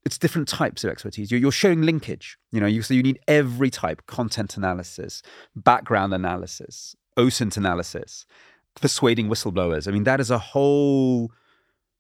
it's 0.03 0.17
different 0.17 0.47
types 0.47 0.83
of 0.83 0.89
expertise. 0.89 1.31
You're, 1.31 1.39
you're 1.39 1.51
showing 1.51 1.83
linkage. 1.83 2.37
You 2.51 2.59
know, 2.59 2.67
you, 2.67 2.81
so 2.81 2.93
you 2.93 3.03
need 3.03 3.19
every 3.27 3.69
type: 3.69 4.05
content 4.07 4.57
analysis, 4.57 5.21
background 5.55 6.13
analysis, 6.13 6.95
OSINT 7.17 7.57
analysis, 7.57 8.25
persuading 8.79 9.27
whistleblowers. 9.27 9.87
I 9.87 9.91
mean, 9.91 10.03
that 10.05 10.19
is 10.19 10.31
a 10.31 10.37
whole 10.37 11.31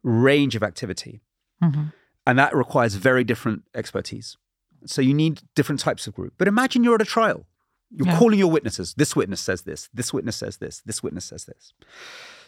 range 0.03 0.55
of 0.55 0.63
activity, 0.63 1.21
mm-hmm. 1.63 1.85
and 2.25 2.39
that 2.39 2.55
requires 2.55 2.95
very 2.95 3.23
different 3.23 3.63
expertise. 3.75 4.37
So 4.85 5.01
you 5.01 5.13
need 5.13 5.41
different 5.55 5.79
types 5.79 6.07
of 6.07 6.15
group. 6.15 6.33
But 6.37 6.47
imagine 6.47 6.83
you're 6.83 6.95
at 6.95 7.01
a 7.01 7.05
trial. 7.05 7.45
You're 7.91 8.07
yeah. 8.07 8.17
calling 8.17 8.39
your 8.39 8.49
witnesses. 8.49 8.95
This 8.95 9.15
witness 9.15 9.41
says 9.41 9.63
this. 9.63 9.89
This 9.93 10.13
witness 10.13 10.37
says 10.37 10.57
this. 10.57 10.81
This 10.85 11.03
witness 11.03 11.25
says 11.25 11.45
this. 11.45 11.73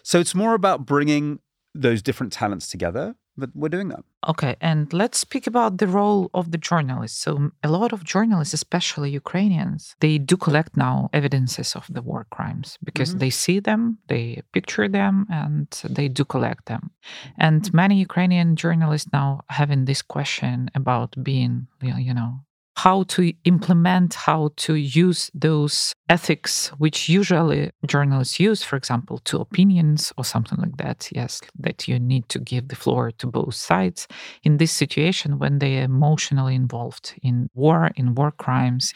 So 0.01 0.19
it's 0.19 0.33
more 0.33 0.53
about 0.53 0.85
bringing 0.85 1.39
those 1.75 2.01
different 2.01 2.33
talents 2.33 2.69
together 2.69 3.15
but 3.37 3.49
we're 3.55 3.69
doing 3.69 3.89
that. 3.89 4.03
Okay, 4.27 4.55
and 4.61 4.91
let's 4.93 5.19
speak 5.19 5.47
about 5.47 5.77
the 5.77 5.87
role 5.87 6.29
of 6.33 6.51
the 6.51 6.57
journalists. 6.57 7.19
So, 7.19 7.51
a 7.63 7.69
lot 7.69 7.91
of 7.93 8.03
journalists, 8.03 8.53
especially 8.53 9.09
Ukrainians, 9.11 9.95
they 9.99 10.17
do 10.17 10.37
collect 10.37 10.77
now 10.77 11.09
evidences 11.13 11.75
of 11.75 11.85
the 11.89 12.01
war 12.01 12.27
crimes 12.31 12.77
because 12.83 13.09
mm-hmm. 13.09 13.19
they 13.19 13.29
see 13.29 13.59
them, 13.59 13.97
they 14.07 14.41
picture 14.53 14.87
them, 14.87 15.25
and 15.29 15.67
they 15.89 16.07
do 16.07 16.23
collect 16.23 16.67
them. 16.67 16.91
And 17.37 17.73
many 17.73 17.99
Ukrainian 17.99 18.55
journalists 18.55 19.09
now 19.11 19.41
having 19.49 19.85
this 19.85 20.01
question 20.01 20.69
about 20.75 21.15
being, 21.21 21.67
you 21.81 22.13
know, 22.13 22.41
how 22.75 23.03
to 23.03 23.31
implement, 23.45 24.15
how 24.15 24.49
to 24.57 24.75
use 24.75 25.29
those 25.33 25.93
ethics, 26.09 26.69
which 26.79 27.07
usually 27.07 27.71
journalists 27.85 28.39
use, 28.39 28.63
for 28.63 28.75
example, 28.75 29.19
to 29.19 29.39
opinions 29.39 30.11
or 30.17 30.25
something 30.25 30.57
like 30.59 30.77
that. 30.77 31.07
Yes, 31.11 31.41
that 31.59 31.87
you 31.87 31.99
need 31.99 32.29
to 32.29 32.39
give 32.39 32.67
the 32.67 32.75
floor 32.75 33.11
to 33.11 33.27
both 33.27 33.55
sides 33.55 34.07
in 34.43 34.57
this 34.57 34.71
situation 34.71 35.39
when 35.39 35.59
they 35.59 35.79
are 35.79 35.83
emotionally 35.83 36.55
involved 36.55 37.13
in 37.21 37.49
war, 37.53 37.91
in 37.95 38.15
war 38.15 38.31
crimes. 38.31 38.93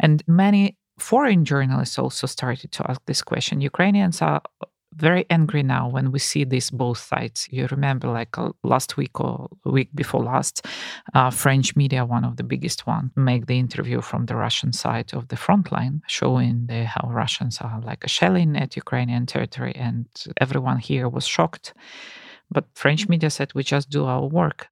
And 0.00 0.22
many 0.26 0.76
foreign 0.98 1.44
journalists 1.44 1.98
also 1.98 2.26
started 2.26 2.72
to 2.72 2.90
ask 2.90 3.00
this 3.06 3.22
question. 3.22 3.60
Ukrainians 3.60 4.20
are 4.20 4.42
very 4.94 5.24
angry 5.30 5.62
now 5.62 5.88
when 5.88 6.10
we 6.10 6.18
see 6.18 6.44
this 6.44 6.70
both 6.70 6.98
sides. 6.98 7.48
You 7.50 7.68
remember, 7.70 8.08
like 8.08 8.36
uh, 8.36 8.50
last 8.62 8.96
week 8.96 9.20
or 9.20 9.48
week 9.64 9.88
before 9.94 10.22
last, 10.22 10.66
uh, 11.14 11.30
French 11.30 11.76
media, 11.76 12.04
one 12.04 12.24
of 12.24 12.36
the 12.36 12.42
biggest 12.42 12.86
one, 12.86 13.10
make 13.16 13.46
the 13.46 13.58
interview 13.58 14.00
from 14.00 14.26
the 14.26 14.36
Russian 14.36 14.72
side 14.72 15.14
of 15.14 15.28
the 15.28 15.36
front 15.36 15.70
line, 15.72 16.02
showing 16.08 16.66
the, 16.66 16.84
how 16.84 17.08
Russians 17.08 17.60
are 17.60 17.80
like 17.80 18.08
shelling 18.08 18.56
at 18.56 18.76
Ukrainian 18.76 19.26
territory, 19.26 19.74
and 19.76 20.06
everyone 20.40 20.78
here 20.78 21.08
was 21.08 21.26
shocked. 21.26 21.72
But 22.50 22.66
French 22.74 23.08
media 23.08 23.30
said 23.30 23.52
we 23.54 23.62
just 23.62 23.90
do 23.90 24.06
our 24.06 24.26
work. 24.26 24.68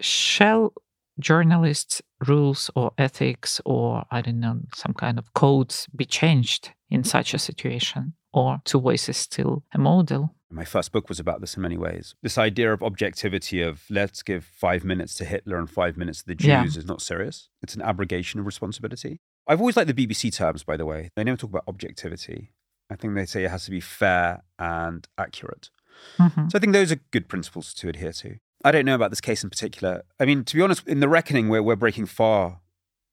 Shall 0.00 0.72
journalists' 1.20 2.00
rules 2.26 2.70
or 2.74 2.92
ethics 2.96 3.60
or 3.64 4.04
I 4.10 4.20
don't 4.22 4.40
know 4.40 4.60
some 4.74 4.94
kind 4.94 5.18
of 5.18 5.34
codes 5.34 5.88
be 5.94 6.04
changed 6.04 6.70
in 6.90 7.04
such 7.04 7.34
a 7.34 7.38
situation? 7.38 8.14
Or 8.32 8.60
two 8.64 8.80
voices 8.80 9.16
still 9.16 9.64
a 9.72 9.78
model. 9.78 10.34
My 10.50 10.64
first 10.64 10.92
book 10.92 11.08
was 11.08 11.20
about 11.20 11.40
this 11.40 11.56
in 11.56 11.62
many 11.62 11.76
ways. 11.76 12.14
This 12.22 12.38
idea 12.38 12.72
of 12.72 12.82
objectivity 12.82 13.60
of 13.60 13.82
let's 13.90 14.22
give 14.22 14.44
five 14.44 14.82
minutes 14.82 15.14
to 15.16 15.24
Hitler 15.26 15.58
and 15.58 15.68
five 15.68 15.96
minutes 15.96 16.20
to 16.20 16.28
the 16.28 16.34
Jews 16.34 16.46
yeah. 16.46 16.64
is 16.64 16.86
not 16.86 17.02
serious. 17.02 17.50
It's 17.62 17.74
an 17.74 17.82
abrogation 17.82 18.40
of 18.40 18.46
responsibility. 18.46 19.20
I've 19.46 19.60
always 19.60 19.76
liked 19.76 19.94
the 19.94 20.06
BBC 20.06 20.34
terms, 20.34 20.62
by 20.64 20.76
the 20.76 20.86
way. 20.86 21.10
They 21.16 21.24
never 21.24 21.36
talk 21.36 21.50
about 21.50 21.64
objectivity. 21.68 22.52
I 22.90 22.96
think 22.96 23.14
they 23.14 23.26
say 23.26 23.44
it 23.44 23.50
has 23.50 23.66
to 23.66 23.70
be 23.70 23.80
fair 23.80 24.42
and 24.58 25.06
accurate. 25.18 25.70
Mm-hmm. 26.18 26.48
So 26.48 26.56
I 26.56 26.58
think 26.60 26.72
those 26.72 26.92
are 26.92 27.00
good 27.10 27.28
principles 27.28 27.74
to 27.74 27.88
adhere 27.88 28.12
to. 28.12 28.36
I 28.64 28.72
don't 28.72 28.84
know 28.84 28.94
about 28.94 29.10
this 29.10 29.20
case 29.20 29.44
in 29.44 29.50
particular. 29.50 30.02
I 30.18 30.24
mean, 30.24 30.44
to 30.44 30.56
be 30.56 30.62
honest, 30.62 30.86
in 30.86 31.00
the 31.00 31.08
reckoning, 31.08 31.48
we're, 31.48 31.62
we're 31.62 31.76
breaking 31.76 32.06
far 32.06 32.60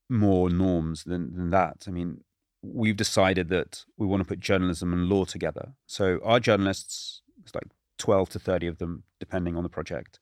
more 0.10 0.50
norms 0.50 1.04
than, 1.04 1.36
than 1.36 1.50
that. 1.52 1.86
I 1.88 1.92
mean, 1.92 2.22
we've 2.74 2.98
decided 2.98 3.50
that 3.50 3.84
we 3.98 4.08
want 4.08 4.22
to 4.22 4.28
put 4.28 4.40
journalism 4.40 4.94
and 4.94 5.08
law 5.10 5.26
together. 5.26 5.74
So 5.86 6.20
our 6.24 6.40
journalists, 6.40 7.22
it's 7.44 7.54
like 7.54 7.68
12 7.98 8.30
to 8.30 8.40
30 8.40 8.68
of 8.68 8.78
them, 8.78 9.04
depending 9.20 9.56
on 9.56 9.64
the 9.64 9.70
project, 9.70 10.20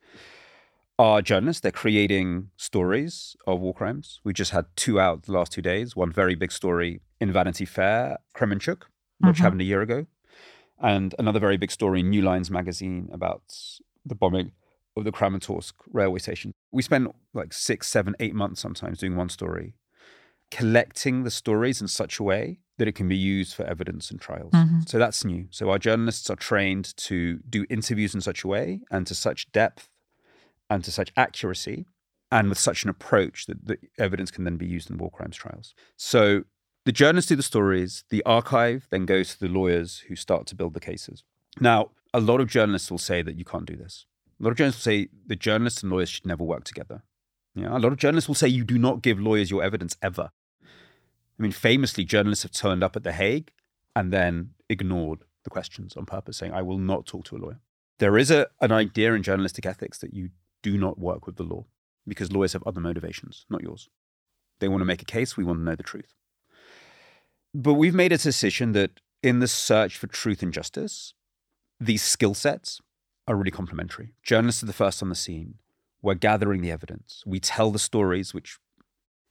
are 1.00 1.22
journalists. 1.22 1.62
They're 1.62 1.72
creating 1.72 2.50
stories 2.58 3.36
of 3.48 3.60
war 3.60 3.74
crimes. 3.74 4.20
We 4.24 4.34
just 4.34 4.52
had 4.52 4.66
two 4.76 5.00
out 5.00 5.24
the 5.24 5.32
last 5.32 5.52
two 5.52 5.62
days. 5.62 5.96
One 5.96 6.12
very 6.12 6.36
big 6.36 6.52
story 6.52 7.02
in 7.20 7.32
Vanity 7.32 7.66
Fair, 7.66 8.18
Kremenchuk, 8.36 8.84
which 9.20 9.38
Mhm. 9.38 9.42
happened 9.42 9.62
a 9.62 9.66
year 9.66 9.82
ago, 9.82 10.06
and 10.80 11.16
another 11.18 11.40
very 11.40 11.58
big 11.58 11.72
story 11.72 12.02
in 12.02 12.10
New 12.10 12.22
Lines 12.22 12.52
magazine 12.52 13.10
about 13.12 13.44
the 14.06 14.16
bombing 14.16 14.52
of 14.96 15.04
the 15.06 15.12
Kramatorsk 15.12 15.74
railway 15.92 16.20
station. 16.20 16.54
We 16.72 16.84
spend 16.84 17.08
like 17.34 17.54
six, 17.54 17.88
seven, 17.88 18.16
eight 18.20 18.36
months 18.36 18.62
sometimes 18.62 19.00
doing 19.00 19.16
one 19.16 19.30
story, 19.30 19.74
collecting 20.58 21.24
the 21.24 21.32
stories 21.32 21.82
in 21.82 21.88
such 21.88 22.20
a 22.20 22.24
way 22.24 22.60
that 22.78 22.88
it 22.88 22.94
can 22.94 23.08
be 23.08 23.18
used 23.18 23.56
for 23.56 23.64
evidence 23.66 24.12
in 24.12 24.20
trials. 24.20 24.54
Mhm. 24.54 24.88
So 24.88 25.00
that's 25.00 25.26
new. 25.26 25.48
So 25.50 25.72
our 25.72 25.80
journalists 25.80 26.30
are 26.30 26.36
trained 26.36 26.96
to 27.08 27.40
do 27.50 27.66
interviews 27.72 28.14
in 28.14 28.22
such 28.22 28.44
a 28.44 28.48
way 28.48 28.82
and 28.92 29.08
to 29.08 29.16
such 29.16 29.52
depth 29.52 29.90
and 30.70 30.84
to 30.84 30.92
such 30.92 31.12
accuracy 31.18 31.88
and 32.32 32.50
with 32.50 32.60
such 32.60 32.84
an 32.84 32.90
approach 32.90 33.48
that 33.48 33.66
the 33.66 33.78
evidence 33.98 34.30
can 34.30 34.44
then 34.44 34.58
be 34.58 34.68
used 34.68 34.92
in 34.92 34.98
war 35.00 35.10
crimes 35.10 35.36
trials. 35.36 35.74
So 35.98 36.44
the 36.86 36.92
journalists 36.92 37.30
do 37.30 37.36
the 37.36 37.44
stories, 37.44 38.04
the 38.10 38.24
archive 38.24 38.88
then 38.92 39.06
goes 39.08 39.34
to 39.34 39.40
the 39.40 39.48
lawyers 39.48 40.00
who 40.08 40.16
start 40.16 40.46
to 40.48 40.56
build 40.56 40.76
the 40.76 40.80
cases. 40.80 41.24
Now, 41.60 41.92
a 42.14 42.20
lot 42.20 42.42
of 42.42 42.48
journalists 42.48 42.92
will 42.92 43.00
say 43.00 43.24
that 43.24 43.36
you 43.36 43.46
can't 43.46 43.66
do 43.66 43.76
this. 43.76 44.06
A 44.40 44.44
lot 44.44 44.52
of 44.52 44.58
journalists 44.58 44.86
will 44.86 44.92
say 44.92 45.10
the 45.26 45.36
journalists 45.36 45.82
and 45.82 45.92
lawyers 45.92 46.10
should 46.10 46.28
never 46.28 46.44
work 46.44 46.64
together. 46.64 47.02
Yeah, 47.56 47.76
a 47.76 47.80
lot 47.80 47.92
of 47.92 47.98
journalists 47.98 48.28
will 48.28 48.36
say 48.36 48.48
you 48.48 48.64
do 48.64 48.78
not 48.78 49.02
give 49.02 49.20
lawyers 49.20 49.50
your 49.52 49.64
evidence 49.64 49.96
ever. 50.02 50.32
I 51.40 51.44
mean, 51.44 51.52
famously, 51.52 52.06
journalists 52.06 52.44
have 52.44 52.52
turned 52.52 52.84
up 52.84 52.96
at 52.96 53.04
The 53.04 53.12
Hague 53.12 53.52
and 53.96 54.12
then 54.12 54.52
ignored 54.70 55.24
the 55.44 55.50
questions 55.50 55.96
on 55.98 56.06
purpose, 56.06 56.38
saying, 56.38 56.54
I 56.54 56.62
will 56.62 56.78
not 56.78 57.06
talk 57.06 57.26
to 57.26 57.36
a 57.36 57.40
lawyer. 57.40 57.60
There 58.00 58.18
is 58.18 58.32
a, 58.32 58.48
an 58.62 58.72
idea 58.72 59.14
in 59.14 59.24
journalistic 59.24 59.66
ethics 59.66 59.98
that 60.00 60.14
you 60.14 60.30
do 60.62 60.78
not 60.78 61.00
work 61.00 61.26
with 61.26 61.36
the 61.36 61.44
law 61.44 61.66
because 62.08 62.32
lawyers 62.32 62.54
have 62.54 62.64
other 62.66 62.82
motivations, 62.82 63.46
not 63.50 63.62
yours. 63.62 63.90
They 64.60 64.68
want 64.68 64.82
to 64.82 64.86
make 64.86 65.02
a 65.02 65.06
case, 65.06 65.36
we 65.36 65.44
want 65.44 65.60
to 65.60 65.64
know 65.64 65.76
the 65.76 65.84
truth. 65.84 66.14
But 67.54 67.74
we've 67.74 67.94
made 67.94 68.12
a 68.12 68.18
decision 68.18 68.72
that 68.74 69.00
in 69.22 69.40
the 69.40 69.48
search 69.48 69.98
for 69.98 70.08
truth 70.08 70.42
and 70.42 70.54
justice, 70.54 71.14
these 71.80 72.02
skill 72.02 72.34
sets 72.34 72.82
are 73.28 73.36
really 73.36 73.52
complementary. 73.52 74.14
Journalists 74.24 74.64
are 74.64 74.68
the 74.68 74.74
first 74.74 75.02
on 75.02 75.10
the 75.10 75.16
scene. 75.16 75.56
We're 76.02 76.16
gathering 76.16 76.62
the 76.62 76.72
evidence. 76.72 77.24
We 77.26 77.40
tell 77.40 77.72
the 77.72 77.80
stories 77.80 78.34
which 78.34 78.58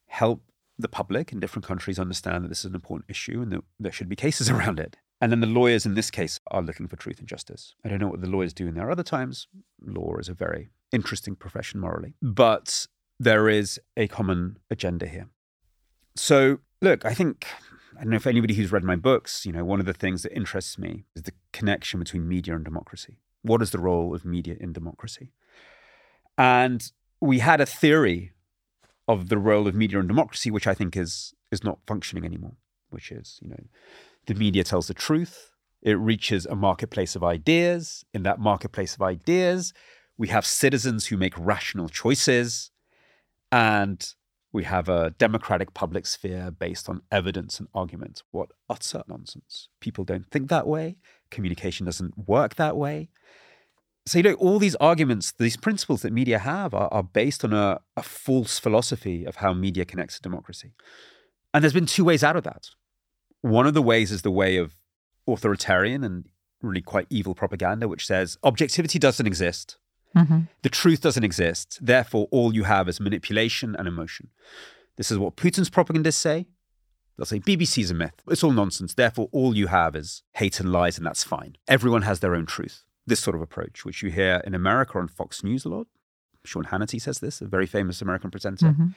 help 0.06 0.42
the 0.82 0.88
public 0.88 1.32
in 1.32 1.40
different 1.40 1.66
countries 1.66 1.98
understand 1.98 2.44
that 2.44 2.48
this 2.48 2.60
is 2.60 2.66
an 2.66 2.74
important 2.74 3.08
issue 3.08 3.40
and 3.40 3.52
that 3.52 3.62
there 3.80 3.92
should 3.92 4.08
be 4.08 4.16
cases 4.16 4.50
around 4.54 4.78
it. 4.78 4.96
And 5.20 5.30
then 5.30 5.40
the 5.40 5.46
lawyers 5.46 5.86
in 5.86 5.94
this 5.94 6.10
case 6.10 6.40
are 6.50 6.62
looking 6.62 6.88
for 6.88 6.96
truth 6.96 7.20
and 7.20 7.28
justice. 7.28 7.74
I 7.84 7.88
don't 7.88 8.00
know 8.00 8.08
what 8.08 8.20
the 8.20 8.28
lawyers 8.28 8.52
do 8.52 8.66
in 8.66 8.74
their 8.74 8.90
other 8.90 9.04
times. 9.04 9.46
Law 9.80 10.16
is 10.16 10.28
a 10.28 10.34
very 10.34 10.70
interesting 10.90 11.36
profession 11.36 11.80
morally, 11.80 12.14
but 12.20 12.86
there 13.20 13.48
is 13.48 13.80
a 13.96 14.08
common 14.08 14.58
agenda 14.68 15.06
here. 15.06 15.28
So, 16.16 16.58
look, 16.80 17.04
I 17.04 17.14
think 17.14 17.46
I 17.96 18.00
don't 18.00 18.10
know 18.10 18.16
if 18.16 18.26
anybody 18.26 18.54
who's 18.54 18.72
read 18.72 18.84
my 18.84 18.96
books, 18.96 19.46
you 19.46 19.52
know, 19.52 19.64
one 19.64 19.80
of 19.80 19.86
the 19.86 19.92
things 19.92 20.22
that 20.22 20.34
interests 20.34 20.78
me 20.78 21.04
is 21.14 21.22
the 21.22 21.32
connection 21.52 22.00
between 22.00 22.28
media 22.28 22.56
and 22.56 22.64
democracy. 22.64 23.18
What 23.42 23.62
is 23.62 23.70
the 23.70 23.78
role 23.78 24.14
of 24.14 24.24
media 24.24 24.56
in 24.58 24.72
democracy? 24.72 25.32
And 26.36 26.90
we 27.20 27.38
had 27.38 27.60
a 27.60 27.66
theory 27.66 28.32
of 29.08 29.28
the 29.28 29.38
role 29.38 29.66
of 29.66 29.74
media 29.74 29.98
in 29.98 30.06
democracy, 30.06 30.50
which 30.50 30.66
I 30.66 30.74
think 30.74 30.96
is 30.96 31.34
is 31.50 31.64
not 31.64 31.78
functioning 31.86 32.24
anymore, 32.24 32.56
which 32.90 33.12
is, 33.12 33.38
you 33.42 33.50
know, 33.50 33.64
the 34.26 34.34
media 34.34 34.64
tells 34.64 34.88
the 34.88 34.94
truth. 34.94 35.50
It 35.82 35.98
reaches 35.98 36.46
a 36.46 36.54
marketplace 36.54 37.16
of 37.16 37.24
ideas. 37.24 38.04
In 38.14 38.22
that 38.22 38.38
marketplace 38.38 38.94
of 38.94 39.02
ideas, 39.02 39.74
we 40.16 40.28
have 40.28 40.46
citizens 40.46 41.06
who 41.06 41.16
make 41.16 41.34
rational 41.36 41.88
choices. 41.88 42.70
And 43.50 44.06
we 44.52 44.64
have 44.64 44.88
a 44.88 45.10
democratic 45.18 45.74
public 45.74 46.06
sphere 46.06 46.50
based 46.50 46.88
on 46.88 47.02
evidence 47.10 47.58
and 47.58 47.68
argument. 47.74 48.22
What 48.30 48.50
utter 48.68 49.02
nonsense. 49.08 49.68
People 49.80 50.04
don't 50.04 50.30
think 50.30 50.48
that 50.48 50.66
way. 50.66 50.96
Communication 51.30 51.86
doesn't 51.86 52.28
work 52.28 52.54
that 52.56 52.76
way. 52.76 53.08
So, 54.04 54.18
you 54.18 54.24
know, 54.24 54.34
all 54.34 54.58
these 54.58 54.74
arguments, 54.76 55.32
these 55.32 55.56
principles 55.56 56.02
that 56.02 56.12
media 56.12 56.38
have 56.40 56.74
are, 56.74 56.88
are 56.92 57.04
based 57.04 57.44
on 57.44 57.52
a, 57.52 57.80
a 57.96 58.02
false 58.02 58.58
philosophy 58.58 59.24
of 59.24 59.36
how 59.36 59.52
media 59.54 59.84
connects 59.84 60.16
to 60.16 60.22
democracy. 60.22 60.72
And 61.54 61.62
there's 61.62 61.72
been 61.72 61.86
two 61.86 62.04
ways 62.04 62.24
out 62.24 62.34
of 62.36 62.42
that. 62.44 62.70
One 63.42 63.66
of 63.66 63.74
the 63.74 63.82
ways 63.82 64.10
is 64.10 64.22
the 64.22 64.30
way 64.30 64.56
of 64.56 64.74
authoritarian 65.28 66.02
and 66.02 66.26
really 66.62 66.82
quite 66.82 67.06
evil 67.10 67.34
propaganda, 67.34 67.86
which 67.88 68.06
says 68.06 68.38
objectivity 68.42 68.98
doesn't 68.98 69.26
exist. 69.26 69.76
Mhm. 70.16 70.48
The 70.62 70.68
truth 70.68 71.00
doesn't 71.00 71.24
exist. 71.24 71.78
Therefore, 71.80 72.28
all 72.30 72.54
you 72.54 72.64
have 72.64 72.88
is 72.88 73.00
manipulation 73.00 73.74
and 73.76 73.88
emotion. 73.88 74.28
This 74.96 75.10
is 75.10 75.18
what 75.18 75.36
Putin's 75.36 75.70
propagandists 75.70 76.20
say. 76.20 76.46
They'll 77.16 77.24
say 77.26 77.40
BBC's 77.40 77.90
a 77.90 77.94
myth. 77.94 78.20
It's 78.28 78.42
all 78.44 78.52
nonsense. 78.52 78.94
Therefore, 78.94 79.28
all 79.32 79.56
you 79.56 79.68
have 79.68 79.94
is 79.96 80.22
hate 80.34 80.60
and 80.60 80.72
lies, 80.72 80.98
and 80.98 81.06
that's 81.06 81.24
fine. 81.24 81.56
Everyone 81.68 82.02
has 82.02 82.20
their 82.20 82.34
own 82.34 82.46
truth. 82.46 82.84
This 83.06 83.20
sort 83.20 83.34
of 83.34 83.42
approach, 83.42 83.84
which 83.84 84.02
you 84.02 84.10
hear 84.10 84.40
in 84.44 84.54
America 84.54 84.98
on 84.98 85.08
Fox 85.08 85.42
News 85.42 85.64
a 85.64 85.68
lot. 85.68 85.86
Sean 86.44 86.64
Hannity 86.64 87.00
says 87.00 87.20
this, 87.20 87.40
a 87.40 87.46
very 87.46 87.66
famous 87.66 88.02
American 88.02 88.30
presenter, 88.30 88.66
Mhm. 88.72 88.94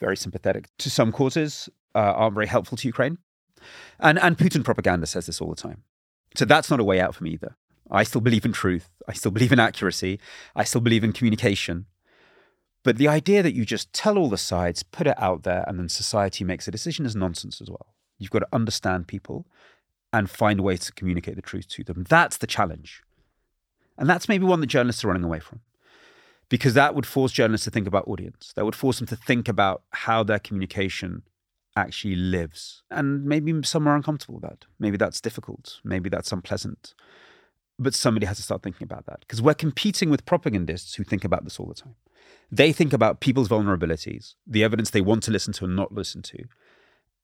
very 0.00 0.16
sympathetic 0.16 0.68
to 0.78 0.90
some 0.90 1.12
causes, 1.12 1.68
uh, 1.94 1.98
aren't 1.98 2.34
very 2.34 2.46
helpful 2.46 2.76
to 2.78 2.88
Ukraine. 2.88 3.18
And, 3.98 4.18
and 4.18 4.36
Putin 4.36 4.64
propaganda 4.64 5.06
says 5.06 5.26
this 5.26 5.40
all 5.40 5.48
the 5.50 5.56
time. 5.56 5.82
So 6.34 6.44
that's 6.44 6.70
not 6.70 6.80
a 6.80 6.84
way 6.84 7.00
out 7.00 7.14
for 7.14 7.24
me 7.24 7.30
either. 7.30 7.56
I 7.90 8.02
still 8.02 8.20
believe 8.20 8.44
in 8.44 8.52
truth. 8.52 8.90
I 9.08 9.12
still 9.12 9.30
believe 9.30 9.52
in 9.52 9.60
accuracy. 9.60 10.18
I 10.54 10.64
still 10.64 10.80
believe 10.80 11.04
in 11.04 11.12
communication. 11.12 11.86
But 12.82 12.96
the 12.98 13.08
idea 13.08 13.42
that 13.42 13.54
you 13.54 13.64
just 13.64 13.92
tell 13.92 14.18
all 14.18 14.28
the 14.28 14.36
sides, 14.38 14.82
put 14.82 15.06
it 15.06 15.20
out 15.20 15.42
there, 15.44 15.64
and 15.66 15.78
then 15.78 15.88
society 15.88 16.44
makes 16.44 16.68
a 16.68 16.70
decision 16.70 17.06
is 17.06 17.16
nonsense 17.16 17.60
as 17.60 17.70
well. 17.70 17.94
You've 18.18 18.30
got 18.30 18.40
to 18.40 18.48
understand 18.52 19.08
people 19.08 19.46
and 20.12 20.30
find 20.30 20.60
ways 20.60 20.80
to 20.80 20.92
communicate 20.92 21.36
the 21.36 21.42
truth 21.42 21.68
to 21.68 21.84
them. 21.84 22.04
That's 22.08 22.36
the 22.36 22.46
challenge. 22.46 23.02
And 23.98 24.08
that's 24.08 24.28
maybe 24.28 24.44
one 24.44 24.60
that 24.60 24.66
journalists 24.66 25.04
are 25.04 25.08
running 25.08 25.24
away 25.24 25.40
from. 25.40 25.60
Because 26.48 26.74
that 26.74 26.94
would 26.94 27.06
force 27.06 27.32
journalists 27.32 27.64
to 27.64 27.70
think 27.70 27.86
about 27.86 28.06
audience. 28.06 28.52
That 28.54 28.64
would 28.64 28.76
force 28.76 28.98
them 28.98 29.08
to 29.08 29.16
think 29.16 29.48
about 29.48 29.82
how 29.90 30.22
their 30.22 30.38
communication 30.38 31.22
actually 31.76 32.14
lives. 32.14 32.82
And 32.90 33.24
maybe 33.24 33.52
some 33.64 33.86
are 33.88 33.96
uncomfortable 33.96 34.36
with 34.36 34.44
that. 34.44 34.64
Maybe 34.78 34.96
that's 34.96 35.20
difficult. 35.20 35.80
Maybe 35.84 36.08
that's 36.08 36.32
unpleasant. 36.32 36.94
But 37.78 37.94
somebody 37.94 38.26
has 38.26 38.38
to 38.38 38.42
start 38.42 38.62
thinking 38.62 38.84
about 38.84 39.06
that. 39.06 39.20
Because 39.20 39.42
we're 39.42 39.54
competing 39.54 40.08
with 40.08 40.24
propagandists 40.24 40.94
who 40.94 41.04
think 41.04 41.24
about 41.24 41.44
this 41.44 41.58
all 41.58 41.66
the 41.66 41.74
time. 41.74 41.96
They 42.50 42.72
think 42.72 42.92
about 42.92 43.20
people's 43.20 43.48
vulnerabilities, 43.48 44.34
the 44.46 44.62
evidence 44.62 44.90
they 44.90 45.00
want 45.00 45.24
to 45.24 45.30
listen 45.30 45.52
to 45.54 45.64
and 45.64 45.76
not 45.76 45.92
listen 45.92 46.22
to, 46.22 46.44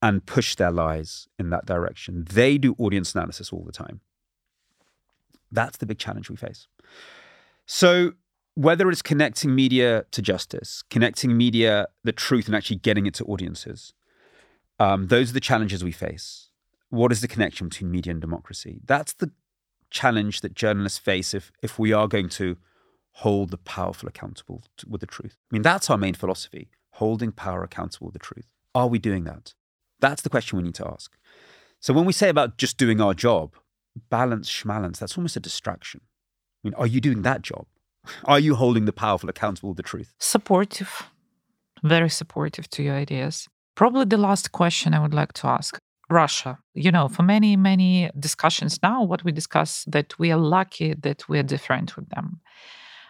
and 0.03 0.27
push 0.27 0.57
their 0.57 0.73
lies 0.73 1.29
in 1.39 1.51
that 1.51 1.65
direction. 1.65 2.27
They 2.29 2.59
do 2.59 2.75
audience 2.77 3.15
analysis 3.15 3.53
all 3.53 3.63
the 3.65 3.73
time. 3.73 4.01
That's 5.53 5.77
the 5.77 5.87
big 5.87 5.99
challenge 5.99 6.31
we 6.31 6.37
face. 6.37 6.67
So, 7.67 8.13
whether 8.55 8.91
it's 8.91 9.03
connecting 9.03 9.55
media 9.55 10.05
to 10.11 10.21
justice, 10.21 10.83
connecting 10.91 11.37
media, 11.37 11.87
the 12.05 12.13
truth, 12.13 12.47
and 12.47 12.57
actually 12.57 12.77
getting 12.77 13.07
it 13.07 13.15
to 13.15 13.25
audiences, 13.25 13.95
um, 14.79 15.07
those 15.07 15.31
are 15.31 15.35
the 15.35 15.41
challenges 15.41 15.85
we 15.85 15.93
face. 15.93 16.49
What 16.91 17.13
is 17.13 17.21
the 17.21 17.29
connection 17.29 17.69
between 17.69 17.91
media 17.91 18.11
and 18.11 18.21
democracy? 18.21 18.81
That's 18.85 19.15
the 19.15 19.31
challenge 19.91 20.41
that 20.41 20.55
journalists 20.55 20.99
face 20.99 21.33
if, 21.33 21.53
if 21.63 21.79
we 21.79 21.93
are 21.93 22.09
going 22.09 22.29
to 22.31 22.57
hold 23.17 23.51
the 23.51 23.59
powerful 23.59 24.09
accountable 24.09 24.65
to, 24.79 24.89
with 24.89 25.01
the 25.01 25.07
truth. 25.07 25.37
I 25.51 25.55
mean, 25.55 25.63
that's 25.63 25.89
our 25.89 25.99
main 25.99 26.15
philosophy 26.15 26.69
holding 26.97 27.33
power 27.33 27.63
accountable 27.63 28.07
with 28.07 28.15
the 28.15 28.19
truth. 28.19 28.53
Are 28.75 28.87
we 28.87 28.99
doing 28.99 29.25
that? 29.25 29.55
That's 30.01 30.23
the 30.23 30.31
question 30.31 30.57
we 30.59 30.65
need 30.65 30.75
to 30.77 30.89
ask. 30.89 31.17
So, 31.81 31.93
when 31.93 32.05
we 32.05 32.13
say 32.13 32.29
about 32.29 32.59
just 32.59 32.77
doing 32.77 33.01
our 33.01 33.15
job, 33.15 33.55
balance, 34.11 34.51
schmalance, 34.51 34.99
that's 34.99 35.17
almost 35.17 35.37
a 35.37 35.41
distraction. 35.41 36.01
I 36.65 36.69
mean, 36.69 36.75
are 36.75 36.87
you 36.87 37.01
doing 37.01 37.23
that 37.23 37.43
job? 37.43 37.67
Are 38.25 38.39
you 38.41 38.55
holding 38.55 38.85
the 38.85 38.93
powerful 38.93 39.29
accountable 39.29 39.71
with 39.71 39.77
the 39.77 39.83
truth? 39.83 40.15
Supportive, 40.19 41.11
very 41.83 42.11
supportive 42.11 42.69
to 42.71 42.83
your 42.83 42.95
ideas. 42.95 43.49
Probably 43.75 44.05
the 44.05 44.17
last 44.17 44.53
question 44.53 44.95
I 44.95 45.01
would 45.01 45.15
like 45.15 45.33
to 45.35 45.47
ask 45.47 45.79
Russia. 46.11 46.59
You 46.75 46.91
know, 46.91 47.09
for 47.09 47.23
many, 47.23 47.57
many 47.57 48.11
discussions 48.19 48.81
now, 48.83 49.03
what 49.03 49.25
we 49.25 49.33
discuss 49.33 49.85
that 49.87 50.19
we 50.19 50.31
are 50.31 50.39
lucky 50.39 50.95
that 50.95 51.29
we 51.29 51.39
are 51.39 51.45
different 51.45 51.97
with 51.97 52.09
them. 52.11 52.41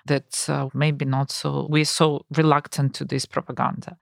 That 0.06 0.48
uh, 0.48 0.68
maybe 0.74 1.04
not 1.04 1.30
so, 1.30 1.66
we're 1.70 1.84
so 1.84 2.26
reluctant 2.36 2.94
to 2.94 3.04
this 3.04 3.24
propaganda. 3.24 3.96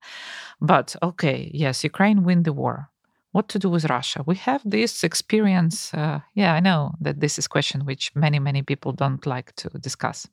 But 0.60 0.96
okay, 1.02 1.50
yes, 1.52 1.84
Ukraine 1.84 2.24
win 2.24 2.42
the 2.42 2.52
war. 2.52 2.88
What 3.32 3.48
to 3.50 3.58
do 3.60 3.70
with 3.70 3.84
Russia? 3.84 4.24
We 4.26 4.34
have 4.36 4.60
this 4.64 5.04
experience. 5.04 5.94
Uh, 5.94 6.20
yeah, 6.34 6.52
I 6.52 6.60
know 6.60 6.94
that 7.00 7.20
this 7.20 7.38
is 7.38 7.46
question 7.46 7.84
which 7.84 8.10
many, 8.16 8.40
many 8.40 8.62
people 8.62 8.92
don't 8.92 9.24
like 9.24 9.54
to 9.56 9.68
discuss. 9.78 10.28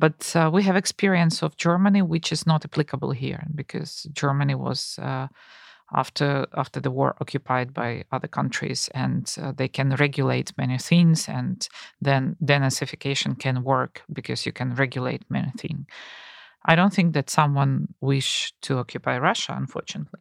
But 0.00 0.34
uh, 0.34 0.50
we 0.52 0.64
have 0.64 0.74
experience 0.74 1.42
of 1.44 1.56
Germany, 1.56 2.02
which 2.02 2.32
is 2.32 2.44
not 2.44 2.64
applicable 2.64 3.12
here 3.12 3.46
because 3.54 4.08
Germany 4.12 4.56
was 4.56 4.98
uh, 5.00 5.28
after 5.94 6.46
after 6.56 6.80
the 6.80 6.90
war 6.90 7.14
occupied 7.20 7.72
by 7.72 8.04
other 8.10 8.28
countries, 8.28 8.90
and 8.94 9.32
uh, 9.40 9.52
they 9.52 9.68
can 9.68 9.94
regulate 9.96 10.52
many 10.58 10.78
things, 10.78 11.28
and 11.28 11.68
then 12.00 12.36
denazification 12.42 13.38
can 13.38 13.62
work 13.62 14.02
because 14.12 14.44
you 14.44 14.52
can 14.52 14.74
regulate 14.74 15.22
many 15.28 15.52
things. 15.56 15.86
I 16.66 16.74
don't 16.74 16.92
think 16.92 17.12
that 17.14 17.30
someone 17.30 17.94
wish 18.00 18.52
to 18.62 18.78
occupy 18.78 19.18
Russia, 19.18 19.54
unfortunately. 19.56 20.20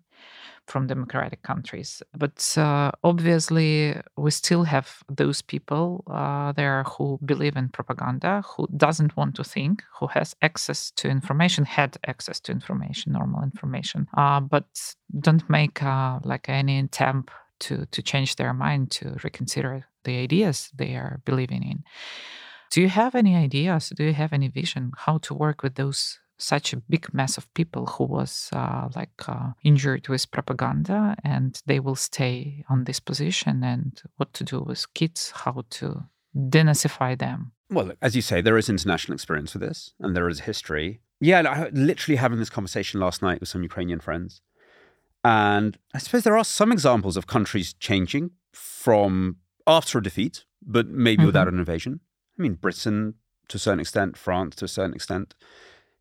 From 0.67 0.87
democratic 0.87 1.43
countries. 1.43 2.01
But 2.15 2.57
uh, 2.57 2.91
obviously, 3.03 3.95
we 4.17 4.31
still 4.31 4.63
have 4.63 5.03
those 5.09 5.41
people 5.41 6.03
uh, 6.07 6.51
there 6.53 6.83
who 6.83 7.19
believe 7.25 7.57
in 7.57 7.69
propaganda, 7.69 8.43
who 8.45 8.67
doesn't 8.75 9.17
want 9.17 9.35
to 9.35 9.43
think, 9.43 9.83
who 9.99 10.07
has 10.07 10.35
access 10.41 10.91
to 10.91 11.09
information, 11.09 11.65
had 11.65 11.97
access 12.07 12.39
to 12.41 12.51
information, 12.51 13.13
normal 13.13 13.43
information, 13.43 14.07
uh, 14.17 14.39
but 14.39 14.65
don't 15.19 15.49
make 15.49 15.83
uh, 15.83 16.19
like 16.23 16.49
any 16.49 16.79
attempt 16.79 17.31
to 17.59 17.85
to 17.91 18.01
change 18.01 18.35
their 18.35 18.53
mind 18.53 18.91
to 18.91 19.15
reconsider 19.23 19.85
the 20.03 20.17
ideas 20.17 20.71
they 20.75 20.95
are 20.95 21.21
believing 21.25 21.63
in. 21.63 21.83
Do 22.71 22.81
you 22.81 22.89
have 22.89 23.13
any 23.13 23.35
ideas? 23.35 23.93
Do 23.95 24.03
you 24.03 24.13
have 24.13 24.33
any 24.33 24.47
vision 24.47 24.91
how 24.97 25.19
to 25.19 25.33
work 25.33 25.61
with 25.61 25.75
those 25.75 26.19
such 26.43 26.73
a 26.73 26.77
big 26.77 27.11
mass 27.13 27.37
of 27.37 27.51
people 27.53 27.85
who 27.85 28.03
was 28.03 28.49
uh, 28.51 28.89
like 28.95 29.27
uh, 29.27 29.51
injured 29.63 30.07
with 30.09 30.29
propaganda 30.31 31.15
and 31.23 31.61
they 31.65 31.79
will 31.79 31.95
stay 31.95 32.63
on 32.69 32.83
this 32.83 32.99
position 32.99 33.63
and 33.63 34.01
what 34.17 34.33
to 34.33 34.43
do 34.43 34.59
with 34.59 34.93
kids 34.93 35.31
how 35.31 35.63
to 35.69 36.03
denazify 36.35 37.17
them. 37.17 37.53
Well 37.69 37.93
as 38.01 38.15
you 38.15 38.21
say 38.21 38.41
there 38.41 38.57
is 38.57 38.69
international 38.69 39.15
experience 39.15 39.53
with 39.53 39.61
this 39.61 39.93
and 39.99 40.15
there 40.15 40.27
is 40.27 40.41
history. 40.41 40.99
Yeah 41.19 41.41
I, 41.47 41.69
literally 41.69 42.17
having 42.17 42.39
this 42.39 42.49
conversation 42.49 42.99
last 42.99 43.21
night 43.21 43.39
with 43.39 43.49
some 43.49 43.63
ukrainian 43.63 43.99
friends 43.99 44.41
and 45.23 45.77
i 45.93 45.97
suppose 45.97 46.23
there 46.23 46.37
are 46.37 46.43
some 46.43 46.71
examples 46.71 47.15
of 47.15 47.27
countries 47.27 47.73
changing 47.73 48.31
from 48.51 49.37
after 49.65 49.99
a 49.99 50.03
defeat 50.03 50.43
but 50.61 50.87
maybe 50.87 51.19
mm-hmm. 51.19 51.27
without 51.27 51.47
an 51.47 51.57
invasion. 51.57 52.01
I 52.37 52.41
mean 52.41 52.55
britain 52.55 53.15
to 53.47 53.55
a 53.57 53.59
certain 53.59 53.79
extent 53.79 54.17
france 54.17 54.55
to 54.57 54.65
a 54.65 54.75
certain 54.77 54.93
extent 54.93 55.35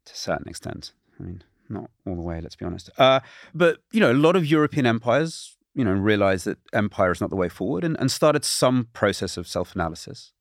to 0.07 0.13
a 0.13 0.17
certain 0.17 0.49
extent. 0.49 0.93
I 1.19 1.23
mean, 1.23 1.43
not 1.69 1.91
all 2.07 2.17
the 2.17 2.23
way, 2.23 2.41
let's 2.41 2.57
be 2.57 2.65
honest. 2.65 2.91
Uh, 2.99 3.21
but, 3.55 3.79
you 3.93 4.01
know, 4.01 4.13
a 4.13 4.15
lot 4.15 4.37
of 4.37 4.47
European 4.47 4.87
empires, 4.87 5.57
you 5.75 5.85
know, 5.85 5.93
realized 5.93 6.47
that 6.47 6.59
empire 6.73 7.13
is 7.13 7.21
not 7.21 7.31
the 7.31 7.37
way 7.37 7.49
forward 7.49 7.85
and, 7.85 7.99
and 7.99 8.11
started 8.11 8.45
some 8.45 8.89
process 8.93 9.37
of 9.37 9.47
self 9.47 9.75
analysis. 9.75 10.33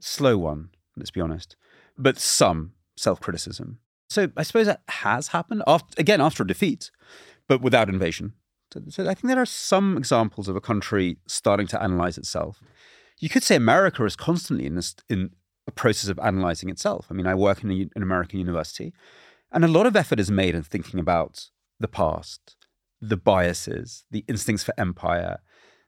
Slow 0.00 0.38
one, 0.38 0.70
let's 0.96 1.10
be 1.10 1.20
honest, 1.20 1.56
but 1.96 2.18
some 2.18 2.72
self 2.96 3.20
criticism. 3.20 3.78
So 4.10 4.30
I 4.36 4.42
suppose 4.42 4.66
that 4.66 4.82
has 4.88 5.28
happened, 5.28 5.62
after, 5.66 6.00
again, 6.00 6.20
after 6.20 6.42
a 6.42 6.46
defeat, 6.46 6.90
but 7.46 7.60
without 7.60 7.88
invasion. 7.88 8.32
So, 8.72 8.82
so 8.88 9.02
I 9.04 9.14
think 9.14 9.28
there 9.28 9.40
are 9.40 9.46
some 9.46 9.96
examples 9.96 10.48
of 10.48 10.56
a 10.56 10.60
country 10.60 11.18
starting 11.26 11.66
to 11.68 11.82
analyze 11.82 12.18
itself. 12.18 12.62
You 13.18 13.28
could 13.28 13.42
say 13.42 13.56
America 13.56 14.04
is 14.04 14.16
constantly 14.16 14.66
in 14.66 14.76
this 14.76 14.94
in 15.08 15.30
a 15.68 15.72
process 15.72 16.08
of 16.08 16.18
analyzing 16.18 16.70
itself. 16.70 17.06
I 17.10 17.14
mean, 17.14 17.26
I 17.26 17.34
work 17.34 17.62
in 17.62 17.70
a, 17.70 17.88
an 17.94 18.02
American 18.02 18.40
university, 18.40 18.92
and 19.52 19.64
a 19.64 19.68
lot 19.68 19.86
of 19.86 19.94
effort 19.94 20.18
is 20.18 20.30
made 20.30 20.54
in 20.54 20.62
thinking 20.62 20.98
about 20.98 21.50
the 21.78 21.86
past, 21.86 22.56
the 23.00 23.16
biases, 23.16 24.04
the 24.10 24.24
instincts 24.26 24.64
for 24.64 24.74
empire, 24.78 25.38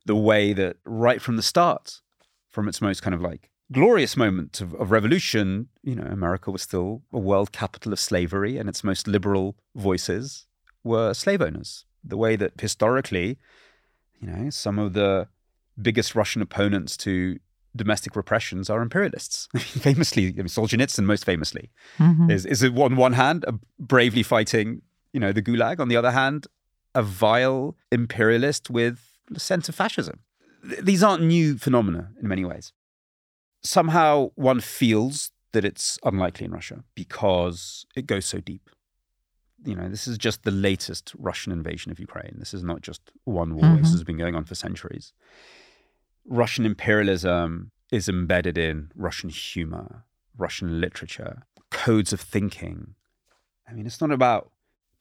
the 0.06 0.14
way 0.14 0.52
that 0.52 0.76
right 0.84 1.20
from 1.20 1.36
the 1.36 1.42
start, 1.42 2.00
from 2.48 2.68
its 2.68 2.80
most 2.80 3.02
kind 3.02 3.14
of 3.14 3.20
like 3.20 3.50
glorious 3.72 4.16
moment 4.16 4.60
of, 4.60 4.74
of 4.74 4.90
revolution, 4.90 5.68
you 5.82 5.94
know, 5.94 6.04
America 6.04 6.50
was 6.50 6.62
still 6.62 7.02
a 7.12 7.18
world 7.18 7.52
capital 7.52 7.92
of 7.92 7.98
slavery, 7.98 8.58
and 8.58 8.68
its 8.68 8.84
most 8.84 9.08
liberal 9.08 9.56
voices 9.74 10.46
were 10.84 11.14
slave 11.14 11.42
owners. 11.42 11.84
The 12.04 12.16
way 12.16 12.36
that 12.36 12.52
historically, 12.60 13.38
you 14.20 14.28
know, 14.28 14.50
some 14.50 14.78
of 14.78 14.92
the 14.92 15.28
biggest 15.80 16.14
Russian 16.14 16.42
opponents 16.42 16.96
to 16.98 17.38
domestic 17.74 18.16
repressions 18.16 18.68
are 18.68 18.82
imperialists. 18.82 19.48
famously, 19.56 20.28
I 20.28 20.32
mean, 20.32 20.46
Solzhenitsyn 20.46 21.04
most 21.04 21.24
famously 21.24 21.70
mm-hmm. 21.98 22.30
is, 22.30 22.46
is 22.46 22.64
on 22.64 22.96
one 22.96 23.14
hand 23.14 23.44
bravely 23.78 24.22
fighting, 24.22 24.82
you 25.12 25.20
know, 25.20 25.32
the 25.32 25.42
Gulag. 25.42 25.80
On 25.80 25.88
the 25.88 25.96
other 25.96 26.10
hand, 26.10 26.46
a 26.94 27.02
vile 27.02 27.76
imperialist 27.92 28.70
with 28.70 29.18
a 29.34 29.40
sense 29.40 29.68
of 29.68 29.74
fascism. 29.74 30.20
These 30.82 31.02
aren't 31.02 31.22
new 31.22 31.56
phenomena 31.56 32.10
in 32.20 32.28
many 32.28 32.44
ways. 32.44 32.72
Somehow 33.62 34.30
one 34.34 34.60
feels 34.60 35.30
that 35.52 35.64
it's 35.64 35.98
unlikely 36.04 36.46
in 36.46 36.52
Russia 36.52 36.84
because 36.94 37.86
it 37.96 38.06
goes 38.06 38.26
so 38.26 38.40
deep. 38.40 38.70
You 39.64 39.74
know, 39.74 39.88
this 39.88 40.08
is 40.08 40.16
just 40.16 40.44
the 40.44 40.50
latest 40.50 41.12
Russian 41.18 41.52
invasion 41.52 41.92
of 41.92 42.00
Ukraine. 42.00 42.36
This 42.38 42.54
is 42.54 42.62
not 42.62 42.80
just 42.80 43.12
one 43.24 43.54
war. 43.54 43.64
Mm-hmm. 43.64 43.82
This 43.82 43.92
has 43.92 44.04
been 44.04 44.16
going 44.16 44.34
on 44.34 44.44
for 44.44 44.54
centuries. 44.54 45.12
Russian 46.30 46.64
imperialism 46.64 47.72
is 47.90 48.08
embedded 48.08 48.56
in 48.56 48.90
Russian 48.94 49.28
humor, 49.28 50.04
Russian 50.38 50.80
literature, 50.80 51.42
codes 51.70 52.12
of 52.12 52.20
thinking. 52.20 52.94
I 53.68 53.72
mean, 53.72 53.84
it's 53.84 54.00
not 54.00 54.12
about 54.12 54.50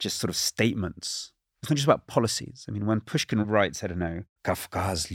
just 0.00 0.18
sort 0.18 0.28
of 0.28 0.36
statements. 0.36 1.30
It's 1.62 1.70
not 1.70 1.76
just 1.76 1.86
about 1.86 2.08
policies. 2.08 2.66
I 2.68 2.72
mean, 2.72 2.84
when 2.84 3.00
Pushkin 3.00 3.38
writes, 3.46 3.84
I 3.84 3.86
don't 3.86 3.98
know, 3.98 4.24
Kavkaz 4.44 5.10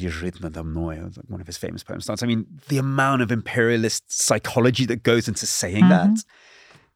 one 1.27 1.41
of 1.41 1.47
his 1.47 1.57
famous 1.57 1.83
poems 1.83 2.05
starts. 2.05 2.23
I 2.23 2.27
mean, 2.27 2.45
the 2.69 2.77
amount 2.77 3.21
of 3.21 3.31
imperialist 3.31 4.09
psychology 4.09 4.85
that 4.85 5.03
goes 5.03 5.27
into 5.27 5.45
saying 5.45 5.83
mm-hmm. 5.83 6.13
that, 6.13 6.23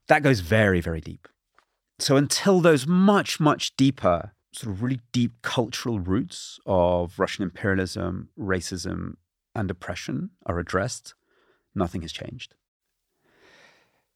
that 0.06 0.22
goes 0.22 0.40
very, 0.40 0.80
very 0.80 1.00
deep. 1.00 1.28
So 1.98 2.16
until 2.16 2.60
those 2.60 2.86
much, 2.86 3.38
much 3.38 3.76
deeper 3.76 4.32
sort 4.52 4.74
of 4.74 4.82
really 4.82 5.00
deep 5.12 5.32
cultural 5.42 6.00
roots 6.00 6.58
of 6.66 7.18
Russian 7.18 7.44
imperialism, 7.44 8.28
racism, 8.38 9.14
and 9.54 9.70
oppression 9.70 10.30
are 10.46 10.58
addressed, 10.58 11.14
nothing 11.74 12.02
has 12.02 12.12
changed. 12.12 12.54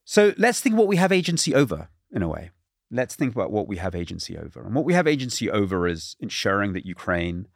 So 0.04 0.34
let's 0.36 0.60
think 0.60 0.76
what 0.76 0.88
we 0.88 0.96
have 0.96 1.12
agency 1.12 1.54
over, 1.54 1.88
in 2.10 2.22
a 2.22 2.28
way. 2.28 2.50
Let's 2.90 3.16
think 3.16 3.34
about 3.34 3.50
what 3.50 3.66
we 3.66 3.78
have 3.78 3.94
agency 3.94 4.36
over. 4.36 4.62
And 4.62 4.74
what 4.74 4.84
we 4.84 4.92
have 4.92 5.06
agency 5.06 5.50
over 5.50 5.88
is 5.88 6.16
ensuring 6.20 6.74
that 6.74 6.86
Ukraine 6.86 7.48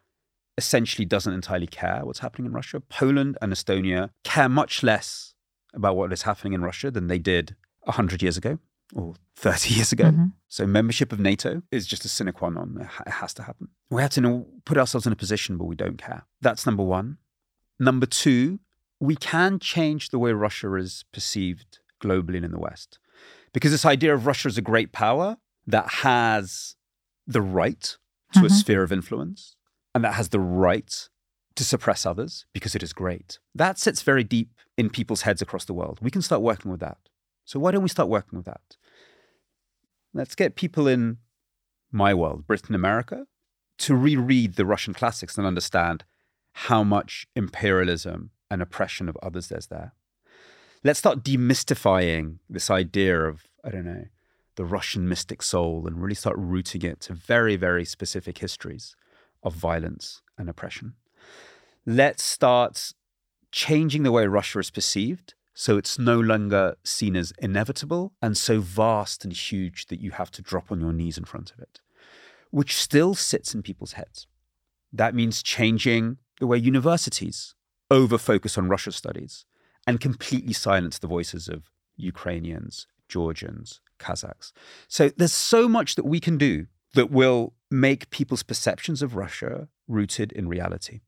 essentially 0.56 1.04
doesn't 1.04 1.32
entirely 1.32 1.66
care 1.66 2.00
what's 2.04 2.18
happening 2.20 2.46
in 2.46 2.52
Russia. 2.52 2.80
Poland 2.80 3.38
and 3.40 3.52
Estonia 3.52 4.10
care 4.24 4.48
much 4.48 4.82
less 4.82 5.34
about 5.74 5.96
what 5.96 6.12
is 6.12 6.22
happening 6.22 6.54
in 6.54 6.62
Russia 6.62 6.90
than 6.90 7.06
they 7.06 7.18
did 7.18 7.54
100 7.84 8.22
years 8.22 8.36
ago 8.36 8.58
or 8.94 9.14
30 9.36 9.74
years 9.74 9.92
ago. 9.92 10.04
Mm-hmm. 10.04 10.26
So 10.48 10.66
membership 10.66 11.12
of 11.12 11.20
NATO 11.20 11.62
is 11.70 11.86
just 11.86 12.04
a 12.04 12.08
sine 12.08 12.32
qua 12.32 12.50
non. 12.50 12.88
It 13.06 13.10
has 13.10 13.34
to 13.34 13.42
happen. 13.42 13.68
We 13.90 14.02
have 14.02 14.10
to 14.12 14.20
know, 14.20 14.46
put 14.64 14.78
ourselves 14.78 15.06
in 15.06 15.12
a 15.12 15.16
position 15.16 15.58
where 15.58 15.68
we 15.68 15.76
don't 15.76 15.98
care. 15.98 16.24
That's 16.40 16.66
number 16.66 16.82
one. 16.82 17.18
Number 17.78 18.06
two, 18.06 18.60
we 19.00 19.14
can 19.14 19.58
change 19.58 20.10
the 20.10 20.18
way 20.18 20.32
Russia 20.32 20.74
is 20.74 21.04
perceived 21.12 21.78
globally 22.02 22.36
and 22.36 22.46
in 22.46 22.52
the 22.52 22.58
West. 22.58 22.98
Because 23.52 23.70
this 23.70 23.86
idea 23.86 24.14
of 24.14 24.26
Russia 24.26 24.48
as 24.48 24.58
a 24.58 24.62
great 24.62 24.92
power 24.92 25.36
that 25.66 25.88
has 25.88 26.76
the 27.26 27.42
right 27.42 27.96
to 28.32 28.40
mm-hmm. 28.40 28.46
a 28.46 28.50
sphere 28.50 28.82
of 28.82 28.92
influence 28.92 29.56
and 29.94 30.04
that 30.04 30.14
has 30.14 30.30
the 30.30 30.40
right 30.40 31.08
to 31.56 31.64
suppress 31.64 32.06
others 32.06 32.46
because 32.52 32.74
it 32.74 32.82
is 32.82 32.92
great. 32.92 33.38
That 33.54 33.78
sits 33.78 34.02
very 34.02 34.24
deep 34.24 34.50
in 34.76 34.90
people's 34.90 35.22
heads 35.22 35.42
across 35.42 35.64
the 35.64 35.74
world. 35.74 35.98
We 36.00 36.10
can 36.10 36.22
start 36.22 36.40
working 36.40 36.70
with 36.70 36.80
that. 36.80 36.98
So 37.48 37.58
why 37.58 37.70
don't 37.70 37.82
we 37.82 37.88
start 37.88 38.10
working 38.10 38.36
with 38.36 38.44
that? 38.44 38.76
Let's 40.12 40.34
get 40.34 40.54
people 40.54 40.86
in 40.86 41.16
my 41.90 42.12
world, 42.12 42.46
Britain, 42.46 42.74
America, 42.74 43.26
to 43.78 43.94
reread 43.94 44.56
the 44.56 44.66
Russian 44.66 44.92
classics 44.92 45.38
and 45.38 45.46
understand 45.46 46.04
how 46.52 46.84
much 46.84 47.26
imperialism 47.34 48.32
and 48.50 48.60
oppression 48.60 49.08
of 49.08 49.16
others 49.22 49.48
there's 49.48 49.68
there. 49.68 49.94
Let's 50.84 50.98
start 50.98 51.24
demystifying 51.24 52.40
this 52.50 52.68
idea 52.68 53.18
of, 53.18 53.46
I 53.64 53.70
don't 53.70 53.86
know, 53.86 54.04
the 54.56 54.66
Russian 54.66 55.08
mystic 55.08 55.42
soul 55.42 55.86
and 55.86 56.02
really 56.02 56.14
start 56.16 56.36
rooting 56.36 56.82
it 56.82 57.00
to 57.00 57.14
very, 57.14 57.56
very 57.56 57.86
specific 57.86 58.36
histories 58.38 58.94
of 59.42 59.54
violence 59.54 60.20
and 60.36 60.50
oppression. 60.50 60.96
Let's 61.86 62.22
start 62.22 62.92
changing 63.52 64.02
the 64.02 64.12
way 64.12 64.26
Russia 64.26 64.58
is 64.58 64.70
perceived 64.70 65.32
so 65.60 65.76
it's 65.76 65.98
no 65.98 66.20
longer 66.20 66.76
seen 66.84 67.16
as 67.16 67.32
inevitable 67.40 68.12
and 68.22 68.36
so 68.36 68.60
vast 68.60 69.24
and 69.24 69.32
huge 69.32 69.86
that 69.86 69.98
you 69.98 70.12
have 70.12 70.30
to 70.30 70.40
drop 70.40 70.70
on 70.70 70.80
your 70.80 70.92
knees 70.92 71.18
in 71.18 71.24
front 71.24 71.50
of 71.50 71.58
it, 71.58 71.80
which 72.52 72.76
still 72.76 73.12
sits 73.16 73.56
in 73.56 73.62
people's 73.64 73.94
heads. 73.94 74.28
That 74.92 75.16
means 75.16 75.42
changing 75.42 76.18
the 76.38 76.46
way 76.46 76.58
universities 76.58 77.56
over 77.90 78.18
focus 78.18 78.56
on 78.56 78.68
Russia 78.68 78.92
studies 78.92 79.46
and 79.84 80.00
completely 80.00 80.52
silence 80.52 81.00
the 81.00 81.08
voices 81.08 81.48
of 81.48 81.64
Ukrainians, 81.96 82.86
Georgians, 83.08 83.80
Kazakhs. 83.98 84.52
So 84.86 85.08
there's 85.08 85.32
so 85.32 85.68
much 85.68 85.96
that 85.96 86.06
we 86.06 86.20
can 86.20 86.38
do 86.38 86.68
that 86.94 87.10
will 87.10 87.52
make 87.68 88.10
people's 88.10 88.44
perceptions 88.44 89.02
of 89.02 89.16
Russia 89.16 89.66
rooted 89.88 90.30
in 90.30 90.46
reality. 90.48 91.00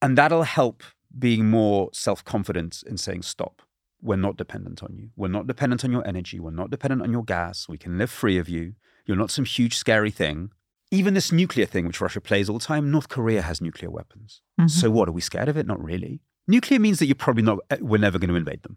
And 0.00 0.16
that'll 0.16 0.44
help 0.44 0.82
being 1.16 1.48
more 1.48 1.90
self 1.92 2.24
confident 2.24 2.82
in 2.86 2.96
saying, 2.96 3.22
stop. 3.22 3.62
We're 4.00 4.16
not 4.16 4.36
dependent 4.36 4.82
on 4.82 4.94
you. 4.94 5.10
We're 5.16 5.28
not 5.28 5.48
dependent 5.48 5.84
on 5.84 5.90
your 5.90 6.06
energy. 6.06 6.38
We're 6.38 6.50
not 6.50 6.70
dependent 6.70 7.02
on 7.02 7.10
your 7.10 7.24
gas. 7.24 7.68
We 7.68 7.78
can 7.78 7.98
live 7.98 8.10
free 8.10 8.38
of 8.38 8.48
you. 8.48 8.74
You're 9.06 9.16
not 9.16 9.30
some 9.30 9.44
huge, 9.44 9.76
scary 9.76 10.12
thing. 10.12 10.52
Even 10.90 11.14
this 11.14 11.32
nuclear 11.32 11.66
thing, 11.66 11.86
which 11.86 12.00
Russia 12.00 12.20
plays 12.20 12.48
all 12.48 12.58
the 12.58 12.64
time, 12.64 12.90
North 12.90 13.08
Korea 13.08 13.42
has 13.42 13.60
nuclear 13.60 13.90
weapons. 13.90 14.40
Mm-hmm. 14.60 14.68
So 14.68 14.90
what? 14.90 15.08
Are 15.08 15.12
we 15.12 15.20
scared 15.20 15.48
of 15.48 15.56
it? 15.56 15.66
Not 15.66 15.82
really. 15.82 16.20
Nuclear 16.46 16.78
means 16.78 16.98
that 17.00 17.06
you're 17.06 17.14
probably 17.14 17.42
not, 17.42 17.58
eh, 17.70 17.78
we're 17.80 17.98
never 17.98 18.18
going 18.18 18.30
to 18.30 18.36
invade 18.36 18.62
them 18.62 18.76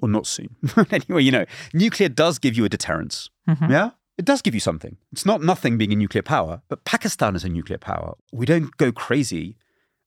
or 0.00 0.08
not 0.08 0.26
soon. 0.26 0.56
anyway, 0.90 1.22
you 1.22 1.30
know, 1.30 1.44
nuclear 1.74 2.08
does 2.08 2.38
give 2.38 2.56
you 2.56 2.64
a 2.64 2.68
deterrence. 2.68 3.30
Mm-hmm. 3.48 3.70
Yeah. 3.70 3.90
It 4.18 4.24
does 4.24 4.42
give 4.42 4.54
you 4.54 4.60
something. 4.60 4.96
It's 5.10 5.24
not 5.24 5.42
nothing 5.42 5.78
being 5.78 5.92
a 5.92 5.96
nuclear 5.96 6.22
power, 6.22 6.62
but 6.68 6.84
Pakistan 6.84 7.34
is 7.34 7.44
a 7.44 7.48
nuclear 7.48 7.78
power. 7.78 8.14
We 8.32 8.44
don't 8.46 8.76
go 8.76 8.92
crazy 8.92 9.56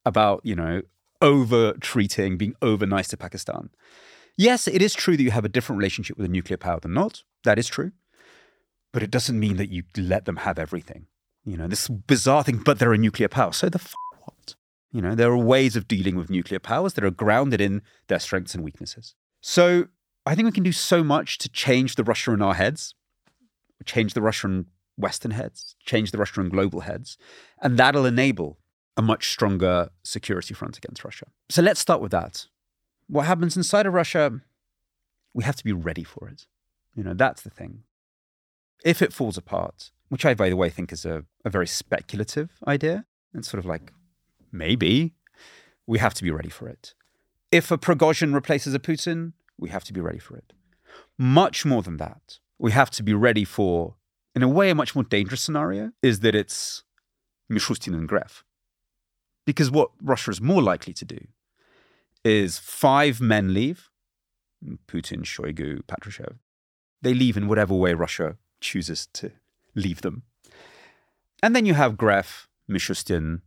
about, 0.05 0.41
you 0.43 0.55
know, 0.55 0.83
over 1.21 1.73
treating, 1.73 2.37
being 2.37 2.55
over 2.61 2.85
nice 2.85 3.07
to 3.09 3.17
Pakistan. 3.17 3.69
Yes, 4.37 4.67
it 4.67 4.81
is 4.81 4.93
true 4.93 5.15
that 5.15 5.23
you 5.23 5.31
have 5.31 5.45
a 5.45 5.49
different 5.49 5.77
relationship 5.77 6.17
with 6.17 6.25
a 6.25 6.29
nuclear 6.29 6.57
power 6.57 6.79
than 6.79 6.93
not. 6.93 7.23
That 7.43 7.57
is 7.57 7.67
true. 7.67 7.91
But 8.91 9.03
it 9.03 9.11
doesn't 9.11 9.39
mean 9.39 9.57
that 9.57 9.69
you 9.69 9.83
let 9.97 10.25
them 10.25 10.37
have 10.37 10.59
everything. 10.59 11.07
You 11.45 11.57
know, 11.57 11.67
this 11.67 11.87
bizarre 11.87 12.43
thing, 12.43 12.57
but 12.57 12.79
they're 12.79 12.93
a 12.93 12.97
nuclear 12.97 13.27
power. 13.27 13.53
So 13.53 13.69
the 13.69 13.79
f- 13.79 13.93
what? 14.23 14.55
You 14.91 15.01
know, 15.01 15.15
there 15.15 15.31
are 15.31 15.37
ways 15.37 15.75
of 15.75 15.87
dealing 15.87 16.15
with 16.15 16.29
nuclear 16.29 16.59
powers 16.59 16.93
that 16.93 17.03
are 17.03 17.11
grounded 17.11 17.61
in 17.61 17.81
their 18.07 18.19
strengths 18.19 18.55
and 18.55 18.63
weaknesses. 18.63 19.15
So 19.41 19.87
I 20.25 20.33
think 20.33 20.45
we 20.45 20.51
can 20.51 20.63
do 20.63 20.71
so 20.71 21.03
much 21.03 21.37
to 21.39 21.49
change 21.49 21.95
the 21.95 22.03
Russia 22.03 22.31
in 22.31 22.41
our 22.41 22.55
heads, 22.55 22.95
change 23.85 24.13
the 24.13 24.21
Russian 24.21 24.67
Western 24.97 25.31
heads, 25.31 25.75
change 25.85 26.11
the 26.11 26.17
Russian 26.17 26.49
global 26.49 26.81
heads, 26.81 27.17
and 27.61 27.77
that'll 27.77 28.05
enable 28.05 28.57
a 28.97 29.01
much 29.01 29.29
stronger 29.29 29.89
security 30.03 30.53
front 30.53 30.77
against 30.77 31.03
Russia. 31.03 31.27
So 31.49 31.61
let's 31.61 31.79
start 31.79 32.01
with 32.01 32.11
that. 32.11 32.47
What 33.07 33.25
happens 33.25 33.57
inside 33.57 33.85
of 33.85 33.93
Russia, 33.93 34.41
we 35.33 35.43
have 35.43 35.55
to 35.57 35.63
be 35.63 35.73
ready 35.73 36.03
for 36.03 36.27
it. 36.29 36.47
You 36.95 37.03
know, 37.03 37.13
that's 37.13 37.41
the 37.41 37.49
thing. 37.49 37.83
If 38.83 39.01
it 39.01 39.13
falls 39.13 39.37
apart, 39.37 39.91
which 40.09 40.25
I, 40.25 40.33
by 40.33 40.49
the 40.49 40.55
way, 40.55 40.69
think 40.69 40.91
is 40.91 41.05
a, 41.05 41.25
a 41.43 41.49
very 41.49 41.67
speculative 41.67 42.51
idea, 42.67 43.05
it's 43.33 43.49
sort 43.49 43.59
of 43.59 43.65
like, 43.65 43.91
maybe, 44.51 45.13
we 45.85 45.99
have 45.99 46.13
to 46.13 46.23
be 46.23 46.31
ready 46.31 46.49
for 46.49 46.67
it. 46.69 46.93
If 47.51 47.69
a 47.71 47.77
Prigozhin 47.77 48.33
replaces 48.33 48.73
a 48.73 48.79
Putin, 48.79 49.33
we 49.57 49.69
have 49.69 49.83
to 49.85 49.93
be 49.93 50.01
ready 50.01 50.19
for 50.19 50.37
it. 50.37 50.53
Much 51.17 51.65
more 51.65 51.81
than 51.81 51.97
that, 51.97 52.39
we 52.57 52.71
have 52.71 52.89
to 52.91 53.03
be 53.03 53.13
ready 53.13 53.43
for, 53.43 53.95
in 54.33 54.41
a 54.41 54.47
way, 54.47 54.69
a 54.69 54.75
much 54.75 54.95
more 54.95 55.03
dangerous 55.03 55.41
scenario 55.41 55.91
is 56.01 56.21
that 56.21 56.33
it's 56.33 56.83
Mishustin 57.51 57.93
and 57.93 58.07
Gref. 58.09 58.43
Because 59.45 59.69
what 59.69 59.91
Russia 60.01 60.31
is 60.31 60.41
more 60.41 60.61
likely 60.61 60.93
to 60.93 61.05
do 61.05 61.19
is 62.23 62.57
five 62.57 63.21
men 63.21 63.53
leave 63.53 63.89
Putin, 64.87 65.23
Shoigu, 65.23 65.83
Patrushev. 65.83 66.35
They 67.01 67.13
leave 67.13 67.37
in 67.37 67.47
whatever 67.47 67.75
way 67.75 67.93
Russia 67.93 68.37
chooses 68.59 69.07
to 69.13 69.31
leave 69.75 70.01
them. 70.01 70.23
And 71.43 71.55
then 71.55 71.65
you 71.65 71.75
have 71.75 71.93
Gref, 71.93 72.47
Mishustin, 72.69 73.41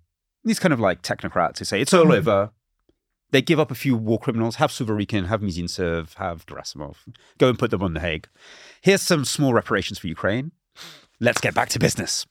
these 0.44 0.60
kind 0.60 0.72
of 0.72 0.80
like 0.80 1.02
technocrats 1.02 1.58
who 1.58 1.64
say 1.64 1.80
it's 1.80 1.92
all 1.92 2.04
mm-hmm. 2.04 2.12
over. 2.12 2.50
They 3.30 3.42
give 3.42 3.60
up 3.60 3.70
a 3.70 3.74
few 3.74 3.94
war 3.94 4.18
criminals, 4.18 4.56
have 4.56 4.70
Surovikin, 4.70 5.26
have 5.26 5.42
Mizintsev, 5.42 6.14
have 6.14 6.46
Gerasimov, 6.46 6.96
go 7.36 7.50
and 7.50 7.58
put 7.58 7.70
them 7.70 7.82
on 7.82 7.92
the 7.92 8.00
Hague. 8.00 8.26
Here's 8.80 9.02
some 9.02 9.26
small 9.26 9.52
reparations 9.52 9.98
for 9.98 10.06
Ukraine. 10.06 10.52
Let's 11.20 11.40
get 11.40 11.54
back 11.54 11.68
to 11.70 11.78
business. 11.78 12.24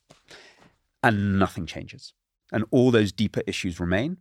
And 1.03 1.37
nothing 1.37 1.67
changes. 1.67 2.13
And 2.51 2.65
all 2.71 2.91
those 2.91 3.11
deeper 3.11 3.41
issues 3.45 3.79
remain. 3.79 4.17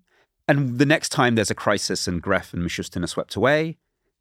And 0.49 0.79
the 0.79 0.87
next 0.87 1.11
time 1.11 1.35
there's 1.35 1.51
a 1.51 1.55
crisis 1.55 2.09
and 2.09 2.23
Gref 2.23 2.53
and 2.53 2.63
Mishustin 2.63 3.03
are 3.03 3.09
swept 3.09 3.35
away 3.37 3.79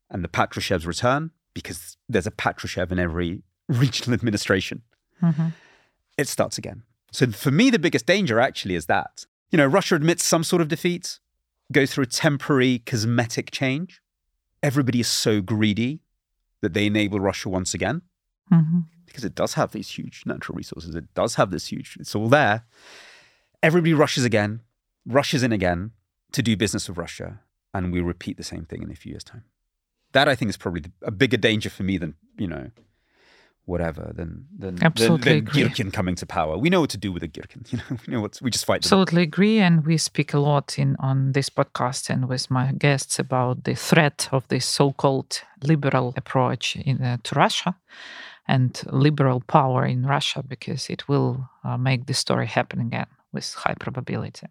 and 0.09 0.23
the 0.23 0.27
Patrushevs 0.27 0.85
return, 0.85 1.31
because 1.53 1.97
there's 2.07 2.27
a 2.27 2.31
Patrushev 2.31 2.91
in 2.91 2.99
every 2.99 3.41
regional 3.67 4.13
administration, 4.13 4.83
mm-hmm. 5.21 5.47
it 6.17 6.27
starts 6.27 6.57
again. 6.57 6.83
So 7.11 7.27
for 7.31 7.51
me, 7.51 7.69
the 7.69 7.79
biggest 7.79 8.05
danger 8.05 8.39
actually 8.39 8.75
is 8.75 8.85
that. 8.87 9.25
You 9.51 9.57
know, 9.57 9.65
Russia 9.65 9.95
admits 9.95 10.23
some 10.23 10.43
sort 10.43 10.61
of 10.61 10.67
defeat, 10.67 11.19
goes 11.71 11.93
through 11.93 12.03
a 12.03 12.07
temporary 12.07 12.79
cosmetic 12.79 13.51
change. 13.51 14.01
Everybody 14.61 14.99
is 14.99 15.07
so 15.07 15.41
greedy 15.41 16.01
that 16.61 16.73
they 16.73 16.87
enable 16.87 17.19
Russia 17.19 17.49
once 17.49 17.73
again. 17.73 18.01
Mm-hmm. 18.51 18.79
Because 19.05 19.23
it 19.23 19.33
does 19.33 19.53
have 19.53 19.71
these 19.71 19.89
huge 19.89 20.23
natural 20.25 20.57
resources. 20.57 20.93
It 20.93 21.13
does 21.13 21.35
have 21.35 21.51
this 21.51 21.67
huge, 21.67 21.95
it's 21.99 22.15
all 22.15 22.27
there. 22.27 22.65
Everybody 23.61 23.93
rushes 23.93 24.23
again, 24.23 24.61
rushes 25.05 25.43
in 25.43 25.51
again 25.51 25.91
to 26.31 26.41
do 26.41 26.57
business 26.57 26.87
with 26.87 26.97
Russia. 26.97 27.39
And 27.73 27.91
we 27.91 27.99
repeat 27.99 28.37
the 28.37 28.43
same 28.43 28.65
thing 28.65 28.83
in 28.83 28.91
a 28.91 28.95
few 28.95 29.11
years' 29.11 29.23
time. 29.23 29.43
That 30.13 30.29
I 30.29 30.35
think 30.35 30.49
is 30.49 30.57
probably 30.57 30.83
a 31.01 31.11
bigger 31.11 31.37
danger 31.37 31.69
for 31.69 31.83
me 31.83 31.97
than, 31.97 32.15
you 32.37 32.47
know, 32.47 32.71
whatever 33.65 34.11
than 34.15 34.45
than, 34.57 34.81
Absolutely 34.81 35.41
than, 35.41 35.45
than 35.45 35.69
Girkin 35.69 35.93
coming 35.93 36.15
to 36.15 36.25
power. 36.25 36.57
We 36.57 36.69
know 36.69 36.81
what 36.81 36.91
to 36.91 36.97
do 36.97 37.11
with 37.11 37.23
a 37.23 37.27
Girkin. 37.27 37.65
You 37.71 37.79
know, 37.79 37.97
we 38.07 38.13
know 38.13 38.21
what 38.21 38.39
we 38.41 38.49
just 38.49 38.65
fight. 38.65 38.77
Absolutely 38.77 39.23
agree, 39.23 39.59
and 39.59 39.85
we 39.85 39.97
speak 39.97 40.33
a 40.33 40.39
lot 40.39 40.79
in 40.79 40.95
on 40.99 41.33
this 41.33 41.49
podcast 41.49 42.09
and 42.09 42.29
with 42.29 42.49
my 42.49 42.71
guests 42.71 43.19
about 43.19 43.63
the 43.63 43.75
threat 43.75 44.29
of 44.31 44.47
this 44.47 44.65
so-called 44.65 45.41
liberal 45.63 46.13
approach 46.15 46.75
in, 46.75 47.01
uh, 47.01 47.17
to 47.23 47.35
Russia 47.35 47.75
and 48.47 48.83
liberal 48.91 49.41
power 49.41 49.85
in 49.85 50.05
Russia 50.05 50.43
because 50.47 50.89
it 50.89 51.07
will 51.09 51.49
uh, 51.63 51.77
make 51.77 52.05
the 52.05 52.13
story 52.13 52.45
happen 52.45 52.79
again 52.79 53.07
with 53.35 53.53
high 53.53 53.75
probability. 53.79 54.47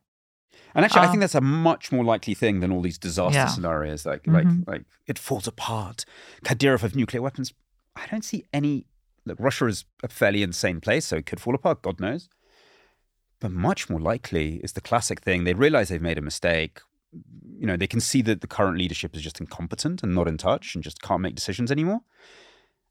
And 0.77 0.85
actually, 0.85 1.03
uh, 1.03 1.05
I 1.05 1.09
think 1.09 1.21
that's 1.21 1.35
a 1.35 1.41
much 1.41 1.91
more 1.91 2.05
likely 2.05 2.35
thing 2.35 2.61
than 2.61 2.71
all 2.71 2.81
these 2.81 2.99
disaster 2.99 3.39
yeah. 3.39 3.47
scenarios. 3.49 4.07
Like, 4.07 4.23
mm-hmm. 4.25 4.61
like, 4.67 4.67
like 4.67 4.83
it 5.07 5.19
falls 5.19 5.49
apart. 5.49 6.05
Kadyrov 6.45 6.85
of 6.85 6.95
nuclear 6.95 7.23
weapons. 7.23 7.53
I 7.97 8.07
don't 8.07 8.25
see 8.25 8.45
any 8.53 8.87
look, 9.27 9.39
Russia 9.41 9.67
is 9.67 9.85
a 10.03 10.09
fairly 10.09 10.43
insane 10.43 10.81
place, 10.81 11.07
so 11.07 11.17
it 11.17 11.27
could 11.27 11.41
fall 11.41 11.55
apart, 11.55 11.83
God 11.83 12.01
knows. 12.01 12.29
But 13.41 13.51
much 13.51 13.91
more 13.91 14.01
likely 14.01 14.57
is 14.57 14.73
the 14.73 14.81
classic 14.81 15.21
thing. 15.21 15.45
They 15.45 15.55
realize 15.55 15.89
they've 15.89 16.01
made 16.01 16.19
a 16.19 16.23
mistake. 16.23 16.81
You 17.59 17.67
know, 17.67 17.77
they 17.77 17.87
can 17.87 18.01
see 18.01 18.23
that 18.23 18.41
the 18.41 18.47
current 18.47 18.79
leadership 18.79 19.15
is 19.15 19.23
just 19.23 19.41
incompetent 19.41 20.03
and 20.03 20.15
not 20.15 20.29
in 20.29 20.39
touch 20.39 20.75
and 20.75 20.83
just 20.83 21.03
can't 21.03 21.21
make 21.21 21.35
decisions 21.35 21.71
anymore. 21.71 22.01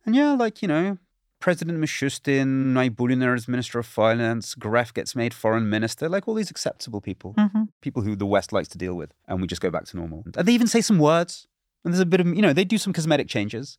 And 0.06 0.16
yeah, 0.16 0.34
like, 0.34 0.62
you 0.62 0.68
know, 0.68 0.98
President 1.44 1.78
Mishustin, 1.78 2.72
Nabiullina 2.72 3.36
as 3.36 3.50
Minister 3.50 3.78
of 3.78 3.86
Finance, 3.86 4.56
Gref 4.56 4.94
gets 4.94 5.14
made 5.14 5.34
foreign 5.34 5.70
minister, 5.70 6.08
like 6.08 6.26
all 6.26 6.36
these 6.36 6.50
acceptable 6.50 7.02
people, 7.02 7.34
mm-hmm. 7.38 7.64
people 7.82 8.02
who 8.02 8.16
the 8.16 8.26
West 8.26 8.54
likes 8.54 8.70
to 8.70 8.78
deal 8.78 8.96
with, 8.96 9.12
and 9.28 9.42
we 9.42 9.48
just 9.48 9.62
go 9.62 9.70
back 9.70 9.84
to 9.84 9.98
normal. 9.98 10.24
And 10.38 10.48
they 10.48 10.54
even 10.54 10.68
say 10.68 10.80
some 10.80 11.00
words, 11.00 11.48
and 11.84 11.94
there's 11.94 12.00
a 12.00 12.06
bit 12.06 12.22
of, 12.22 12.28
you 12.28 12.42
know, 12.42 12.54
they 12.54 12.64
do 12.64 12.78
some 12.78 12.94
cosmetic 12.94 13.28
changes 13.28 13.78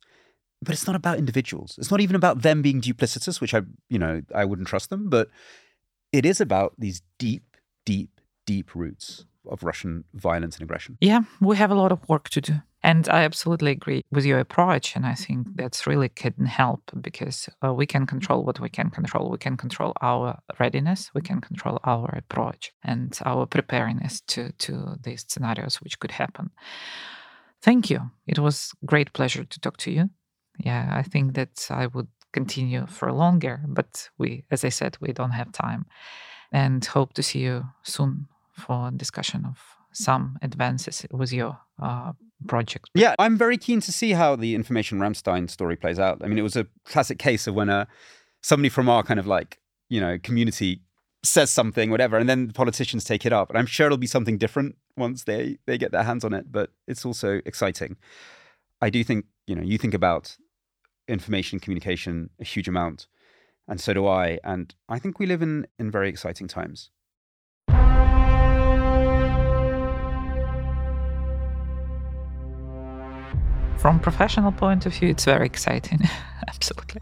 but 0.61 0.73
it's 0.73 0.87
not 0.87 0.95
about 0.95 1.17
individuals. 1.17 1.75
It's 1.77 1.91
not 1.91 2.01
even 2.01 2.15
about 2.15 2.41
them 2.41 2.61
being 2.61 2.81
duplicitous, 2.81 3.41
which 3.41 3.53
I, 3.53 3.61
you 3.89 3.99
know, 3.99 4.21
I 4.33 4.45
wouldn't 4.45 4.67
trust 4.67 4.89
them. 4.89 5.09
But 5.09 5.29
it 6.11 6.25
is 6.25 6.41
about 6.41 6.73
these 6.77 7.01
deep, 7.19 7.57
deep, 7.85 8.21
deep 8.45 8.73
roots 8.73 9.25
of 9.47 9.63
Russian 9.63 10.05
violence 10.13 10.55
and 10.55 10.63
aggression. 10.63 10.97
Yeah, 11.01 11.21
we 11.39 11.57
have 11.57 11.71
a 11.71 11.75
lot 11.75 11.91
of 11.91 12.07
work 12.09 12.29
to 12.29 12.41
do. 12.41 12.53
And 12.85 13.09
I 13.09 13.23
absolutely 13.23 13.71
agree 13.71 14.03
with 14.11 14.25
your 14.25 14.39
approach. 14.39 14.95
And 14.95 15.05
I 15.05 15.15
think 15.15 15.47
that's 15.55 15.87
really 15.87 16.09
can 16.09 16.45
help 16.45 16.81
because 17.01 17.49
uh, 17.65 17.73
we 17.73 17.85
can 17.85 18.05
control 18.05 18.43
what 18.43 18.59
we 18.59 18.69
can 18.69 18.89
control. 18.89 19.31
We 19.31 19.37
can 19.37 19.57
control 19.57 19.93
our 20.01 20.39
readiness, 20.59 21.11
we 21.13 21.21
can 21.21 21.41
control 21.41 21.79
our 21.83 22.09
approach 22.15 22.73
and 22.83 23.17
our 23.25 23.45
preparedness 23.45 24.21
to, 24.27 24.51
to 24.51 24.97
these 25.01 25.25
scenarios 25.27 25.81
which 25.81 25.99
could 25.99 26.11
happen. 26.11 26.51
Thank 27.61 27.89
you. 27.89 28.11
It 28.27 28.39
was 28.39 28.73
great 28.85 29.13
pleasure 29.13 29.43
to 29.43 29.59
talk 29.59 29.77
to 29.77 29.91
you 29.91 30.09
yeah, 30.59 30.89
I 30.91 31.03
think 31.03 31.33
that 31.33 31.67
I 31.69 31.87
would 31.87 32.07
continue 32.31 32.85
for 32.87 33.11
longer, 33.11 33.61
but 33.67 34.09
we, 34.17 34.43
as 34.51 34.63
I 34.63 34.69
said, 34.69 34.97
we 34.99 35.13
don't 35.13 35.31
have 35.31 35.51
time. 35.51 35.85
And 36.51 36.85
hope 36.85 37.13
to 37.13 37.23
see 37.23 37.39
you 37.39 37.65
soon 37.83 38.27
for 38.53 38.91
discussion 38.91 39.45
of 39.45 39.57
some 39.95 40.37
advances 40.41 41.05
with 41.11 41.31
your 41.31 41.57
uh, 41.81 42.11
project. 42.47 42.89
Yeah, 42.93 43.15
I'm 43.17 43.37
very 43.37 43.57
keen 43.57 43.81
to 43.81 43.91
see 43.91 44.11
how 44.11 44.35
the 44.35 44.53
information 44.53 44.99
Ramstein 44.99 45.49
story 45.49 45.75
plays 45.75 45.99
out. 45.99 46.21
I 46.23 46.27
mean, 46.27 46.37
it 46.37 46.43
was 46.43 46.55
a 46.55 46.67
classic 46.85 47.17
case 47.17 47.47
of 47.47 47.55
when 47.55 47.69
uh, 47.69 47.85
somebody 48.43 48.69
from 48.69 48.89
our 48.89 49.03
kind 49.03 49.19
of 49.19 49.27
like, 49.27 49.59
you 49.89 50.01
know, 50.01 50.17
community 50.21 50.81
says 51.23 51.49
something, 51.49 51.89
whatever, 51.89 52.17
and 52.17 52.29
then 52.29 52.47
the 52.47 52.53
politicians 52.53 53.03
take 53.03 53.25
it 53.25 53.33
up. 53.33 53.49
And 53.49 53.57
I'm 53.57 53.65
sure 53.65 53.87
it'll 53.87 53.97
be 53.97 54.07
something 54.07 54.37
different 54.37 54.75
once 54.95 55.23
they, 55.23 55.57
they 55.65 55.77
get 55.77 55.91
their 55.91 56.03
hands 56.03 56.23
on 56.23 56.33
it, 56.33 56.51
but 56.51 56.71
it's 56.87 57.05
also 57.05 57.41
exciting. 57.45 57.97
I 58.81 58.89
do 58.89 59.03
think, 59.03 59.25
you 59.47 59.55
know, 59.55 59.63
you 59.63 59.77
think 59.77 59.93
about 59.93 60.37
information 61.07 61.59
communication 61.59 62.29
a 62.39 62.43
huge 62.43 62.67
amount. 62.67 63.07
And 63.67 63.81
so 63.81 63.93
do 63.93 64.05
I. 64.05 64.39
And 64.43 64.75
I 64.87 64.99
think 64.99 65.17
we 65.17 65.25
live 65.25 65.41
in, 65.41 65.65
in 65.79 65.89
very 65.89 66.09
exciting 66.09 66.47
times. 66.47 66.91
From 73.85 73.99
professional 73.99 74.51
point 74.51 74.87
of 74.87 74.95
view, 74.95 75.09
it's 75.09 75.25
very 75.25 75.45
exciting. 75.45 75.99
Absolutely. 76.47 77.01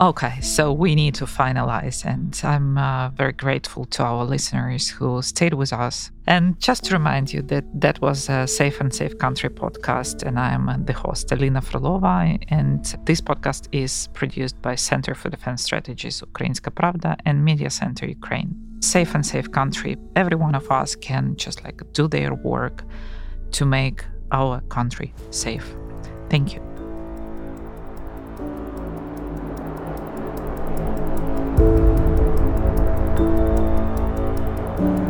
Okay, 0.00 0.40
so 0.40 0.72
we 0.72 0.96
need 0.96 1.14
to 1.14 1.26
finalize, 1.26 2.04
and 2.04 2.36
I'm 2.42 2.76
uh, 2.76 3.10
very 3.10 3.32
grateful 3.32 3.84
to 3.94 4.02
our 4.02 4.24
listeners 4.24 4.88
who 4.88 5.22
stayed 5.22 5.54
with 5.54 5.72
us. 5.72 6.10
And 6.26 6.58
just 6.58 6.82
to 6.86 6.94
remind 6.94 7.32
you 7.32 7.40
that 7.42 7.64
that 7.80 8.00
was 8.00 8.28
a 8.28 8.48
Safe 8.48 8.80
and 8.80 8.92
Safe 8.92 9.16
Country 9.18 9.48
podcast, 9.48 10.24
and 10.24 10.40
I'm 10.40 10.84
the 10.86 10.92
host, 10.92 11.30
Alina 11.30 11.60
Frolova. 11.60 12.36
And 12.48 12.84
this 13.04 13.20
podcast 13.20 13.68
is 13.70 14.08
produced 14.12 14.60
by 14.60 14.74
Center 14.74 15.14
for 15.14 15.28
Defense 15.28 15.62
Strategies 15.62 16.20
Ukrainska 16.20 16.72
Pravda 16.72 17.14
and 17.24 17.44
Media 17.44 17.70
Center 17.70 18.06
Ukraine. 18.06 18.56
Safe 18.80 19.14
and 19.14 19.24
Safe 19.24 19.52
Country, 19.52 19.96
every 20.16 20.36
one 20.36 20.56
of 20.56 20.68
us 20.68 20.96
can 20.96 21.36
just 21.36 21.62
like 21.62 21.80
do 21.92 22.08
their 22.08 22.34
work 22.34 22.82
to 23.52 23.64
make 23.64 24.04
our 24.32 24.60
country 24.68 25.12
safe. 25.30 25.74
Thank 26.28 26.54
you. 26.54 26.62
you 34.78 35.05